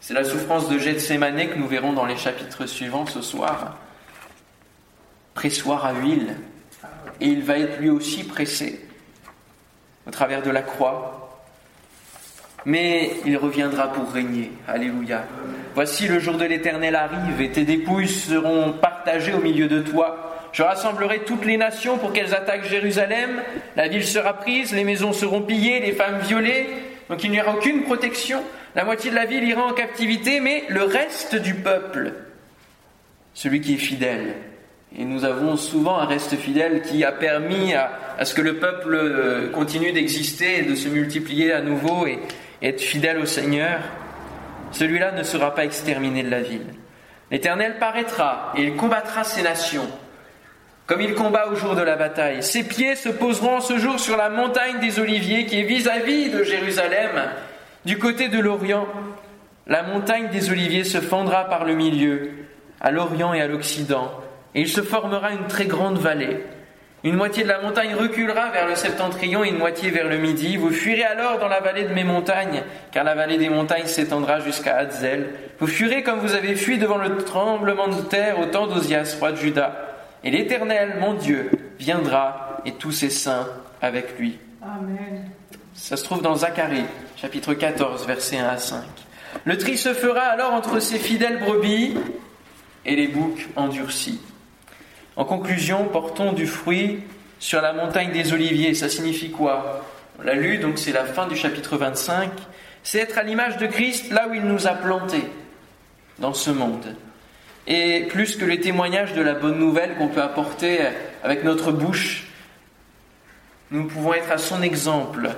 C'est 0.01 0.13
la 0.13 0.23
souffrance 0.23 0.69
de 0.69 0.77
Gethsemane 0.77 1.47
que 1.49 1.57
nous 1.57 1.67
verrons 1.67 1.93
dans 1.93 2.05
les 2.05 2.17
chapitres 2.17 2.65
suivants 2.65 3.05
ce 3.05 3.21
soir. 3.21 3.77
Pressoir 5.33 5.85
à 5.85 5.93
huile, 5.93 6.35
et 7.21 7.27
il 7.27 7.43
va 7.43 7.57
être 7.57 7.79
lui 7.79 7.89
aussi 7.89 8.23
pressé 8.23 8.79
au 10.07 10.11
travers 10.11 10.41
de 10.41 10.49
la 10.49 10.61
croix. 10.61 11.15
mais 12.65 13.11
il 13.25 13.37
reviendra 13.37 13.93
pour 13.93 14.11
régner. 14.11 14.51
Alléluia. 14.67 15.23
Voici 15.75 16.07
le 16.07 16.19
jour 16.19 16.35
de 16.35 16.43
l'Éternel 16.43 16.95
arrive 16.95 17.39
et 17.39 17.51
tes 17.51 17.63
dépouilles 17.63 18.09
seront 18.09 18.73
partagées 18.73 19.33
au 19.33 19.39
milieu 19.39 19.67
de 19.67 19.81
toi. 19.81 20.49
Je 20.51 20.63
rassemblerai 20.63 21.19
toutes 21.19 21.45
les 21.45 21.55
nations 21.57 21.97
pour 21.97 22.11
qu'elles 22.11 22.35
attaquent 22.35 22.65
Jérusalem. 22.65 23.41
La 23.77 23.87
ville 23.87 24.03
sera 24.03 24.33
prise, 24.33 24.73
les 24.73 24.83
maisons 24.83 25.13
seront 25.13 25.41
pillées, 25.41 25.79
les 25.79 25.93
femmes 25.93 26.19
violées. 26.19 26.67
Donc 27.09 27.23
il 27.23 27.31
n'y 27.31 27.39
aura 27.39 27.55
aucune 27.55 27.83
protection. 27.83 28.43
La 28.75 28.83
moitié 28.83 29.09
de 29.09 29.15
la 29.15 29.25
ville 29.25 29.43
ira 29.43 29.63
en 29.63 29.73
captivité, 29.73 30.39
mais 30.39 30.63
le 30.69 30.83
reste 30.83 31.35
du 31.35 31.55
peuple, 31.55 32.13
celui 33.33 33.61
qui 33.61 33.75
est 33.75 33.77
fidèle, 33.77 34.35
et 34.97 35.05
nous 35.05 35.23
avons 35.23 35.55
souvent 35.55 35.99
un 35.99 36.05
reste 36.05 36.35
fidèle 36.35 36.81
qui 36.81 37.03
a 37.03 37.11
permis 37.11 37.73
à, 37.73 38.25
ce 38.25 38.33
que 38.33 38.41
le 38.41 38.57
peuple 38.57 38.95
euh, 38.95 39.49
continue 39.49 39.91
d'exister 39.91 40.59
et 40.59 40.61
de 40.63 40.75
se 40.75 40.89
multiplier 40.89 41.53
à 41.53 41.61
nouveau 41.61 42.07
et, 42.07 42.19
être 42.61 42.81
fidèle 42.81 43.19
au 43.19 43.25
Seigneur. 43.25 43.79
Celui-là 44.73 45.13
ne 45.13 45.23
sera 45.23 45.55
pas 45.55 45.63
exterminé 45.63 46.23
de 46.23 46.29
la 46.29 46.41
ville. 46.41 46.65
L'Éternel 47.31 47.77
paraîtra 47.79 48.51
et 48.57 48.63
il 48.63 48.75
combattra 48.75 49.23
ces 49.23 49.43
nations 49.43 49.87
comme 50.89 51.01
il 51.01 51.13
combat 51.13 51.49
au 51.51 51.55
jour 51.55 51.75
de 51.75 51.83
la 51.83 51.95
bataille. 51.95 52.41
Ses 52.41 52.63
pieds 52.63 52.95
se 52.95 53.09
poseront 53.09 53.61
ce 53.61 53.77
jour 53.77 53.99
sur 53.99 54.17
la 54.17 54.31
montagne 54.31 54.79
des 54.79 54.99
Oliviers 54.99 55.45
qui 55.45 55.59
est 55.59 55.63
vis-à-vis 55.63 56.31
de 56.31 56.43
Jérusalem, 56.43 57.11
du 57.85 57.99
côté 57.99 58.27
de 58.27 58.39
l'Orient. 58.39 58.87
La 59.67 59.83
montagne 59.83 60.29
des 60.31 60.49
Oliviers 60.49 60.83
se 60.83 60.97
fendra 60.97 61.45
par 61.45 61.63
le 61.63 61.75
milieu, 61.75 62.31
à 62.81 62.89
l'Orient 62.89 63.35
et 63.35 63.41
à 63.41 63.45
l'Occident, 63.45 64.18
et 64.55 64.61
il 64.61 64.67
se 64.67 64.81
formera 64.81 65.31
une 65.31 65.47
très 65.47 65.65
grande 65.65 65.97
vallée. 65.97 66.43
Une 67.03 67.15
moitié 67.15 67.43
de 67.43 67.47
la 67.47 67.61
montagne 67.61 67.95
reculera 67.95 68.49
vers 68.49 68.67
le 68.67 68.75
septentrion 68.75 69.45
et 69.45 69.49
une 69.49 69.57
moitié 69.57 69.89
vers 69.89 70.09
le 70.09 70.17
midi. 70.17 70.57
Vous 70.57 70.71
fuirez 70.71 71.05
alors 71.05 71.39
dans 71.39 71.47
la 71.47 71.61
vallée 71.61 71.83
de 71.83 71.93
mes 71.93 72.03
montagnes, 72.03 72.61
car 72.91 73.05
la 73.05 73.15
vallée 73.15 73.37
des 73.37 73.47
montagnes 73.47 73.85
s'étendra 73.85 74.41
jusqu'à 74.41 74.75
Hadzel. 74.75 75.29
Vous 75.59 75.67
fuirez 75.67 76.03
comme 76.03 76.19
vous 76.19 76.33
avez 76.33 76.55
fui 76.55 76.77
devant 76.77 76.97
le 76.97 77.17
tremblement 77.17 77.87
de 77.87 78.01
terre 78.01 78.37
au 78.39 78.47
temps 78.47 78.67
d'Ozias, 78.67 79.15
roi 79.17 79.31
de 79.31 79.37
Juda. 79.37 79.77
Et 80.25 80.31
l'Éternel, 80.31 80.97
mon 80.99 81.13
Dieu, 81.13 81.49
viendra 81.79 82.61
et 82.65 82.73
tous 82.73 82.91
ses 82.91 83.09
saints 83.09 83.47
avec 83.81 84.19
lui. 84.19 84.37
Amen. 84.61 85.23
Ça 85.73 85.95
se 85.95 86.03
trouve 86.03 86.21
dans 86.21 86.35
Zacharie, 86.35 86.83
chapitre 87.15 87.53
14, 87.53 88.05
versets 88.05 88.39
1 88.39 88.45
à 88.45 88.57
5. 88.57 88.83
Le 89.45 89.57
tri 89.57 89.77
se 89.77 89.93
fera 89.93 90.23
alors 90.23 90.53
entre 90.53 90.81
ces 90.81 90.99
fidèles 90.99 91.39
brebis 91.39 91.95
et 92.85 92.97
les 92.97 93.07
boucs 93.07 93.47
endurcis. 93.55 94.19
En 95.19 95.25
conclusion, 95.25 95.83
portons 95.83 96.31
du 96.31 96.47
fruit 96.47 97.03
sur 97.39 97.61
la 97.61 97.73
montagne 97.73 98.13
des 98.13 98.31
oliviers. 98.31 98.73
Ça 98.73 98.87
signifie 98.87 99.31
quoi? 99.31 99.85
On 100.17 100.21
l'a 100.21 100.33
lu, 100.33 100.59
donc 100.59 100.79
c'est 100.79 100.93
la 100.93 101.03
fin 101.03 101.27
du 101.27 101.35
chapitre 101.35 101.75
25. 101.75 102.29
C'est 102.83 102.99
être 102.99 103.17
à 103.17 103.23
l'image 103.23 103.57
de 103.57 103.67
Christ 103.67 104.11
là 104.11 104.29
où 104.29 104.33
il 104.33 104.43
nous 104.43 104.65
a 104.65 104.71
plantés, 104.71 105.25
dans 106.19 106.33
ce 106.33 106.51
monde. 106.51 106.95
Et 107.67 108.05
plus 108.09 108.37
que 108.37 108.45
les 108.45 108.61
témoignages 108.61 109.13
de 109.13 109.21
la 109.21 109.33
bonne 109.33 109.59
nouvelle 109.59 109.95
qu'on 109.95 110.07
peut 110.07 110.21
apporter 110.21 110.79
avec 111.21 111.43
notre 111.43 111.73
bouche, 111.73 112.25
nous 113.71 113.87
pouvons 113.87 114.13
être 114.13 114.31
à 114.31 114.37
son 114.37 114.61
exemple, 114.61 115.31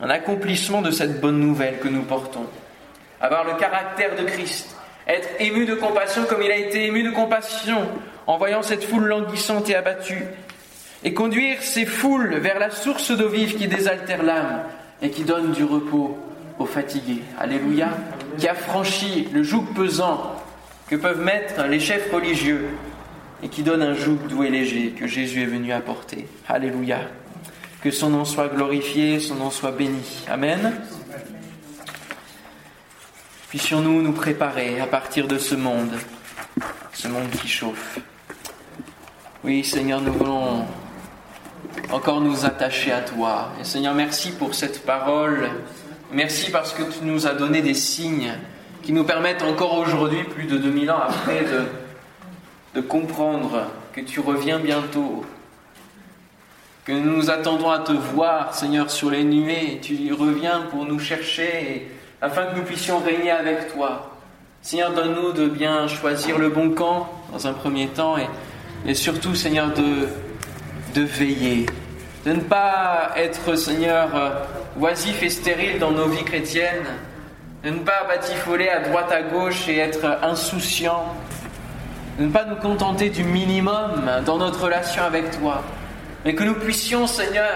un 0.00 0.08
accomplissement 0.08 0.80
de 0.80 0.90
cette 0.90 1.20
bonne 1.20 1.40
nouvelle 1.40 1.78
que 1.80 1.88
nous 1.88 2.04
portons. 2.04 2.46
Avoir 3.20 3.44
le 3.44 3.52
caractère 3.60 4.16
de 4.16 4.22
Christ, 4.22 4.75
être 5.06 5.28
ému 5.38 5.66
de 5.66 5.74
compassion 5.74 6.24
comme 6.24 6.42
il 6.42 6.50
a 6.50 6.56
été 6.56 6.86
ému 6.86 7.02
de 7.02 7.10
compassion 7.10 7.88
en 8.26 8.38
voyant 8.38 8.62
cette 8.62 8.84
foule 8.84 9.06
languissante 9.06 9.70
et 9.70 9.76
abattue, 9.76 10.24
et 11.04 11.14
conduire 11.14 11.62
ces 11.62 11.86
foules 11.86 12.36
vers 12.36 12.58
la 12.58 12.70
source 12.70 13.12
d'eau 13.12 13.28
vive 13.28 13.56
qui 13.56 13.68
désaltère 13.68 14.22
l'âme 14.22 14.62
et 15.02 15.10
qui 15.10 15.22
donne 15.22 15.52
du 15.52 15.64
repos 15.64 16.18
aux 16.58 16.66
fatigués. 16.66 17.22
Alléluia, 17.38 17.90
qui 18.38 18.48
a 18.48 18.54
franchi 18.54 19.28
le 19.32 19.42
joug 19.42 19.66
pesant 19.74 20.34
que 20.88 20.96
peuvent 20.96 21.22
mettre 21.22 21.64
les 21.66 21.80
chefs 21.80 22.10
religieux 22.12 22.68
et 23.42 23.48
qui 23.48 23.62
donne 23.62 23.82
un 23.82 23.94
joug 23.94 24.18
doux 24.28 24.42
et 24.42 24.50
léger 24.50 24.90
que 24.90 25.06
Jésus 25.06 25.42
est 25.42 25.46
venu 25.46 25.72
apporter. 25.72 26.26
Alléluia. 26.48 27.00
Que 27.82 27.90
son 27.90 28.10
nom 28.10 28.24
soit 28.24 28.48
glorifié, 28.48 29.20
son 29.20 29.36
nom 29.36 29.50
soit 29.50 29.72
béni. 29.72 30.24
Amen. 30.28 30.72
Puissions-nous 33.48 34.02
nous 34.02 34.12
préparer 34.12 34.80
à 34.80 34.88
partir 34.88 35.28
de 35.28 35.38
ce 35.38 35.54
monde, 35.54 35.92
ce 36.92 37.06
monde 37.06 37.30
qui 37.30 37.46
chauffe. 37.46 38.00
Oui, 39.44 39.62
Seigneur, 39.62 40.00
nous 40.00 40.12
voulons 40.12 40.66
encore 41.92 42.20
nous 42.20 42.44
attacher 42.44 42.90
à 42.90 43.02
toi. 43.02 43.52
Et 43.60 43.64
Seigneur, 43.64 43.94
merci 43.94 44.32
pour 44.32 44.56
cette 44.56 44.84
parole. 44.84 45.48
Merci 46.10 46.50
parce 46.50 46.72
que 46.72 46.82
tu 46.82 47.04
nous 47.04 47.28
as 47.28 47.34
donné 47.34 47.62
des 47.62 47.74
signes 47.74 48.32
qui 48.82 48.92
nous 48.92 49.04
permettent 49.04 49.42
encore 49.42 49.78
aujourd'hui, 49.78 50.24
plus 50.24 50.46
de 50.46 50.58
2000 50.58 50.90
ans 50.90 51.02
après, 51.08 51.44
de, 52.74 52.80
comprendre 52.80 53.68
que 53.92 54.00
tu 54.00 54.18
reviens 54.18 54.58
bientôt, 54.58 55.24
que 56.84 56.92
nous 56.92 57.16
nous 57.16 57.30
attendons 57.30 57.70
à 57.70 57.78
te 57.78 57.92
voir, 57.92 58.54
Seigneur, 58.54 58.90
sur 58.90 59.10
les 59.10 59.22
nuées. 59.22 59.78
Tu 59.80 60.12
reviens 60.12 60.62
pour 60.62 60.84
nous 60.84 60.98
chercher 60.98 61.88
afin 62.20 62.46
que 62.46 62.56
nous 62.56 62.62
puissions 62.62 62.98
régner 62.98 63.30
avec 63.30 63.72
toi. 63.72 64.10
Seigneur, 64.62 64.92
donne-nous 64.92 65.32
de 65.32 65.46
bien 65.46 65.86
choisir 65.86 66.38
le 66.38 66.48
bon 66.48 66.70
camp 66.70 67.08
dans 67.32 67.46
un 67.46 67.52
premier 67.52 67.88
temps 67.88 68.16
et, 68.18 68.26
et 68.86 68.94
surtout, 68.94 69.34
Seigneur, 69.34 69.72
de, 69.72 70.08
de 70.94 71.02
veiller, 71.02 71.66
de 72.24 72.32
ne 72.32 72.40
pas 72.40 73.12
être, 73.16 73.54
Seigneur, 73.54 74.08
oisif 74.80 75.22
et 75.22 75.30
stérile 75.30 75.78
dans 75.78 75.92
nos 75.92 76.08
vies 76.08 76.24
chrétiennes, 76.24 76.86
de 77.62 77.70
ne 77.70 77.78
pas 77.78 78.04
batifoler 78.08 78.68
à 78.68 78.80
droite 78.80 79.12
à 79.12 79.22
gauche 79.22 79.68
et 79.68 79.78
être 79.78 80.18
insouciant, 80.22 81.04
de 82.18 82.24
ne 82.24 82.30
pas 82.30 82.44
nous 82.44 82.56
contenter 82.56 83.10
du 83.10 83.24
minimum 83.24 84.10
dans 84.24 84.38
notre 84.38 84.64
relation 84.64 85.02
avec 85.02 85.38
toi, 85.38 85.62
mais 86.24 86.34
que 86.34 86.44
nous 86.44 86.54
puissions, 86.54 87.06
Seigneur, 87.06 87.52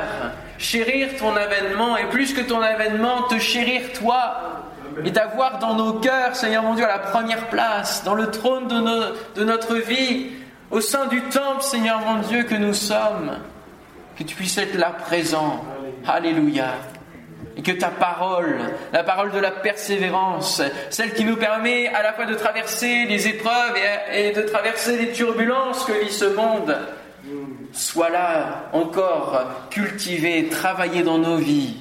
chérir 0.61 1.17
ton 1.19 1.35
avènement 1.35 1.97
et 1.97 2.05
plus 2.05 2.33
que 2.35 2.43
ton 2.43 2.61
avènement, 2.61 3.23
te 3.23 3.39
chérir 3.39 3.93
toi. 3.95 4.67
Et 5.05 5.13
t'avoir 5.13 5.59
dans 5.59 5.75
nos 5.75 5.95
cœurs, 5.95 6.37
Seigneur 6.37 6.63
mon 6.63 6.75
Dieu, 6.75 6.85
à 6.85 6.89
la 6.89 6.99
première 6.99 7.49
place, 7.49 8.05
dans 8.05 8.15
le 8.15 8.31
trône 8.31 8.69
de 8.69 9.45
notre 9.45 9.77
vie, 9.77 10.27
au 10.71 10.81
sein 10.81 11.07
du 11.07 11.23
temple, 11.23 11.63
Seigneur 11.63 12.01
mon 12.01 12.21
Dieu, 12.21 12.43
que 12.43 12.55
nous 12.55 12.75
sommes, 12.75 13.39
que 14.17 14.23
tu 14.23 14.37
puisses 14.37 14.59
être 14.59 14.75
là 14.75 14.91
présent. 14.91 15.65
Alléluia. 16.07 16.75
Et 17.57 17.63
que 17.63 17.73
ta 17.73 17.89
parole, 17.89 18.59
la 18.93 19.03
parole 19.03 19.33
de 19.33 19.39
la 19.39 19.51
persévérance, 19.51 20.63
celle 20.91 21.15
qui 21.15 21.25
nous 21.25 21.37
permet 21.37 21.89
à 21.89 22.03
la 22.03 22.13
fois 22.13 22.27
de 22.27 22.35
traverser 22.35 23.07
les 23.07 23.27
épreuves 23.27 23.75
et, 24.13 24.33
de 24.33 24.43
traverser 24.43 24.97
les 24.97 25.13
turbulences 25.13 25.85
que 25.85 25.93
vit 25.93 26.13
ce 26.13 26.27
monde, 26.27 26.77
soit 27.73 28.11
là 28.11 28.69
encore 28.73 29.69
cultivée, 29.71 30.49
travaillée 30.49 31.03
dans 31.03 31.19
nos 31.19 31.37
vies, 31.37 31.77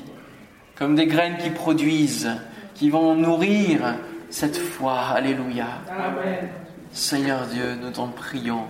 comme 0.75 0.95
des 0.95 1.07
graines 1.07 1.37
qui 1.37 1.49
produisent, 1.49 2.29
qui 2.75 2.89
vont 2.89 3.15
nourrir 3.15 3.95
cette 4.29 4.57
foi. 4.57 4.99
Alléluia. 5.15 5.67
Seigneur 6.91 7.45
Dieu, 7.47 7.75
nous 7.81 7.91
t'en 7.91 8.07
prions. 8.07 8.65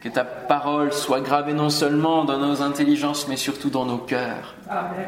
Que 0.00 0.08
ta 0.08 0.24
parole 0.24 0.92
soit 0.92 1.20
gravée 1.20 1.54
non 1.54 1.70
seulement 1.70 2.24
dans 2.24 2.38
nos 2.38 2.62
intelligences, 2.62 3.26
mais 3.28 3.36
surtout 3.36 3.70
dans 3.70 3.86
nos 3.86 3.98
cœurs. 3.98 4.54
Amen 4.68 5.06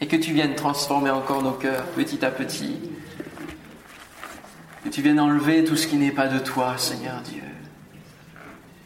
et 0.00 0.06
que 0.06 0.16
tu 0.16 0.32
viennes 0.32 0.54
transformer 0.54 1.10
encore 1.10 1.42
nos 1.42 1.52
cœurs 1.52 1.84
petit 1.96 2.24
à 2.24 2.30
petit. 2.30 2.78
Que 4.84 4.90
tu 4.90 5.00
viennes 5.00 5.18
enlever 5.18 5.64
tout 5.64 5.76
ce 5.76 5.86
qui 5.86 5.96
n'est 5.96 6.10
pas 6.10 6.28
de 6.28 6.38
toi, 6.38 6.74
Seigneur 6.76 7.22
Dieu. 7.22 7.42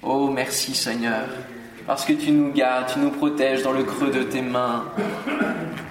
Oh, 0.03 0.31
merci 0.31 0.75
Seigneur, 0.75 1.27
parce 1.87 2.05
que 2.05 2.13
tu 2.13 2.31
nous 2.31 2.53
gardes, 2.53 2.87
tu 2.93 3.01
nous 3.01 3.11
protèges 3.11 3.63
dans 3.63 3.73
le 3.73 3.83
creux 3.83 4.11
de 4.11 4.23
tes 4.23 4.43
mains. 4.43 4.85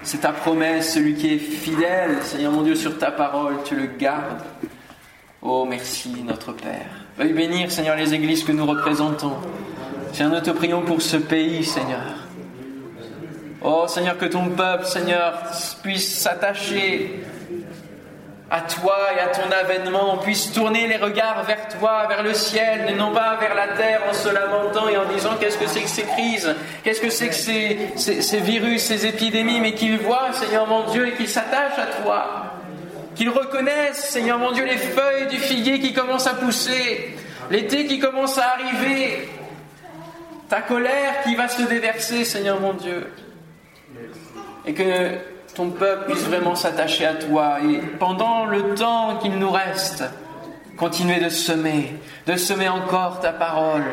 C'est 0.04 0.22
ta 0.22 0.32
promesse, 0.32 0.94
celui 0.94 1.16
qui 1.16 1.34
est 1.34 1.38
fidèle, 1.38 2.24
Seigneur 2.24 2.52
mon 2.52 2.62
Dieu, 2.62 2.76
sur 2.76 2.98
ta 2.98 3.12
parole, 3.12 3.56
tu 3.66 3.76
le 3.76 3.88
gardes. 3.88 4.44
Oh, 5.42 5.66
merci 5.70 6.24
notre 6.26 6.54
Père. 6.54 6.88
Veuille 7.18 7.34
bénir, 7.34 7.72
Seigneur, 7.72 7.96
les 7.96 8.14
églises 8.14 8.44
que 8.44 8.52
nous 8.52 8.66
représentons. 8.66 9.36
Seigneur, 10.14 10.34
nous 10.34 10.42
te 10.42 10.52
prions 10.52 10.82
pour 10.82 11.02
ce 11.02 11.18
pays, 11.18 11.64
Seigneur. 11.66 12.28
Oh 13.62 13.86
Seigneur, 13.88 14.18
que 14.18 14.26
ton 14.26 14.50
peuple, 14.50 14.86
Seigneur, 14.86 15.34
puisse 15.84 16.20
s'attacher 16.20 17.24
à 18.50 18.62
toi 18.62 18.98
et 19.16 19.20
à 19.20 19.28
ton 19.28 19.52
avènement, 19.52 20.18
puisse 20.18 20.52
tourner 20.54 20.88
les 20.88 20.96
regards 20.96 21.44
vers 21.44 21.68
toi, 21.68 22.06
vers 22.08 22.24
le 22.24 22.34
ciel, 22.34 22.96
non 22.96 23.12
pas 23.12 23.36
vers 23.36 23.54
la 23.54 23.70
terre 23.70 24.02
en 24.10 24.14
se 24.14 24.30
lamentant 24.30 24.88
et 24.88 24.98
en 24.98 25.06
disant 25.06 25.36
qu'est-ce 25.40 25.58
que 25.58 25.68
c'est 25.68 25.82
que 25.82 25.90
ces 25.90 26.04
crises, 26.04 26.56
qu'est-ce 26.84 27.02
que 27.02 27.10
c'est 27.10 27.28
que 27.28 27.36
ces, 27.36 28.22
ces, 28.22 28.40
virus, 28.40 28.84
ces 28.84 29.06
épidémies, 29.06 29.60
mais 29.60 29.74
qu'ils 29.74 29.98
voient, 29.98 30.32
Seigneur 30.32 30.66
mon 30.66 30.90
Dieu, 30.92 31.08
et 31.08 31.14
qu'ils 31.14 31.28
s'attachent 31.28 31.80
à 31.80 32.02
toi. 32.02 32.54
Qu'ils 33.16 33.30
reconnaissent, 33.30 34.12
Seigneur 34.12 34.38
mon 34.38 34.52
Dieu, 34.54 34.64
les 34.64 34.78
feuilles 34.78 35.28
du 35.28 35.38
figuier 35.38 35.80
qui 35.80 35.92
commencent 35.92 36.28
à 36.28 36.36
pousser, 36.36 37.16
l'été 37.52 37.86
qui 37.86 38.00
commence 38.00 38.38
à 38.38 38.54
arriver, 38.54 39.28
ta 40.48 40.62
colère 40.62 41.24
qui 41.24 41.36
va 41.36 41.50
se 41.50 41.64
déverser, 41.64 42.24
Seigneur 42.24 42.62
mon 42.62 42.74
Dieu. 42.74 43.12
et 44.66 44.74
que 44.74 45.18
ton 45.58 45.72
peuple 45.72 46.12
puisse 46.12 46.24
vraiment 46.24 46.54
s'attacher 46.54 47.08
à 47.08 47.16
toi 47.16 47.58
et 47.68 47.80
pendant 47.98 48.46
le 48.46 48.76
temps 48.76 49.18
qu'il 49.18 49.40
nous 49.40 49.50
reste, 49.50 50.04
continuer 50.78 51.20
de 51.20 51.30
semer, 51.30 51.96
de 52.28 52.36
semer 52.36 52.70
encore 52.70 53.20
ta 53.22 53.34
parole, 53.34 53.84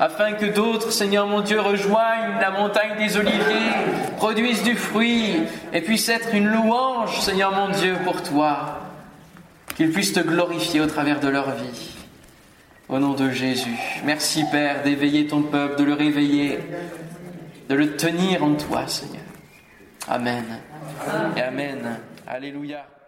afin 0.00 0.32
que 0.32 0.46
d'autres, 0.46 0.90
Seigneur 0.90 1.26
mon 1.26 1.42
Dieu, 1.42 1.60
rejoignent 1.60 2.40
la 2.40 2.50
montagne 2.50 2.96
des 2.96 3.18
oliviers, 3.18 3.72
produisent 4.16 4.62
du 4.62 4.74
fruit 4.74 5.42
et 5.74 5.82
puissent 5.82 6.08
être 6.08 6.34
une 6.34 6.48
louange, 6.48 7.20
Seigneur 7.20 7.52
mon 7.52 7.68
Dieu, 7.68 7.94
pour 8.04 8.22
toi, 8.22 8.80
qu'ils 9.76 9.92
puissent 9.92 10.14
te 10.14 10.20
glorifier 10.20 10.80
au 10.80 10.86
travers 10.86 11.20
de 11.20 11.28
leur 11.28 11.50
vie. 11.50 11.90
Au 12.88 12.98
nom 12.98 13.12
de 13.12 13.30
Jésus. 13.30 13.78
Merci 14.06 14.44
Père 14.50 14.82
d'éveiller 14.82 15.26
ton 15.26 15.42
peuple, 15.42 15.78
de 15.78 15.84
le 15.84 15.92
réveiller, 15.92 16.58
de 17.68 17.74
le 17.74 17.96
tenir 17.96 18.42
en 18.42 18.54
toi, 18.54 18.86
Seigneur. 18.86 19.20
Amen. 20.08 20.44
Amen. 21.08 21.98
Alléluia. 22.26 23.01